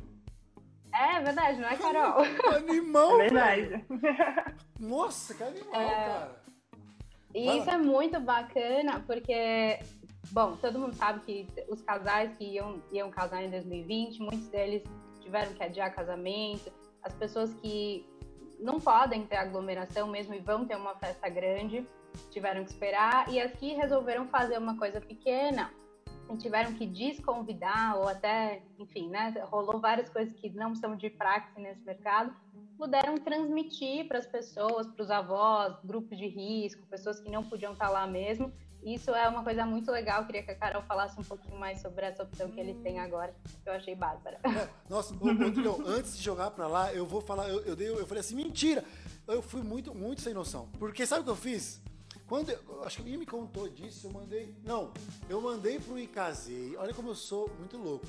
É 1.00 1.20
verdade, 1.20 1.58
não 1.58 1.68
é, 1.68 1.76
Carol? 1.76 2.22
animal, 2.56 3.20
é 3.20 3.28
verdade. 3.28 3.84
Nossa, 4.78 5.34
que 5.34 5.42
animal, 5.42 5.80
é... 5.80 5.94
cara. 5.94 6.40
E 7.34 7.46
Vai 7.46 7.58
isso 7.58 7.66
lá. 7.66 7.74
é 7.74 7.78
muito 7.78 8.20
bacana, 8.20 9.04
porque, 9.06 9.78
bom, 10.30 10.56
todo 10.56 10.78
mundo 10.78 10.94
sabe 10.94 11.20
que 11.20 11.46
os 11.68 11.80
casais 11.80 12.36
que 12.36 12.44
iam, 12.44 12.82
iam 12.92 13.10
casar 13.10 13.42
em 13.42 13.50
2020, 13.50 14.20
muitos 14.20 14.48
deles 14.48 14.82
tiveram 15.20 15.52
que 15.54 15.62
adiar 15.62 15.94
casamento, 15.94 16.70
as 17.02 17.14
pessoas 17.14 17.54
que 17.54 18.04
não 18.58 18.78
podem 18.78 19.24
ter 19.24 19.36
aglomeração 19.36 20.06
mesmo 20.06 20.34
e 20.34 20.40
vão 20.40 20.66
ter 20.66 20.76
uma 20.76 20.94
festa 20.96 21.28
grande, 21.28 21.86
tiveram 22.30 22.62
que 22.64 22.70
esperar, 22.70 23.32
e 23.32 23.40
as 23.40 23.52
que 23.52 23.72
resolveram 23.72 24.26
fazer 24.28 24.58
uma 24.58 24.76
coisa 24.76 25.00
pequena, 25.00 25.72
tiveram 26.36 26.72
que 26.74 26.86
desconvidar 26.86 27.96
ou 27.96 28.08
até, 28.08 28.62
enfim, 28.78 29.08
né, 29.08 29.34
rolou 29.50 29.80
várias 29.80 30.08
coisas 30.08 30.32
que 30.34 30.50
não 30.50 30.74
são 30.74 30.96
de 30.96 31.10
prática 31.10 31.60
nesse 31.60 31.80
mercado, 31.82 32.34
puderam 32.76 33.18
transmitir 33.18 34.08
para 34.08 34.18
as 34.18 34.26
pessoas, 34.26 34.86
para 34.86 35.02
os 35.02 35.10
avós, 35.10 35.76
grupos 35.84 36.16
de 36.16 36.26
risco, 36.26 36.86
pessoas 36.86 37.20
que 37.20 37.30
não 37.30 37.44
podiam 37.44 37.72
estar 37.72 37.90
lá 37.90 38.06
mesmo. 38.06 38.52
Isso 38.82 39.10
é 39.10 39.28
uma 39.28 39.44
coisa 39.44 39.66
muito 39.66 39.90
legal. 39.90 40.24
Queria 40.24 40.42
que 40.42 40.50
a 40.50 40.54
Carol 40.54 40.82
falasse 40.82 41.20
um 41.20 41.22
pouquinho 41.22 41.58
mais 41.58 41.82
sobre 41.82 42.06
essa 42.06 42.22
opção 42.22 42.50
que 42.50 42.58
eles 42.58 42.78
têm 42.78 42.98
agora, 42.98 43.34
que 43.62 43.68
eu 43.68 43.74
achei 43.74 43.94
bárbara. 43.94 44.40
É, 44.44 44.68
nossa, 44.88 45.14
Rodrigo, 45.14 45.82
antes 45.86 46.16
de 46.16 46.22
jogar 46.22 46.50
para 46.52 46.66
lá, 46.66 46.92
eu 46.94 47.04
vou 47.04 47.20
falar, 47.20 47.48
eu, 47.48 47.60
eu, 47.66 47.76
dei, 47.76 47.90
eu 47.90 48.06
falei 48.06 48.20
assim, 48.20 48.34
mentira! 48.34 48.82
Eu 49.28 49.42
fui 49.42 49.62
muito, 49.62 49.94
muito 49.94 50.22
sem 50.22 50.32
noção. 50.32 50.68
Porque 50.78 51.06
sabe 51.06 51.20
o 51.20 51.24
que 51.24 51.30
eu 51.30 51.36
fiz? 51.36 51.82
Quando 52.30 52.48
eu, 52.48 52.84
acho 52.84 52.98
que 52.98 53.02
alguém 53.02 53.16
me 53.16 53.26
contou 53.26 53.68
disso, 53.68 54.06
eu 54.06 54.12
mandei. 54.12 54.54
Não, 54.62 54.92
eu 55.28 55.40
mandei 55.40 55.80
pro 55.80 55.98
Icazei. 55.98 56.76
Olha 56.76 56.94
como 56.94 57.08
eu 57.08 57.14
sou 57.16 57.50
muito 57.58 57.76
louco. 57.76 58.06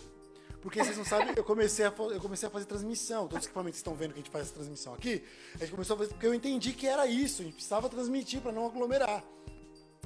Porque 0.62 0.77
vocês 0.77 0.95
não 0.95 1.03
sabem, 1.03 1.34
eu 1.36 1.43
comecei, 1.43 1.84
a, 1.84 1.93
eu 1.97 2.21
comecei 2.21 2.47
a 2.47 2.51
fazer 2.51 2.65
transmissão. 2.65 3.27
Todos 3.27 3.39
os 3.39 3.45
equipamentos 3.45 3.79
estão 3.79 3.95
vendo 3.95 4.13
que 4.13 4.19
a 4.19 4.21
gente 4.21 4.29
faz 4.29 4.51
transmissão 4.51 4.93
aqui, 4.93 5.23
a 5.55 5.57
gente 5.57 5.71
começou 5.71 5.95
a 5.95 5.97
fazer 5.97 6.12
porque 6.12 6.27
eu 6.27 6.36
entendi 6.36 6.71
que 6.71 6.86
era 6.86 7.07
isso. 7.07 7.41
A 7.41 7.45
gente 7.45 7.55
precisava 7.55 7.89
transmitir 7.89 8.41
para 8.41 8.51
não 8.51 8.67
aglomerar. 8.67 9.23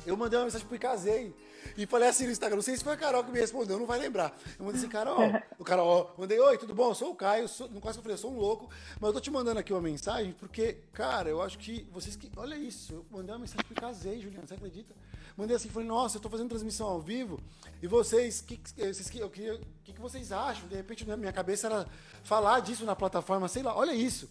Eu 0.05 0.15
mandei 0.15 0.39
uma 0.39 0.45
mensagem 0.45 0.65
pro 0.65 0.77
Icazei 0.77 1.35
e 1.77 1.85
falei 1.85 2.09
assim 2.09 2.25
no 2.25 2.31
Instagram, 2.31 2.55
não 2.57 2.63
sei 2.63 2.77
se 2.77 2.83
foi 2.83 2.93
a 2.93 2.97
Carol 2.97 3.23
que 3.23 3.31
me 3.31 3.39
respondeu, 3.39 3.77
não 3.77 3.85
vai 3.85 3.99
lembrar. 3.99 4.37
Eu 4.57 4.65
mandei 4.65 4.79
assim, 4.79 4.89
Carol, 4.89 5.19
o 5.59 5.63
Carol, 5.63 6.13
mandei, 6.17 6.39
oi, 6.39 6.57
tudo 6.57 6.73
bom? 6.73 6.89
Eu 6.89 6.95
sou 6.95 7.11
o 7.11 7.15
Caio, 7.15 7.47
sou, 7.47 7.69
no 7.69 7.79
quase 7.79 7.97
eu 7.97 8.03
falei, 8.03 8.15
eu 8.15 8.19
sou 8.19 8.31
um 8.31 8.37
louco, 8.37 8.69
mas 8.99 9.07
eu 9.07 9.13
tô 9.13 9.19
te 9.19 9.31
mandando 9.31 9.59
aqui 9.59 9.73
uma 9.73 9.81
mensagem 9.81 10.33
porque, 10.33 10.77
cara, 10.93 11.29
eu 11.29 11.41
acho 11.41 11.57
que 11.57 11.87
vocês 11.91 12.15
que. 12.15 12.31
Olha 12.37 12.55
isso, 12.55 12.93
eu 12.93 13.05
mandei 13.11 13.33
uma 13.33 13.39
mensagem 13.39 13.63
pro 13.63 13.73
Icazei, 13.73 14.21
Juliana, 14.21 14.47
você 14.47 14.53
acredita? 14.53 14.93
Mandei 15.37 15.55
assim, 15.55 15.69
falei, 15.69 15.87
nossa, 15.87 16.17
eu 16.17 16.21
tô 16.21 16.29
fazendo 16.29 16.49
transmissão 16.49 16.87
ao 16.87 17.01
vivo 17.01 17.39
e 17.81 17.87
vocês, 17.87 18.39
que, 18.39 18.57
vocês 18.77 19.09
que, 19.09 19.19
eu 19.19 19.29
queria, 19.29 19.59
que, 19.83 19.91
que 19.91 19.99
vocês 19.99 20.31
acham? 20.31 20.67
De 20.67 20.75
repente, 20.75 21.05
na 21.05 21.17
minha 21.17 21.33
cabeça 21.33 21.67
era 21.67 21.85
falar 22.23 22.61
disso 22.61 22.85
na 22.85 22.95
plataforma, 22.95 23.47
sei 23.49 23.61
lá, 23.61 23.75
olha 23.75 23.93
isso. 23.93 24.29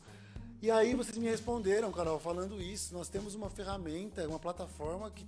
E 0.65 0.71
aí 0.71 0.95
vocês 0.95 1.19
me 1.19 1.29
responderam, 1.29 1.93
Carol, 1.93 2.19
falando 2.19 2.59
isso. 2.59 2.95
Nós 2.95 3.11
temos 3.11 3.35
uma 3.35 3.51
ferramenta, 3.51 4.27
uma 4.27 4.39
plataforma 4.39 5.11
que. 5.11 5.23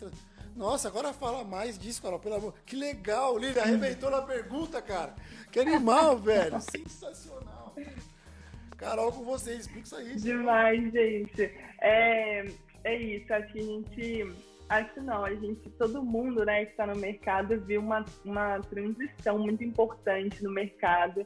Nossa, 0.57 0.89
agora 0.89 1.13
fala 1.13 1.45
mais 1.45 1.79
disso, 1.79 2.03
Carol, 2.03 2.19
pelo 2.19 2.37
amor. 2.37 2.55
Que 2.65 2.75
legal, 2.75 3.37
Lívia, 3.37 3.63
arrebentou 3.63 4.11
na 4.11 4.23
pergunta, 4.23 4.81
cara. 4.81 5.15
Que 5.53 5.61
animal, 5.61 6.17
velho. 6.19 6.61
Sensacional. 6.61 7.75
Carol, 8.77 9.13
com 9.13 9.25
vocês, 9.25 9.61
explica 9.61 9.87
isso 9.87 9.97
aí. 9.97 10.17
Demais, 10.17 10.93
gente. 10.93 11.43
É, 11.81 12.47
é 12.85 12.97
isso, 12.97 13.33
acho 13.33 13.53
que 13.53 13.59
a 13.59 13.63
gente. 13.63 14.47
Acho 14.69 15.01
não, 15.01 15.25
a 15.25 15.33
gente, 15.33 15.71
todo 15.79 16.03
mundo 16.03 16.45
né, 16.45 16.65
que 16.65 16.73
está 16.73 16.87
no 16.89 16.97
mercado 16.97 17.61
viu 17.61 17.81
uma, 17.81 18.05
uma 18.25 18.59
transição 18.63 19.39
muito 19.39 19.63
importante 19.63 20.43
no 20.43 20.51
mercado 20.51 21.25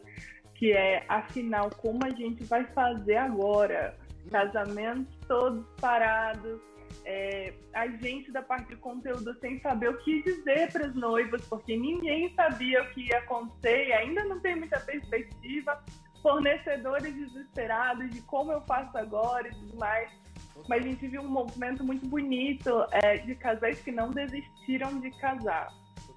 que 0.60 0.72
é, 0.72 1.02
afinal, 1.08 1.70
como 1.70 2.04
a 2.04 2.10
gente 2.10 2.44
vai 2.44 2.64
fazer 2.66 3.16
agora? 3.16 3.96
Casamentos 4.30 5.16
todos 5.26 5.64
parados, 5.80 6.60
é, 7.04 7.52
a 7.72 7.86
gente 7.86 8.30
da 8.32 8.42
parte 8.42 8.68
de 8.68 8.76
conteúdo 8.76 9.34
sem 9.40 9.60
saber 9.60 9.90
o 9.90 9.98
que 9.98 10.22
dizer 10.22 10.72
para 10.72 10.88
os 10.88 10.94
noivos, 10.94 11.46
porque 11.46 11.76
ninguém 11.76 12.32
sabia 12.34 12.82
o 12.82 12.90
que 12.90 13.08
ia 13.08 13.18
acontecer 13.18 13.92
ainda 13.92 14.24
não 14.24 14.40
tem 14.40 14.56
muita 14.56 14.78
perspectiva, 14.80 15.82
fornecedores 16.22 17.14
desesperados 17.14 18.10
de 18.10 18.20
como 18.22 18.52
eu 18.52 18.60
faço 18.62 18.96
agora 18.96 19.48
e 19.48 19.54
tudo 19.54 19.76
mais. 19.78 20.10
Mas 20.68 20.84
a 20.84 20.88
gente 20.88 21.06
viu 21.08 21.22
um 21.22 21.28
movimento 21.28 21.82
muito 21.82 22.06
bonito 22.06 22.86
é, 22.92 23.18
de 23.18 23.34
casais 23.34 23.80
que 23.80 23.90
não 23.90 24.10
desistiram 24.10 25.00
de 25.00 25.10
casar 25.18 25.68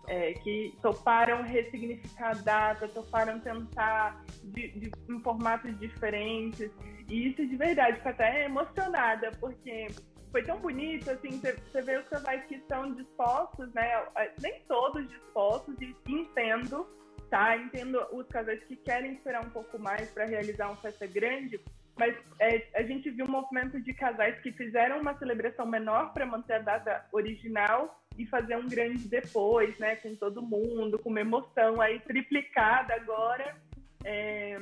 é, 0.08 0.34
que 0.34 0.76
toparam 0.82 1.44
ressignificar 1.44 2.32
a 2.32 2.42
data, 2.42 2.88
toparam 2.88 3.40
tentar 3.40 4.22
de, 4.44 4.68
de, 4.72 4.92
em 5.10 5.20
formatos 5.22 5.78
diferentes. 5.80 6.72
E 7.08 7.30
isso 7.30 7.46
de 7.46 7.56
verdade, 7.56 7.98
fico 7.98 8.10
até 8.10 8.46
emocionada, 8.46 9.32
porque 9.40 9.88
foi 10.34 10.42
tão 10.42 10.58
bonito, 10.58 11.12
assim, 11.12 11.40
você 11.40 11.82
vê 11.84 12.00
os 12.00 12.08
casais 12.10 12.44
que 12.48 12.56
estão 12.56 12.92
dispostos, 12.96 13.72
né? 13.72 14.04
Nem 14.42 14.62
todos 14.68 15.08
dispostos, 15.08 15.76
e 15.80 15.96
entendo, 16.08 16.88
tá? 17.30 17.56
Entendo 17.56 18.04
os 18.12 18.28
casais 18.30 18.64
que 18.64 18.76
querem 18.76 19.14
esperar 19.14 19.46
um 19.46 19.52
pouco 19.52 19.78
mais 19.78 20.10
para 20.10 20.26
realizar 20.26 20.70
uma 20.70 20.78
festa 20.78 21.06
grande, 21.06 21.62
mas 21.96 22.16
é, 22.40 22.68
a 22.74 22.82
gente 22.82 23.12
viu 23.12 23.26
um 23.26 23.32
movimento 23.32 23.80
de 23.80 23.94
casais 23.94 24.42
que 24.42 24.52
fizeram 24.52 25.00
uma 25.00 25.16
celebração 25.20 25.68
menor 25.68 26.12
para 26.14 26.26
manter 26.26 26.54
a 26.54 26.60
data 26.60 27.06
original 27.12 28.04
e 28.18 28.26
fazer 28.26 28.58
um 28.58 28.68
grande 28.68 29.08
depois, 29.08 29.78
né, 29.78 29.98
com 29.98 30.16
todo 30.16 30.42
mundo, 30.42 30.98
com 30.98 31.12
uma 31.12 31.22
emoção 31.22 31.80
aí 31.80 32.00
triplicada 32.00 32.96
agora. 32.96 33.56
É... 34.04 34.60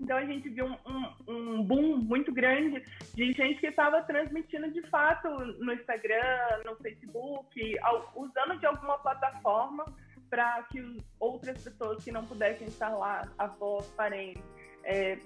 Então 0.00 0.16
a 0.16 0.24
gente 0.24 0.48
viu 0.48 0.66
um, 0.66 0.76
um, 0.86 1.14
um, 1.28 1.62
boom 1.62 1.96
muito 1.96 2.32
grande 2.32 2.82
de 3.14 3.32
gente 3.32 3.60
que 3.60 3.66
estava 3.66 4.02
transmitindo 4.02 4.70
de 4.70 4.82
fato 4.88 5.28
no 5.28 5.72
Instagram, 5.72 6.62
no 6.64 6.76
Facebook, 6.76 7.76
usando 8.14 8.58
de 8.58 8.66
alguma 8.66 8.98
plataforma 8.98 9.84
para 10.30 10.62
que 10.64 11.02
outras 11.18 11.62
pessoas 11.62 12.04
que 12.04 12.12
não 12.12 12.24
pudessem 12.24 12.68
estar 12.68 12.90
lá, 12.90 13.26
avós, 13.38 13.86
parentes, 13.96 14.42
é, 14.84 15.18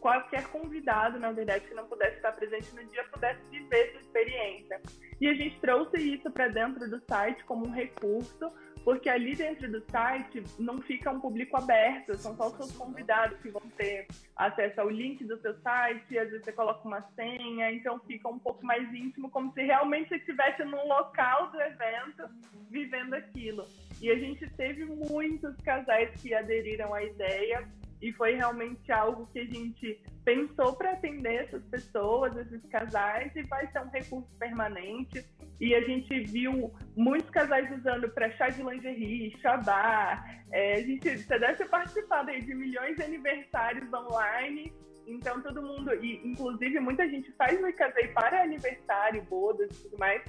qualquer 0.00 0.46
convidado, 0.48 1.18
na 1.18 1.32
verdade, 1.32 1.66
que 1.66 1.74
não 1.74 1.86
pudesse 1.86 2.16
estar 2.16 2.32
presente 2.32 2.74
no 2.74 2.84
dia, 2.84 3.04
pudesse 3.12 3.40
viver 3.50 3.88
essa 3.88 3.98
experiência. 3.98 4.80
E 5.20 5.28
a 5.28 5.34
gente 5.34 5.58
trouxe 5.60 5.98
isso 5.98 6.30
para 6.30 6.48
dentro 6.48 6.88
do 6.88 7.00
site 7.08 7.44
como 7.44 7.66
um 7.66 7.70
recurso, 7.70 8.50
porque 8.84 9.08
ali 9.08 9.34
dentro 9.34 9.70
do 9.70 9.80
site 9.90 10.42
não 10.58 10.80
fica 10.80 11.10
um 11.10 11.20
público 11.20 11.56
aberto, 11.56 12.16
são 12.16 12.34
só 12.36 12.48
os 12.48 12.56
seus 12.56 12.72
convidados 12.72 13.38
que 13.40 13.50
vão 13.50 13.62
ter 13.76 14.06
acesso 14.36 14.80
ao 14.80 14.88
link 14.88 15.24
do 15.24 15.38
seu 15.40 15.54
site, 15.60 16.18
às 16.18 16.30
vezes 16.30 16.44
você 16.44 16.52
coloca 16.52 16.86
uma 16.86 17.02
senha, 17.14 17.72
então 17.72 18.00
fica 18.00 18.28
um 18.28 18.38
pouco 18.38 18.64
mais 18.64 18.82
íntimo, 18.92 19.30
como 19.30 19.52
se 19.52 19.62
realmente 19.62 20.08
você 20.08 20.16
estivesse 20.16 20.64
num 20.64 20.86
local 20.86 21.50
do 21.50 21.60
evento 21.60 22.28
vivendo 22.70 23.14
aquilo. 23.14 23.66
E 24.00 24.10
a 24.10 24.18
gente 24.18 24.48
teve 24.50 24.84
muitos 24.84 25.54
casais 25.56 26.10
que 26.20 26.32
aderiram 26.34 26.94
à 26.94 27.02
ideia 27.02 27.68
e 28.00 28.12
foi 28.12 28.34
realmente 28.34 28.90
algo 28.90 29.26
que 29.26 29.40
a 29.40 29.44
gente 29.44 30.00
pensou 30.24 30.74
para 30.74 30.92
atender 30.92 31.44
essas 31.44 31.62
pessoas, 31.64 32.34
esses 32.36 32.64
casais, 32.66 33.34
e 33.36 33.42
vai 33.42 33.66
ser 33.70 33.80
um 33.80 33.90
recurso 33.90 34.30
permanente. 34.38 35.24
E 35.60 35.74
a 35.74 35.82
gente 35.82 36.20
viu 36.20 36.72
muitos 36.96 37.28
casais 37.30 37.70
usando 37.78 38.08
para 38.10 38.30
chá 38.32 38.48
de 38.48 38.62
lingerie, 38.62 39.36
chá 39.42 40.24
É, 40.50 40.74
a 40.74 40.82
gente, 40.82 41.18
você 41.18 41.38
deve 41.38 41.54
ter 41.56 41.68
participado 41.68 42.30
aí 42.30 42.40
de 42.40 42.54
milhões 42.54 42.96
de 42.96 43.02
aniversários 43.02 43.92
online. 43.92 44.72
Então, 45.06 45.42
todo 45.42 45.62
mundo, 45.62 45.92
e 46.02 46.26
inclusive 46.26 46.80
muita 46.80 47.06
gente 47.08 47.30
faz 47.32 47.62
o 47.62 47.72
casei 47.74 48.08
para 48.08 48.42
aniversário, 48.42 49.22
bodas 49.24 49.70
e 49.70 49.82
tudo 49.82 49.98
mais. 49.98 50.22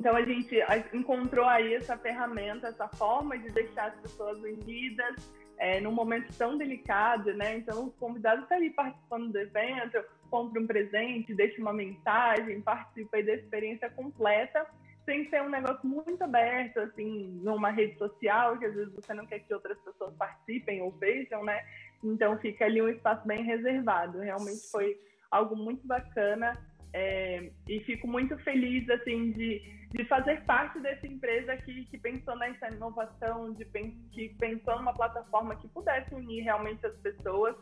Então, 0.00 0.16
a 0.16 0.22
gente 0.22 0.56
encontrou 0.92 1.46
aí 1.46 1.74
essa 1.74 1.96
ferramenta, 1.96 2.68
essa 2.68 2.88
forma 2.88 3.38
de 3.38 3.48
deixar 3.50 3.88
as 3.88 4.00
pessoas 4.00 4.38
unidas 4.38 5.32
é, 5.58 5.80
num 5.80 5.92
momento 5.92 6.36
tão 6.36 6.58
delicado, 6.58 7.32
né? 7.34 7.58
Então, 7.58 7.86
o 7.86 7.90
convidado 7.92 8.42
está 8.42 8.56
ali 8.56 8.70
participando 8.70 9.30
do 9.30 9.38
evento, 9.38 10.04
compra 10.30 10.60
um 10.60 10.66
presente, 10.66 11.34
deixa 11.34 11.60
uma 11.60 11.72
mensagem, 11.72 12.60
participa 12.60 13.22
da 13.22 13.34
experiência 13.34 13.90
completa, 13.90 14.66
sem 15.04 15.28
ser 15.28 15.42
um 15.42 15.50
negócio 15.50 15.86
muito 15.86 16.22
aberto, 16.22 16.78
assim, 16.80 17.40
numa 17.42 17.70
rede 17.70 17.96
social, 17.98 18.58
que 18.58 18.64
às 18.64 18.74
vezes 18.74 18.94
você 18.94 19.12
não 19.12 19.26
quer 19.26 19.40
que 19.40 19.52
outras 19.52 19.78
pessoas 19.80 20.14
participem 20.16 20.80
ou 20.82 20.90
vejam, 20.92 21.44
né? 21.44 21.62
Então, 22.02 22.38
fica 22.38 22.64
ali 22.64 22.80
um 22.80 22.88
espaço 22.88 23.26
bem 23.26 23.42
reservado. 23.42 24.20
Realmente 24.20 24.70
foi 24.70 24.98
algo 25.30 25.54
muito 25.56 25.86
bacana 25.86 26.56
é, 26.92 27.50
e 27.68 27.80
fico 27.80 28.06
muito 28.06 28.36
feliz, 28.38 28.88
assim, 28.88 29.32
de 29.32 29.84
de 29.94 30.04
fazer 30.06 30.42
parte 30.44 30.80
dessa 30.80 31.06
empresa 31.06 31.56
que, 31.58 31.84
que 31.84 31.96
pensou 31.96 32.36
nessa 32.36 32.68
inovação, 32.68 33.52
de, 33.52 33.64
que 33.64 34.28
pensou 34.40 34.76
numa 34.76 34.92
plataforma 34.92 35.54
que 35.54 35.68
pudesse 35.68 36.12
unir 36.12 36.42
realmente 36.42 36.84
as 36.84 36.96
pessoas 36.96 37.54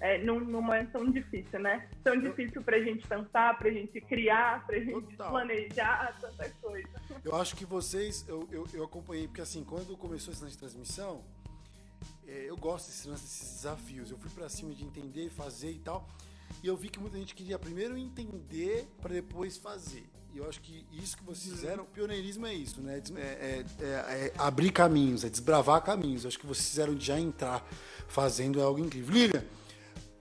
é, 0.00 0.18
num, 0.18 0.40
num 0.40 0.62
momento 0.62 0.92
tão 0.92 1.10
difícil, 1.10 1.58
né? 1.60 1.88
Tão 2.04 2.18
difícil 2.20 2.62
para 2.62 2.76
a 2.76 2.82
gente 2.82 3.06
pensar, 3.06 3.58
para 3.58 3.68
a 3.68 3.72
gente 3.72 4.00
criar, 4.02 4.66
para 4.66 4.76
a 4.76 4.80
gente 4.80 5.16
Total. 5.16 5.30
planejar, 5.30 6.16
tanta 6.20 6.50
coisa. 6.60 6.88
Eu 7.24 7.34
acho 7.36 7.56
que 7.56 7.64
vocês, 7.64 8.24
eu, 8.28 8.46
eu, 8.50 8.66
eu 8.72 8.84
acompanhei, 8.84 9.26
porque 9.26 9.40
assim, 9.40 9.64
quando 9.64 9.96
começou 9.96 10.32
esse 10.32 10.42
lance 10.42 10.54
de 10.54 10.58
transmissão, 10.58 11.22
é, 12.26 12.46
eu 12.48 12.56
gosto 12.56 12.86
desse 12.86 13.08
lance, 13.08 13.22
desses 13.22 13.54
desafios. 13.56 14.10
Eu 14.10 14.18
fui 14.18 14.30
para 14.30 14.48
cima 14.48 14.74
de 14.74 14.84
entender, 14.84 15.30
fazer 15.30 15.70
e 15.70 15.78
tal. 15.78 16.08
E 16.62 16.66
eu 16.66 16.76
vi 16.76 16.88
que 16.88 16.98
muita 16.98 17.18
gente 17.18 17.34
queria 17.34 17.58
primeiro 17.58 17.96
entender 17.96 18.86
para 19.00 19.14
depois 19.14 19.56
fazer. 19.56 20.04
E 20.34 20.38
eu 20.38 20.46
acho 20.48 20.60
que 20.60 20.86
isso 20.92 21.16
que 21.16 21.24
vocês 21.24 21.50
fizeram, 21.54 21.84
o 21.84 21.86
pioneirismo 21.86 22.46
é 22.46 22.52
isso, 22.52 22.80
né? 22.82 23.00
É, 23.16 23.22
é, 23.22 23.64
é, 23.80 23.86
é, 23.86 24.32
abrir 24.36 24.70
caminhos, 24.70 25.24
é 25.24 25.30
desbravar 25.30 25.82
caminhos. 25.82 26.24
Eu 26.24 26.28
acho 26.28 26.38
que 26.38 26.46
vocês 26.46 26.68
fizeram 26.68 26.94
de 26.94 27.06
já 27.06 27.18
entrar 27.18 27.66
fazendo 28.06 28.60
é 28.60 28.62
algo 28.62 28.78
incrível. 28.78 29.14
Lilian, 29.14 29.42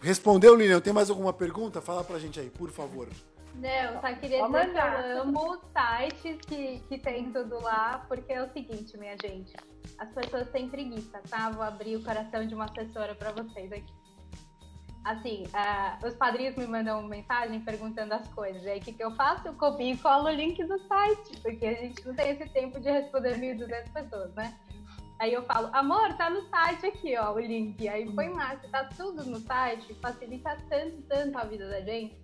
respondeu, 0.05 0.55
Lilian? 0.55 0.79
Tem 0.79 0.93
mais 0.93 1.09
alguma 1.09 1.33
pergunta? 1.33 1.81
Fala 1.81 2.03
pra 2.03 2.19
gente 2.19 2.39
aí, 2.39 2.49
por 2.49 2.69
favor. 2.69 3.07
Não, 3.55 4.01
só 4.01 4.13
queria 4.15 4.45
dizer 4.45 4.71
que 4.71 4.77
eu 4.77 5.21
amo 5.21 5.53
o 5.53 5.59
site 5.73 6.39
que, 6.45 6.79
que 6.87 6.97
tem 6.97 7.31
tudo 7.31 7.59
lá, 7.61 8.05
porque 8.07 8.33
é 8.33 8.43
o 8.43 8.51
seguinte, 8.51 8.97
minha 8.97 9.15
gente. 9.21 9.53
As 9.97 10.09
pessoas 10.09 10.49
têm 10.49 10.69
preguiça, 10.69 11.21
tá? 11.29 11.49
Vou 11.49 11.63
abrir 11.63 11.95
o 11.95 12.03
coração 12.03 12.45
de 12.45 12.53
uma 12.53 12.65
assessora 12.65 13.15
para 13.15 13.31
vocês 13.31 13.71
aqui 13.71 13.93
assim, 15.05 15.43
uh, 15.53 16.05
os 16.05 16.15
padrinhos 16.15 16.55
me 16.55 16.65
mandam 16.65 17.03
mensagem 17.03 17.61
perguntando 17.61 18.13
as 18.15 18.27
coisas. 18.29 18.63
E 18.63 18.69
aí, 18.69 18.79
o 18.79 18.81
que, 18.81 18.91
que 18.91 19.03
eu 19.03 19.11
faço? 19.11 19.47
Eu 19.47 19.53
copio 19.53 19.93
e 19.93 19.97
colo 19.97 20.25
o 20.25 20.31
link 20.31 20.61
do 20.65 20.79
site, 20.87 21.39
porque 21.41 21.65
a 21.65 21.75
gente 21.75 22.05
não 22.05 22.15
tem 22.15 22.31
esse 22.31 22.49
tempo 22.49 22.79
de 22.79 22.89
responder 22.89 23.37
1.200 23.37 23.93
pessoas, 23.93 24.33
né? 24.33 24.57
Aí 25.17 25.33
eu 25.33 25.43
falo, 25.43 25.69
amor, 25.73 26.13
tá 26.15 26.29
no 26.29 26.41
site 26.49 26.87
aqui, 26.87 27.15
ó, 27.17 27.33
o 27.33 27.39
link. 27.39 27.87
Aí 27.87 28.13
foi 28.13 28.29
massa, 28.29 28.67
tá 28.69 28.83
tudo 28.97 29.23
no 29.25 29.39
site, 29.39 29.93
facilita 29.95 30.57
tanto, 30.69 31.01
tanto 31.03 31.37
a 31.37 31.45
vida 31.45 31.69
da 31.69 31.81
gente. 31.81 32.15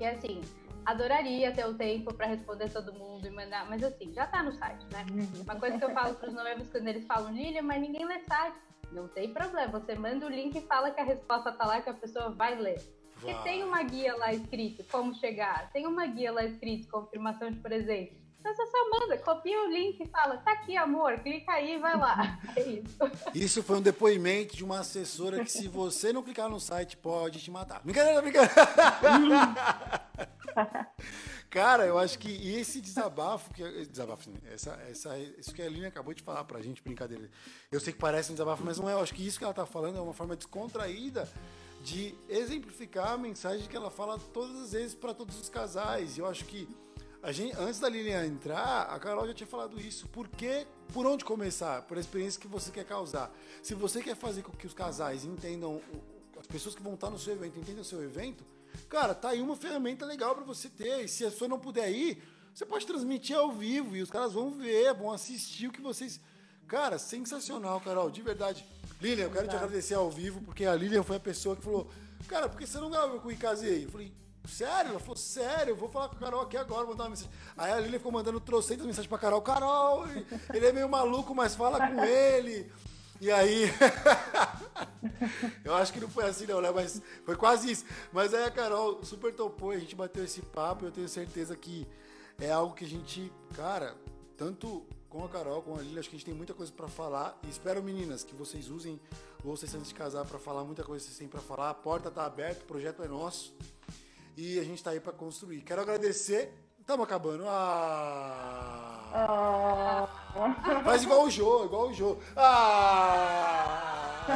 E 0.00 0.06
assim, 0.06 0.40
adoraria 0.84 1.52
ter 1.52 1.66
o 1.66 1.74
tempo 1.74 2.12
para 2.14 2.26
responder 2.26 2.70
todo 2.70 2.92
mundo 2.92 3.26
e 3.26 3.30
mandar, 3.30 3.68
mas 3.68 3.82
assim, 3.84 4.12
já 4.12 4.26
tá 4.26 4.42
no 4.42 4.52
site, 4.52 4.84
né? 4.92 5.06
Uhum. 5.10 5.42
Uma 5.42 5.56
coisa 5.56 5.78
que 5.78 5.84
eu 5.84 5.90
falo 5.90 6.14
pros 6.14 6.34
noivos 6.34 6.68
quando 6.70 6.88
eles 6.88 7.06
falam, 7.06 7.32
Lilian, 7.32 7.62
mas 7.62 7.80
ninguém 7.80 8.04
lê 8.04 8.20
site. 8.20 8.56
Não 8.90 9.06
tem 9.06 9.32
problema, 9.32 9.68
você 9.68 9.94
manda 9.94 10.26
o 10.26 10.30
link 10.30 10.56
e 10.56 10.62
fala 10.62 10.90
que 10.90 11.00
a 11.00 11.04
resposta 11.04 11.52
tá 11.52 11.66
lá 11.66 11.80
que 11.80 11.90
a 11.90 11.94
pessoa 11.94 12.30
vai 12.30 12.56
ler. 12.56 12.80
Vai. 13.18 13.32
E 13.32 13.42
tem 13.42 13.62
uma 13.62 13.82
guia 13.82 14.16
lá 14.16 14.32
escrito, 14.32 14.82
como 14.90 15.14
chegar, 15.14 15.70
tem 15.72 15.86
uma 15.86 16.06
guia 16.06 16.32
lá 16.32 16.44
escrito, 16.44 16.88
confirmação 16.88 17.50
de 17.50 17.58
presente. 17.60 18.27
Então 18.48 18.54
você 18.54 18.66
só 18.70 18.78
manda, 18.90 19.18
copia 19.18 19.62
o 19.62 19.66
link 19.66 20.00
e 20.00 20.06
fala, 20.06 20.38
tá 20.38 20.52
aqui, 20.52 20.74
amor, 20.74 21.18
clica 21.18 21.52
aí 21.52 21.74
e 21.74 21.78
vai 21.78 21.98
lá. 21.98 22.40
É 22.56 22.62
isso. 22.62 22.96
Isso 23.34 23.62
foi 23.62 23.76
um 23.76 23.82
depoimento 23.82 24.56
de 24.56 24.64
uma 24.64 24.80
assessora 24.80 25.44
que 25.44 25.52
se 25.52 25.68
você 25.68 26.14
não 26.14 26.22
clicar 26.22 26.48
no 26.48 26.58
site, 26.58 26.96
pode 26.96 27.40
te 27.40 27.50
matar. 27.50 27.82
Brincadeira, 27.84 28.22
brincadeira. 28.22 28.54
Cara, 31.50 31.86
eu 31.86 31.98
acho 31.98 32.18
que 32.18 32.54
esse 32.54 32.80
desabafo, 32.80 33.52
que 33.52 33.62
desabafo, 33.86 34.30
essa, 34.50 34.72
essa, 34.88 35.18
isso 35.18 35.54
que 35.54 35.60
a 35.60 35.66
Aline 35.66 35.86
acabou 35.86 36.14
de 36.14 36.22
falar 36.22 36.44
pra 36.44 36.62
gente, 36.62 36.82
brincadeira. 36.82 37.30
Eu 37.70 37.80
sei 37.80 37.92
que 37.92 37.98
parece 37.98 38.30
um 38.30 38.34
desabafo, 38.34 38.64
mas 38.64 38.78
não 38.78 38.88
é. 38.88 38.94
Eu 38.94 39.00
acho 39.00 39.14
que 39.14 39.26
isso 39.26 39.38
que 39.38 39.44
ela 39.44 39.54
tá 39.54 39.66
falando 39.66 39.98
é 39.98 40.00
uma 40.00 40.14
forma 40.14 40.34
descontraída 40.34 41.28
de 41.82 42.14
exemplificar 42.28 43.12
a 43.12 43.18
mensagem 43.18 43.68
que 43.68 43.76
ela 43.76 43.90
fala 43.90 44.18
todas 44.32 44.62
as 44.62 44.72
vezes 44.72 44.94
para 44.94 45.14
todos 45.14 45.38
os 45.38 45.48
casais. 45.48 46.18
Eu 46.18 46.26
acho 46.26 46.44
que 46.44 46.68
a 47.22 47.32
gente, 47.32 47.56
antes 47.56 47.80
da 47.80 47.88
Lilian 47.88 48.24
entrar, 48.26 48.82
a 48.82 48.98
Carol 48.98 49.26
já 49.26 49.34
tinha 49.34 49.46
falado 49.46 49.80
isso. 49.80 50.08
Por 50.08 50.28
que, 50.28 50.66
por 50.92 51.06
onde 51.06 51.24
começar? 51.24 51.82
Por 51.82 51.96
a 51.96 52.00
experiência 52.00 52.40
que 52.40 52.46
você 52.48 52.70
quer 52.70 52.84
causar. 52.84 53.32
Se 53.62 53.74
você 53.74 54.02
quer 54.02 54.16
fazer 54.16 54.42
com 54.42 54.52
que 54.52 54.66
os 54.66 54.74
casais 54.74 55.24
entendam, 55.24 55.80
as 56.38 56.46
pessoas 56.46 56.74
que 56.74 56.82
vão 56.82 56.94
estar 56.94 57.10
no 57.10 57.18
seu 57.18 57.34
evento 57.34 57.58
entendam 57.58 57.82
o 57.82 57.84
seu 57.84 58.02
evento, 58.02 58.44
Cara, 58.88 59.14
tá 59.14 59.30
aí 59.30 59.40
uma 59.40 59.56
ferramenta 59.56 60.04
legal 60.06 60.34
para 60.34 60.44
você 60.44 60.68
ter. 60.68 61.04
E 61.04 61.08
se 61.08 61.24
a 61.24 61.30
pessoa 61.30 61.48
não 61.48 61.58
puder 61.58 61.90
ir, 61.90 62.22
você 62.54 62.64
pode 62.64 62.86
transmitir 62.86 63.36
ao 63.36 63.52
vivo 63.52 63.96
e 63.96 64.02
os 64.02 64.10
caras 64.10 64.32
vão 64.32 64.50
ver, 64.50 64.94
vão 64.94 65.10
assistir 65.10 65.68
o 65.68 65.72
que 65.72 65.80
vocês. 65.80 66.20
Cara, 66.66 66.98
sensacional, 66.98 67.80
Carol, 67.80 68.10
de 68.10 68.22
verdade. 68.22 68.64
Lilian, 69.00 69.24
eu 69.24 69.30
quero 69.30 69.48
te 69.48 69.56
agradecer 69.56 69.94
ao 69.94 70.10
vivo, 70.10 70.40
porque 70.42 70.64
a 70.64 70.74
Lilian 70.74 71.02
foi 71.02 71.16
a 71.16 71.20
pessoa 71.20 71.56
que 71.56 71.62
falou: 71.62 71.90
Cara, 72.26 72.48
por 72.48 72.58
que 72.58 72.66
você 72.66 72.78
não 72.78 72.90
grava 72.90 73.18
com 73.18 73.28
o 73.28 73.32
Icase 73.32 73.66
aí? 73.66 73.84
Eu 73.84 73.90
falei: 73.90 74.12
Sério? 74.48 74.90
Ela 74.90 75.00
falou: 75.00 75.16
Sério, 75.16 75.76
vou 75.76 75.88
falar 75.88 76.08
com 76.08 76.16
a 76.16 76.18
Carol 76.18 76.40
aqui 76.40 76.56
agora, 76.56 76.86
mandar 76.86 77.04
uma 77.04 77.10
mensagem. 77.10 77.30
Aí 77.56 77.72
a 77.72 77.80
Lilian 77.80 77.98
ficou 77.98 78.12
mandando 78.12 78.40
trocentas 78.40 78.86
mensagens 78.86 79.08
pra 79.08 79.18
Carol: 79.18 79.42
Carol, 79.42 80.06
ele 80.52 80.66
é 80.66 80.72
meio 80.72 80.88
maluco, 80.88 81.34
mas 81.34 81.54
fala 81.54 81.78
com 81.86 82.02
ele. 82.04 82.70
E 83.20 83.30
aí. 83.30 83.64
eu 85.64 85.74
acho 85.74 85.92
que 85.92 86.00
não 86.00 86.08
foi 86.08 86.24
assim, 86.24 86.46
não, 86.46 86.60
né? 86.60 86.70
Mas 86.70 87.02
foi 87.24 87.36
quase 87.36 87.70
isso. 87.70 87.84
Mas 88.12 88.32
aí 88.32 88.44
a 88.44 88.50
Carol 88.50 89.04
super 89.04 89.34
topou, 89.34 89.70
a 89.70 89.78
gente 89.78 89.94
bateu 89.94 90.24
esse 90.24 90.40
papo. 90.40 90.84
Eu 90.84 90.92
tenho 90.92 91.08
certeza 91.08 91.56
que 91.56 91.86
é 92.40 92.50
algo 92.50 92.74
que 92.74 92.84
a 92.84 92.88
gente, 92.88 93.32
cara, 93.54 93.96
tanto 94.36 94.86
com 95.08 95.24
a 95.24 95.28
Carol, 95.28 95.62
com 95.62 95.74
a 95.74 95.80
Lili, 95.80 95.98
acho 95.98 96.08
que 96.08 96.16
a 96.16 96.18
gente 96.18 96.26
tem 96.26 96.34
muita 96.34 96.54
coisa 96.54 96.70
para 96.72 96.86
falar. 96.86 97.38
E 97.42 97.48
espero, 97.48 97.82
meninas, 97.82 98.22
que 98.22 98.34
vocês 98.34 98.68
usem 98.68 99.00
ou 99.44 99.56
vocês 99.56 99.74
antes 99.74 99.88
de 99.88 99.94
casar 99.94 100.24
para 100.24 100.38
falar 100.38 100.64
muita 100.64 100.84
coisa 100.84 101.04
que 101.04 101.08
vocês 101.08 101.18
têm 101.18 101.28
para 101.28 101.40
falar. 101.40 101.70
A 101.70 101.74
porta 101.74 102.10
tá 102.10 102.24
aberta, 102.24 102.62
o 102.62 102.66
projeto 102.66 103.02
é 103.02 103.08
nosso. 103.08 103.54
E 104.40 104.60
a 104.60 104.62
gente 104.62 104.80
tá 104.84 104.90
aí 104.90 105.00
para 105.00 105.12
construir. 105.12 105.62
Quero 105.62 105.80
agradecer. 105.82 106.54
Estamos 106.78 107.04
acabando. 107.04 107.42
Ah! 107.48 109.10
Ah. 109.12 110.08
Faz 110.84 111.02
igual 111.02 111.24
o 111.24 111.30
jogo, 111.30 111.64
igual 111.64 111.88
o 111.88 111.92
jogo. 111.92 112.22
Ah! 112.36 114.28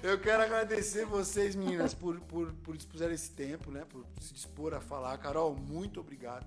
Eu 0.02 0.18
quero 0.18 0.42
agradecer 0.44 1.04
vocês, 1.04 1.54
meninas, 1.54 1.92
por, 1.92 2.18
por, 2.20 2.54
por 2.54 2.74
dispuserem 2.74 3.14
esse 3.14 3.32
tempo, 3.32 3.70
né? 3.70 3.84
Por 3.86 4.06
se 4.18 4.32
dispor 4.32 4.72
a 4.72 4.80
falar. 4.80 5.18
Carol, 5.18 5.54
muito 5.54 6.00
obrigado. 6.00 6.46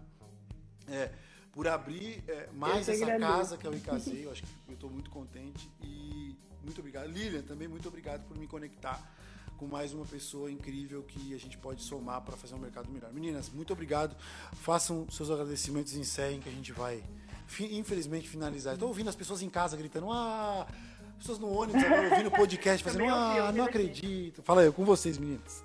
É, 0.88 1.11
por 1.51 1.67
abrir 1.67 2.24
é, 2.28 2.49
mais 2.51 2.89
essa 2.89 3.03
agradeço. 3.03 3.32
casa 3.32 3.57
que 3.57 3.67
eu 3.67 3.72
me 3.72 3.80
casei. 3.80 4.26
Eu 4.26 4.32
acho 4.32 4.41
que 4.41 4.49
eu 4.70 4.74
estou 4.74 4.89
muito 4.89 5.11
contente. 5.11 5.72
E 5.84 6.36
muito 6.63 6.80
obrigado. 6.80 7.05
Lilian, 7.11 7.43
também 7.43 7.67
muito 7.67 7.88
obrigado 7.88 8.28
por 8.28 8.36
me 8.36 8.47
conectar 8.47 9.18
com 9.60 9.68
mais 9.68 9.93
uma 9.93 10.05
pessoa 10.05 10.49
incrível 10.49 11.03
que 11.03 11.34
a 11.36 11.38
gente 11.38 11.57
pode 11.57 11.82
somar 11.82 12.22
para 12.22 12.38
fazer 12.38 12.55
um 12.55 12.60
mercado 12.60 12.89
melhor. 12.89 13.12
Meninas, 13.12 13.49
muito 13.49 13.74
obrigado. 13.74 14.16
Façam 14.53 15.05
seus 15.12 15.30
agradecimentos 15.30 15.93
e 15.93 15.99
encerrem 15.99 16.39
que 16.39 16.47
a 16.47 16.51
gente 16.51 16.72
vai, 16.72 17.03
infelizmente, 17.60 18.30
finalizar. 18.30 18.76
Estou 18.76 18.88
ouvindo 18.88 19.10
as 19.10 19.18
pessoas 19.18 19.41
em 19.41 19.49
casa 19.49 19.76
gritando: 19.76 20.10
Ah, 20.10 20.66
pessoas 21.18 21.39
no 21.39 21.51
ônibus 21.51 21.84
agora 21.84 22.10
ouvindo 22.10 22.28
o 22.28 22.32
podcast, 22.32 22.82
fazendo, 22.86 23.03
ah, 23.10 23.51
não 23.51 23.66
acredito. 23.66 24.41
Fala 24.43 24.62
aí, 24.62 24.72
com 24.72 24.86
vocês, 24.86 25.18
meninas. 25.18 25.62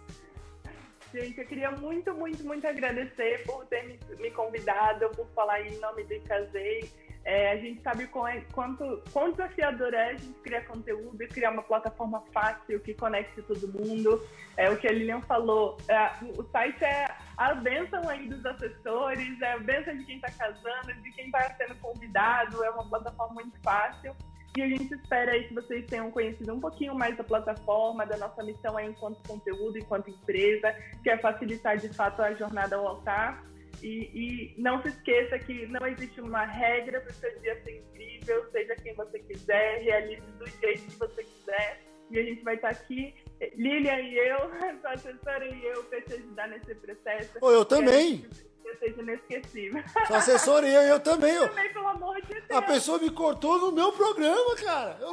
Gente, 1.13 1.39
eu 1.39 1.47
queria 1.47 1.71
muito, 1.71 2.13
muito, 2.13 2.45
muito 2.45 2.67
agradecer 2.67 3.45
por 3.45 3.65
ter 3.67 3.85
me, 3.85 4.01
me 4.21 4.31
convidado, 4.33 5.09
por 5.11 5.29
falar 5.29 5.63
em 5.63 5.79
nome 5.79 6.03
do 6.03 6.21
Casei. 6.23 6.91
É, 7.25 7.53
a 7.53 7.57
gente 7.57 7.83
sabe 7.83 8.07
quão 8.09 8.29
é- 8.29 8.43
quanto, 8.53 9.03
quão 9.13 9.31
desafiador 9.31 9.95
é 9.95 10.11
a 10.11 10.15
gente 10.15 10.35
criar 10.43 10.63
conteúdo 10.67 11.23
e 11.23 11.27
criar 11.27 11.51
uma 11.53 11.63
plataforma 11.63 12.23
fácil 12.33 12.79
que 12.81 12.93
conecte 12.93 13.41
todo 13.43 13.67
mundo. 13.69 14.23
É 14.57 14.71
o 14.71 14.77
que 14.77 14.87
a 14.87 14.93
Lilian 14.93 15.23
falou. 15.23 15.79
é, 15.89 16.11
o 16.39 16.43
site 16.45 16.85
é 16.85 17.09
a 17.37 17.55
bênção 17.55 18.07
aí 18.09 18.29
dos 18.29 18.45
assessores, 18.45 19.41
é 19.41 19.53
a 19.53 19.59
bênção 19.59 19.97
de 19.97 20.05
quem 20.05 20.17
está 20.17 20.31
casando, 20.31 20.93
de 21.03 21.11
quem 21.13 21.27
está 21.27 21.55
sendo 21.57 21.75
convidado. 21.77 22.63
É 22.63 22.71
uma 22.71 22.89
plataforma 22.89 23.35
muito 23.35 23.59
fácil. 23.63 24.15
E 24.57 24.63
a 24.63 24.69
gente 24.69 24.95
espera 24.95 25.33
aí 25.33 25.49
que 25.49 25.55
vocês 25.55 25.85
tenham 25.87 26.13
conhecido 26.13 26.55
um 26.55 26.61
pouquinho 26.61 26.95
mais 26.95 27.17
da 27.17 27.25
plataforma, 27.25 28.07
da 28.07 28.17
nossa 28.17 28.41
missão 28.45 28.77
aí 28.77 28.89
enquanto 28.89 29.27
conteúdo, 29.27 29.77
enquanto 29.77 30.11
empresa, 30.11 30.73
que 31.03 31.11
é 31.11 31.19
facilitar 31.19 31.77
de 31.77 31.89
fato 31.89 32.23
a 32.23 32.33
jornada 32.35 32.77
ao 32.77 32.87
altar. 32.87 33.43
E, 33.85 34.11
e 34.15 34.55
não 34.57 34.81
se 34.81 34.89
esqueça 34.89 35.39
que 35.39 35.67
não 35.67 35.87
existe 35.87 36.19
uma 36.19 36.47
regra 36.47 37.03
para 37.03 37.11
o 37.11 37.15
seu 37.15 37.39
dia 37.41 37.63
ser 37.63 37.81
incrível, 37.81 38.51
seja 38.51 38.75
quem 38.77 38.95
você 38.95 39.19
quiser, 39.19 39.83
realize 39.83 40.23
do 40.39 40.47
jeito 40.47 40.85
que 40.85 40.97
você 40.99 41.23
quiser. 41.23 41.83
E 42.11 42.19
a 42.19 42.23
gente 42.23 42.43
vai 42.43 42.55
estar 42.55 42.71
aqui, 42.71 43.15
Lilian 43.55 44.01
e 44.01 44.17
eu, 44.17 44.39
sua 44.81 44.93
assessora 44.93 45.47
e 45.47 45.67
eu, 45.67 45.85
para 45.85 46.01
te 46.01 46.15
ajudar 46.15 46.49
nesse 46.49 46.75
processo. 46.77 47.39
Ô, 47.43 47.51
eu 47.51 47.63
também. 47.67 48.27
Que 48.65 48.75
seja 48.79 49.03
inesquecível. 49.03 49.85
Sua 50.07 50.17
assessora 50.17 50.67
e 50.67 50.75
eu, 50.75 50.81
eu 50.83 51.01
também. 51.01 51.39
ó. 51.39 51.47
Também, 51.49 51.71
pelo 51.73 51.89
amor 51.89 52.19
de 52.23 52.29
Deus. 52.29 52.45
A 52.51 52.63
pessoa 52.63 52.99
me 52.99 53.11
cortou 53.11 53.59
no 53.59 53.73
meu 53.73 53.93
programa, 53.93 54.57
cara. 54.57 54.97
Eu- 55.01 55.13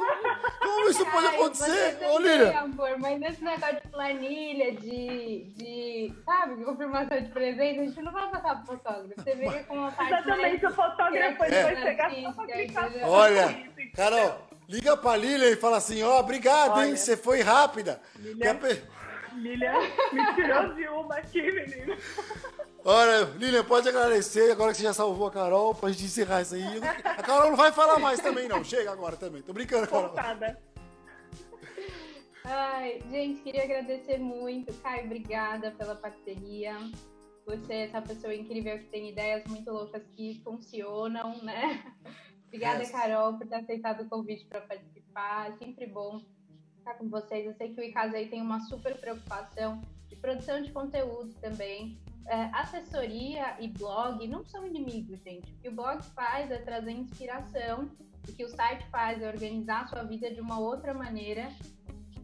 como 0.58 0.88
isso 0.88 1.04
pode 1.04 1.26
Ai, 1.26 1.34
acontecer? 1.36 1.96
você 1.98 2.04
Ô, 2.06 2.58
amor, 2.58 2.98
mas 2.98 3.20
nesse 3.20 3.44
negócio 3.44 3.76
de 3.82 3.88
planilha, 3.88 4.72
de, 4.72 5.44
de, 5.54 6.14
sabe, 6.24 6.64
confirmação 6.64 7.20
de 7.20 7.28
presente, 7.28 7.80
a 7.80 7.84
gente 7.84 8.00
não 8.02 8.12
vai 8.12 8.30
passar 8.30 8.56
pro 8.64 8.74
fotógrafo. 8.74 9.12
Você 9.22 9.34
vê 9.34 9.50
com 9.64 9.74
uma 9.76 9.92
parte 9.92 10.12
Exatamente, 10.14 10.58
o 10.58 10.62
mais... 10.62 10.74
fotógrafo 10.74 11.44
ele 11.44 11.54
É. 11.54 11.62
vai 11.62 11.76
chegar 11.82 12.10
só 12.22 12.32
pra 12.32 12.46
clicar 12.46 12.90
Olha? 13.04 13.70
Carol, 13.94 14.48
liga 14.66 14.96
pra 14.96 15.16
Lilian 15.16 15.50
e 15.50 15.56
fala 15.56 15.76
assim, 15.76 16.02
ó, 16.02 16.20
obrigado, 16.20 16.80
hein? 16.80 16.86
Olha. 16.88 16.96
Você 16.96 17.16
foi 17.18 17.42
rápida. 17.42 18.00
Lilian. 18.16 18.58
Lilian 19.36 19.80
me 20.12 20.34
tirou 20.34 20.74
de 20.74 20.88
uma 20.88 21.16
aqui, 21.16 21.42
menino. 21.42 21.96
Olha, 22.84 23.24
Lilian, 23.36 23.64
pode 23.64 23.88
agradecer, 23.88 24.50
agora 24.50 24.72
que 24.72 24.78
você 24.78 24.82
já 24.82 24.92
salvou 24.92 25.28
a 25.28 25.30
Carol, 25.30 25.74
pra 25.74 25.90
gente 25.90 26.04
encerrar 26.04 26.42
isso 26.42 26.54
aí. 26.54 26.64
A 27.04 27.22
Carol 27.22 27.50
não 27.50 27.56
vai 27.56 27.70
falar 27.70 27.98
mais 27.98 28.20
também, 28.20 28.48
não. 28.48 28.64
Chega 28.64 28.90
agora 28.90 29.16
também. 29.16 29.42
Tô 29.42 29.52
brincando, 29.52 29.86
Carol. 29.86 30.08
Cortada. 30.08 30.60
Ai, 32.44 33.00
gente, 33.08 33.40
queria 33.42 33.62
agradecer 33.62 34.18
muito. 34.18 34.72
Caio, 34.82 35.04
obrigada 35.04 35.70
pela 35.72 35.94
parceria. 35.94 36.76
Por 37.44 37.58
ser 37.66 37.88
essa 37.88 38.00
pessoa 38.02 38.34
incrível 38.34 38.78
que 38.78 38.86
tem 38.86 39.10
ideias 39.10 39.44
muito 39.46 39.70
loucas 39.70 40.02
que 40.16 40.40
funcionam, 40.44 41.42
né? 41.42 41.84
Obrigada. 42.46 42.84
Carol, 42.90 43.38
por 43.38 43.46
ter 43.46 43.56
aceitado 43.56 44.02
o 44.02 44.08
convite 44.08 44.44
para 44.46 44.60
participar. 44.60 45.50
É 45.50 45.52
sempre 45.52 45.86
bom 45.86 46.20
estar 46.82 46.94
com 46.94 47.08
vocês. 47.08 47.46
Eu 47.46 47.54
sei 47.54 47.72
que 47.72 47.80
o 47.80 47.84
Icasei 47.84 48.28
tem 48.28 48.42
uma 48.42 48.60
super 48.60 48.98
preocupação 48.98 49.80
de 50.08 50.16
produção 50.16 50.60
de 50.62 50.70
conteúdo 50.70 51.32
também. 51.40 51.98
É, 52.26 52.44
assessoria 52.52 53.56
e 53.60 53.68
blog 53.68 54.26
não 54.28 54.44
são 54.44 54.66
inimigos, 54.66 55.20
gente. 55.22 55.52
O 55.52 55.58
que 55.60 55.68
o 55.68 55.72
blog 55.72 56.02
faz 56.14 56.50
é 56.50 56.58
trazer 56.58 56.92
inspiração. 56.92 57.90
O 58.28 58.32
que 58.32 58.44
o 58.44 58.48
site 58.48 58.86
faz 58.90 59.20
é 59.20 59.28
organizar 59.28 59.82
a 59.82 59.86
sua 59.86 60.02
vida 60.04 60.30
de 60.30 60.40
uma 60.40 60.60
outra 60.60 60.94
maneira 60.94 61.48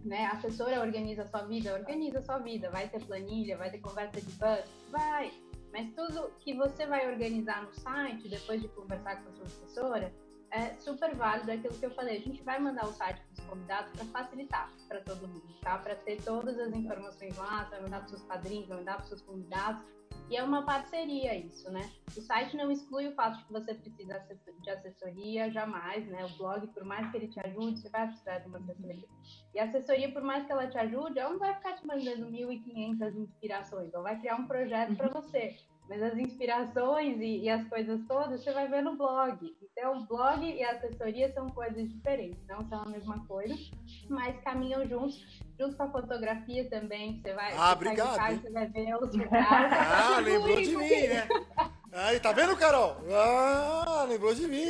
né? 0.05 0.27
A 0.27 0.33
assessora 0.33 0.81
organiza 0.81 1.23
a 1.23 1.27
sua 1.27 1.43
vida, 1.43 1.75
organiza 1.75 2.19
a 2.19 2.23
sua 2.23 2.39
vida. 2.39 2.71
Vai 2.71 2.89
ter 2.89 3.05
planilha, 3.05 3.57
vai 3.57 3.71
ter 3.71 3.79
conversa 3.79 4.21
de 4.21 4.33
budget, 4.33 4.69
vai. 4.91 5.33
Mas 5.73 5.93
tudo 5.95 6.33
que 6.41 6.55
você 6.55 6.87
vai 6.87 7.13
organizar 7.13 7.63
no 7.63 7.73
site, 7.75 8.29
depois 8.29 8.61
de 8.63 8.69
conversar 8.69 9.23
com 9.23 9.29
a 9.29 9.33
sua 9.33 9.45
assessora, 9.45 10.13
é 10.51 10.75
super 10.75 11.15
válido. 11.15 11.53
Aquilo 11.53 11.75
que 11.75 11.87
eu 11.87 11.91
falei, 11.91 12.17
a 12.17 12.21
gente 12.21 12.43
vai 12.43 12.59
mandar 12.59 12.87
o 12.87 12.93
site 12.93 13.21
para 13.21 13.43
os 13.43 13.49
convidados 13.49 13.93
para 13.93 14.05
facilitar 14.07 14.73
para 14.89 15.01
todo 15.01 15.29
mundo, 15.29 15.55
tá? 15.63 15.79
Para 15.79 15.95
ter 15.97 16.23
todas 16.23 16.59
as 16.59 16.73
informações 16.73 17.37
lá, 17.37 17.65
você 17.65 17.71
vai 17.71 17.83
mandar 17.83 17.99
para 18.01 18.09
seus 18.09 18.23
padrinhos, 18.23 18.69
vai 18.69 18.79
mandar 18.79 18.97
para 18.97 19.07
seus 19.07 19.23
convidados. 19.23 19.83
E 20.31 20.37
é 20.37 20.43
uma 20.43 20.63
parceria 20.65 21.35
isso, 21.35 21.71
né? 21.71 21.91
O 22.15 22.21
site 22.21 22.57
não 22.57 22.71
exclui 22.71 23.09
o 23.09 23.15
fato 23.15 23.39
de 23.39 23.45
que 23.45 23.53
você 23.53 23.75
precisa 23.75 24.23
de 24.63 24.71
assessoria, 24.71 25.51
jamais, 25.51 26.07
né? 26.07 26.25
O 26.25 26.37
blog, 26.37 26.67
por 26.69 26.85
mais 26.85 27.11
que 27.11 27.17
ele 27.17 27.29
te 27.29 27.41
ajude, 27.41 27.81
você 27.81 27.89
vai 27.89 28.07
precisar 28.07 28.39
de 28.39 28.49
uma 28.49 28.59
assessoria. 28.59 29.09
E 29.55 29.59
a 29.59 29.65
assessoria, 29.65 30.13
por 30.13 30.23
mais 30.23 30.45
que 30.45 30.53
ela 30.53 30.67
te 30.67 30.77
ajude, 30.77 31.19
ela 31.19 31.31
não 31.31 31.39
vai 31.39 31.55
ficar 31.55 31.75
te 31.75 31.87
mandando 31.87 32.27
1.500 32.27 33.17
inspirações, 33.17 33.93
ela 33.93 34.03
vai 34.03 34.19
criar 34.19 34.37
um 34.37 34.47
projeto 34.47 34.97
para 34.97 35.09
você. 35.09 35.57
Mas 35.89 36.03
as 36.03 36.19
inspirações 36.19 37.19
e, 37.19 37.45
e 37.45 37.49
as 37.49 37.67
coisas 37.69 38.01
todas 38.07 38.43
você 38.45 38.53
vai 38.53 38.69
ver 38.69 38.83
no 38.83 38.97
blog. 38.97 39.39
Então, 39.63 39.99
o 39.99 40.07
blog 40.07 40.45
e 40.45 40.63
a 40.63 40.73
assessoria 40.73 41.33
são 41.33 41.49
coisas 41.49 41.89
diferentes, 41.89 42.39
não 42.47 42.69
são 42.69 42.83
a 42.83 42.89
mesma 42.89 43.25
coisa, 43.27 43.55
mas 44.09 44.39
caminham 44.43 44.87
juntos, 44.87 45.25
junto 45.59 45.77
com 45.77 45.85
a 45.85 45.91
fotografia 45.91 46.69
também. 46.69 47.21
Você 47.23 47.33
vai, 47.33 47.53
Ah, 47.53 47.69
você 47.69 47.73
obrigado, 47.73 48.17
casa? 48.17 48.41
Você 48.41 48.51
vai 48.51 48.67
ver 48.67 48.95
os 48.97 49.13
lugares. 49.17 49.73
Ah, 49.73 50.19
lembrou 50.21 50.61
de 50.61 50.77
mim, 50.77 51.07
né? 51.09 51.29
Aí, 51.91 52.21
tá 52.21 52.33
vendo, 52.33 52.55
Carol? 52.57 52.97
Ah, 53.11 53.78
lembrou 54.09 54.35
de 54.35 54.47
mim. 54.49 54.67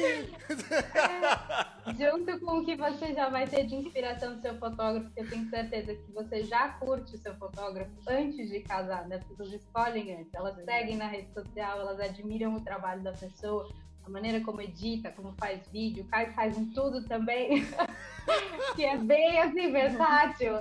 Junto 1.99 2.41
com 2.41 2.59
o 2.59 2.65
que 2.65 2.77
você 2.77 3.15
já 3.15 3.29
vai 3.29 3.47
ter 3.47 3.67
de 3.67 3.77
inspiração 3.77 4.35
do 4.35 4.43
seu 4.43 4.55
fotógrafo, 4.59 5.11
que 5.11 5.21
eu 5.21 5.31
tenho 5.31 5.49
certeza 5.49 5.95
que 5.95 6.13
você 6.13 6.43
já 6.45 6.69
curte 6.71 7.15
o 7.15 7.19
seu 7.19 7.35
fotógrafo 7.37 7.91
antes 8.09 8.49
de 8.49 8.61
casar, 8.61 9.09
né? 9.09 9.17
As 9.17 9.25
pessoas 9.25 9.53
escolhem 9.53 10.17
antes, 10.17 10.35
elas 10.35 10.57
seguem 10.65 10.97
na 10.97 11.07
rede 11.07 11.33
social, 11.33 11.81
elas 11.81 12.01
admiram 12.01 12.55
o 12.55 12.61
trabalho 12.61 13.03
da 13.03 13.13
pessoa, 13.13 13.69
a 14.05 14.11
maneira 14.11 14.41
como 14.41 14.61
edita, 14.61 15.11
como 15.13 15.35
faz 15.39 15.67
vídeo, 15.69 16.05
o 16.05 16.09
Caio 16.09 16.33
faz 16.35 16.59
em 16.59 16.67
tudo 16.73 17.07
também, 17.07 17.65
que 18.75 18.85
é 18.85 18.97
bem 18.97 19.39
assim, 19.41 19.71
versátil. 19.71 20.55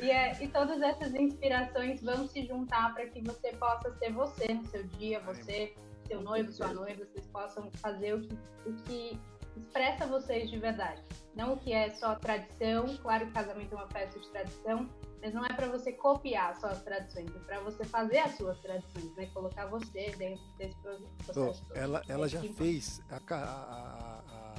E, 0.00 0.10
é, 0.10 0.36
e 0.42 0.48
todas 0.48 0.80
essas 0.82 1.14
inspirações 1.14 2.02
vão 2.02 2.28
se 2.28 2.44
juntar 2.46 2.94
para 2.94 3.06
que 3.06 3.20
você 3.22 3.52
possa 3.52 3.90
ser 3.98 4.12
você 4.12 4.52
no 4.52 4.64
seu 4.66 4.84
dia, 4.84 5.18
você, 5.20 5.74
seu 6.08 6.22
noivo, 6.22 6.50
sua 6.50 6.72
noiva, 6.72 7.04
vocês 7.04 7.26
possam 7.26 7.70
fazer 7.74 8.14
o 8.14 8.20
que, 8.20 8.38
o 8.66 8.72
que 8.84 9.20
expressa 9.56 10.06
vocês 10.06 10.50
de 10.50 10.58
verdade. 10.58 11.02
Não 11.34 11.52
o 11.52 11.56
que 11.56 11.72
é 11.72 11.90
só 11.90 12.14
tradição, 12.16 12.96
claro 12.98 13.26
que 13.26 13.32
casamento 13.32 13.74
é 13.74 13.76
uma 13.76 13.88
festa 13.88 14.18
de 14.18 14.28
tradição, 14.30 14.88
mas 15.20 15.34
não 15.34 15.44
é 15.44 15.52
para 15.52 15.68
você 15.68 15.92
copiar 15.92 16.56
só 16.56 16.68
as 16.68 16.82
tradições, 16.82 17.28
é 17.34 17.38
para 17.40 17.60
você 17.60 17.84
fazer 17.84 18.18
as 18.18 18.36
suas 18.36 18.58
tradições, 18.60 19.14
né? 19.16 19.26
Colocar 19.26 19.66
você 19.66 20.10
dentro 20.16 20.42
desse 20.56 20.76
processo. 21.24 21.64
todo. 21.64 21.76
ela, 21.76 22.02
ela 22.08 22.26
É 22.26 22.28
já 22.28 22.40
fez, 22.40 23.02
a, 23.10 23.16
a, 23.34 24.22
a, 24.28 24.54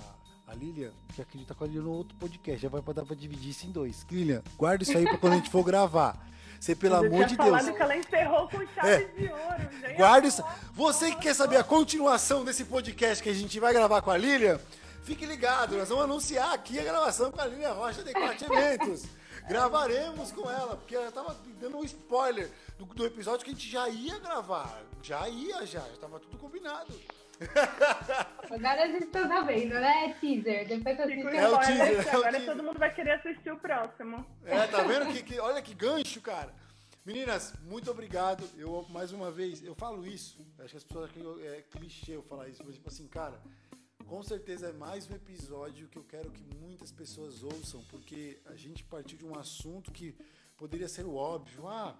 a 0.48 0.54
Lilian, 0.56 0.92
que 1.16 1.22
acredita 1.22 1.54
com 1.56 1.64
a 1.64 1.68
Lilian 1.68 1.84
no 1.84 1.92
outro 1.92 2.18
podcast, 2.18 2.62
já 2.62 2.70
vai 2.70 2.82
dar 2.94 3.06
pra 3.06 3.16
dividir 3.16 3.50
isso 3.50 3.66
em 3.66 3.72
dois. 3.72 4.06
Lilian, 4.12 4.42
guarda 4.58 4.84
isso 4.84 4.98
aí 4.98 5.06
pra 5.06 5.18
quando 5.18 5.34
a 5.34 5.38
gente 5.38 5.50
for 5.50 5.64
gravar. 5.64 6.28
Você, 6.60 6.76
pelo 6.76 6.96
Eu 6.96 7.06
amor 7.08 7.26
de 7.26 7.38
Deus. 7.38 7.70
que 7.70 7.82
ela 7.82 7.96
encerrou 7.96 8.50
com 8.50 8.66
chave 8.68 8.90
É. 8.92 9.06
de 9.06 9.28
ouro. 9.32 9.96
Guarda 9.96 10.28
isso. 10.28 10.44
Você 10.74 11.12
que 11.12 11.22
quer 11.22 11.34
saber 11.36 11.58
a 11.58 11.64
continuação 11.64 12.44
desse 12.44 12.66
podcast 12.66 13.24
que 13.24 13.30
a 13.30 13.34
gente 13.34 13.60
vai 13.60 13.72
gravar 13.74 14.02
com 14.02 14.12
a 14.12 14.18
Lilian, 14.18 14.60
fique 15.04 15.26
ligado. 15.26 15.78
Nós 15.78 15.90
vamos 15.90 16.04
anunciar 16.04 16.54
aqui 16.54 16.78
a 16.80 16.84
gravação 16.84 17.32
com 17.32 17.40
a 17.42 17.46
Lilian 17.46 17.72
Rocha 17.74 18.04
de 18.04 18.12
Quatro 18.14 18.54
Eventos. 18.54 19.04
Gravaremos 19.48 20.32
com 20.32 20.50
ela, 20.50 20.76
porque 20.76 20.96
ela 20.96 21.12
tava 21.12 21.36
dando 21.60 21.78
um 21.78 21.84
spoiler 21.84 22.52
do, 22.78 22.86
do 22.86 23.06
episódio 23.06 23.44
que 23.44 23.50
a 23.52 23.54
gente 23.54 23.68
já 23.70 23.90
ia 23.90 24.20
gravar. 24.20 24.80
Já 25.02 25.28
ia, 25.28 25.66
já. 25.66 25.80
Já 25.80 25.98
tava 26.00 26.20
tudo 26.20 26.38
combinado. 26.38 26.94
Agora 28.52 28.84
a 28.84 28.88
gente 28.88 29.06
tá 29.08 29.28
sabendo, 29.28 29.74
né? 29.76 30.14
Teaser. 30.20 30.68
Depois 30.68 30.98
o 31.00 31.02
assisti 31.04 31.38
É 31.38 31.48
o 31.50 31.58
teaser, 31.60 32.08
é 32.08 32.12
o 32.16 32.18
agora 32.20 32.32
teaser. 32.32 32.46
todo 32.46 32.64
mundo 32.64 32.80
vai 32.80 32.94
querer 32.94 33.12
assistir 33.14 33.52
o 33.52 33.58
próximo. 33.60 34.26
É, 34.44 34.68
tá 34.68 34.84
vendo 34.84 35.12
que, 35.14 35.24
que- 35.24 35.40
olha 35.40 35.62
que 35.62 35.74
gancho, 35.74 36.22
cara. 36.22 36.54
Meninas, 37.06 37.54
muito 37.64 37.90
obrigado. 37.90 38.48
Eu 38.58 38.86
mais 38.90 39.12
uma 39.12 39.32
vez, 39.32 39.64
eu 39.64 39.74
falo 39.76 40.06
isso. 40.06 40.38
Acho 40.60 40.72
que 40.72 40.78
as 40.78 40.84
pessoas 40.84 41.10
acham 41.10 41.36
que 41.36 41.48
é 41.48 41.62
clichê 41.72 42.16
eu 42.16 42.24
falar 42.24 42.48
isso, 42.50 42.62
mas 42.66 42.76
tipo 42.76 42.90
assim, 42.90 43.08
cara, 43.08 43.40
com 44.06 44.22
certeza 44.22 44.68
é 44.70 44.74
mais 44.74 45.10
um 45.10 45.16
episódio 45.16 45.88
que 45.88 45.98
eu 45.98 46.04
quero 46.04 46.30
que 46.32 46.44
muitas 46.58 46.92
pessoas 46.92 47.44
ouçam, 47.44 47.84
porque 47.90 48.40
a 48.48 48.56
gente 48.56 48.84
partiu 48.84 49.18
de 49.18 49.26
um 49.26 49.38
assunto 49.38 49.92
que 49.92 50.16
poderia 50.58 50.90
ser 50.90 51.06
o 51.06 51.16
óbvio. 51.16 51.68
Ah, 51.68 51.96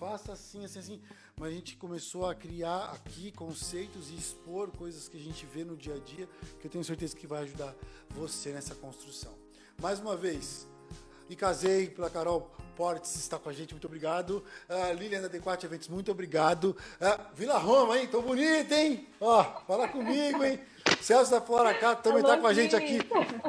faça 0.00 0.32
assim, 0.32 0.64
assim, 0.64 0.78
assim. 0.78 1.02
Mas 1.38 1.50
a 1.50 1.52
gente 1.52 1.76
começou 1.76 2.28
a 2.28 2.34
criar 2.34 2.86
aqui 2.86 3.30
conceitos 3.30 4.10
e 4.10 4.14
expor 4.14 4.70
coisas 4.70 5.08
que 5.08 5.18
a 5.18 5.20
gente 5.20 5.44
vê 5.44 5.62
no 5.62 5.76
dia 5.76 5.94
a 5.94 5.98
dia, 5.98 6.26
que 6.58 6.66
eu 6.66 6.70
tenho 6.70 6.82
certeza 6.82 7.14
que 7.14 7.26
vai 7.26 7.42
ajudar 7.42 7.74
você 8.08 8.50
nessa 8.50 8.74
construção. 8.74 9.34
Mais 9.80 10.00
uma 10.00 10.16
vez, 10.16 10.66
e 11.28 11.36
casei 11.36 11.88
pela 11.88 12.08
Carol 12.08 12.50
Portes 12.76 13.14
está 13.14 13.38
com 13.38 13.50
a 13.50 13.52
gente, 13.52 13.74
muito 13.74 13.86
obrigado. 13.86 14.42
Uh, 14.68 14.94
Lilian 14.94 15.20
da 15.20 15.28
D4 15.28 15.64
Eventos, 15.64 15.88
muito 15.88 16.10
obrigado. 16.10 16.74
Uh, 16.98 17.34
Vila 17.34 17.58
Roma, 17.58 17.98
hein? 17.98 18.08
Tô 18.08 18.22
bonito, 18.22 18.72
hein? 18.72 19.06
Ó, 19.20 19.44
fala 19.66 19.86
comigo, 19.86 20.42
hein? 20.42 20.58
Celso 21.00 21.30
da 21.30 21.40
Flora 21.40 21.74
Cá 21.74 21.94
também 21.94 22.20
está 22.20 22.38
com 22.38 22.46
a 22.46 22.54
gente 22.54 22.74
aqui. 22.74 22.98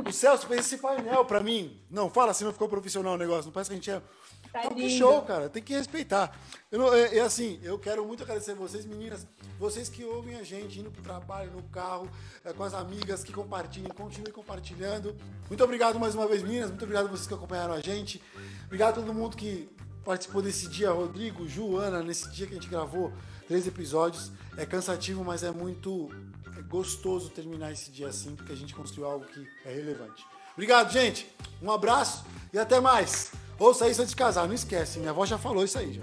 O 0.08 0.12
Celso 0.12 0.48
fez 0.48 0.62
esse 0.62 0.78
painel 0.78 1.24
para 1.26 1.40
mim. 1.40 1.80
Não, 1.90 2.10
fala 2.10 2.32
assim, 2.32 2.44
não 2.44 2.54
ficou 2.54 2.68
profissional 2.68 3.14
o 3.14 3.18
negócio. 3.18 3.46
Não 3.46 3.52
parece 3.52 3.70
que 3.70 3.74
a 3.74 3.78
gente 3.78 3.90
é. 3.90 4.02
Tá 4.52 4.70
que 4.70 4.90
show, 4.90 5.22
cara. 5.22 5.50
Tem 5.50 5.64
que 5.64 5.74
respeitar. 5.74 6.38
Eu 6.72 6.94
é, 6.94 7.18
é, 7.18 7.22
assim, 7.22 7.60
eu 7.64 7.80
quero 7.80 8.06
muito 8.06 8.24
agradecer 8.24 8.54
vocês, 8.54 8.86
meninas. 8.86 9.26
Vocês 9.58 9.88
que 9.88 10.04
ouvem 10.04 10.36
a 10.36 10.44
gente, 10.44 10.80
indo 10.80 10.92
pro 10.92 11.02
trabalho, 11.02 11.52
no 11.52 11.64
carro, 11.64 12.10
é, 12.44 12.52
com 12.52 12.64
as 12.64 12.74
amigas, 12.74 13.24
que 13.24 13.32
compartilhem, 13.32 13.90
continuem 13.90 14.34
compartilhando. 14.34 15.16
Muito 15.48 15.64
obrigado 15.64 16.00
mais 16.00 16.16
uma 16.16 16.28
vez, 16.28 16.42
meninas. 16.42 16.70
Muito 16.70 16.84
obrigado 16.84 17.06
a 17.06 17.10
vocês 17.10 17.28
que 17.28 17.34
acompanharam 17.34 17.74
a 17.74 17.80
gente. 17.80 18.22
Obrigado 18.66 19.00
a 19.00 19.02
todo 19.02 19.14
mundo 19.14 19.38
que 19.38 19.70
participou 20.04 20.42
desse 20.42 20.68
dia, 20.68 20.92
Rodrigo, 20.92 21.48
Ju, 21.48 21.78
Ana, 21.78 22.02
nesse 22.02 22.30
dia 22.32 22.48
que 22.48 22.54
a 22.54 22.56
gente 22.56 22.68
gravou 22.68 23.14
três 23.48 23.66
episódios. 23.68 24.32
É 24.58 24.66
cansativo, 24.66 25.24
mas 25.24 25.44
é 25.44 25.52
muito 25.52 26.10
gostoso 26.68 27.30
terminar 27.30 27.72
esse 27.72 27.92
dia 27.92 28.08
assim, 28.08 28.36
porque 28.36 28.52
a 28.52 28.56
gente 28.56 28.74
construiu 28.74 29.10
algo 29.10 29.26
que 29.26 29.48
é 29.66 29.74
relevante. 29.74 30.26
Obrigado, 30.54 30.92
gente. 30.92 31.28
Um 31.62 31.72
abraço 31.72 32.26
e 32.54 32.60
até 32.60 32.80
mais. 32.80 33.32
Ouça 33.62 33.88
isso 33.88 34.02
antes 34.02 34.10
de 34.10 34.16
casar, 34.16 34.48
não 34.48 34.56
esquece. 34.56 34.98
Minha 34.98 35.12
avó 35.12 35.24
já 35.24 35.38
falou 35.38 35.64
isso 35.64 35.78
aí 35.78 35.94
já. 35.94 36.02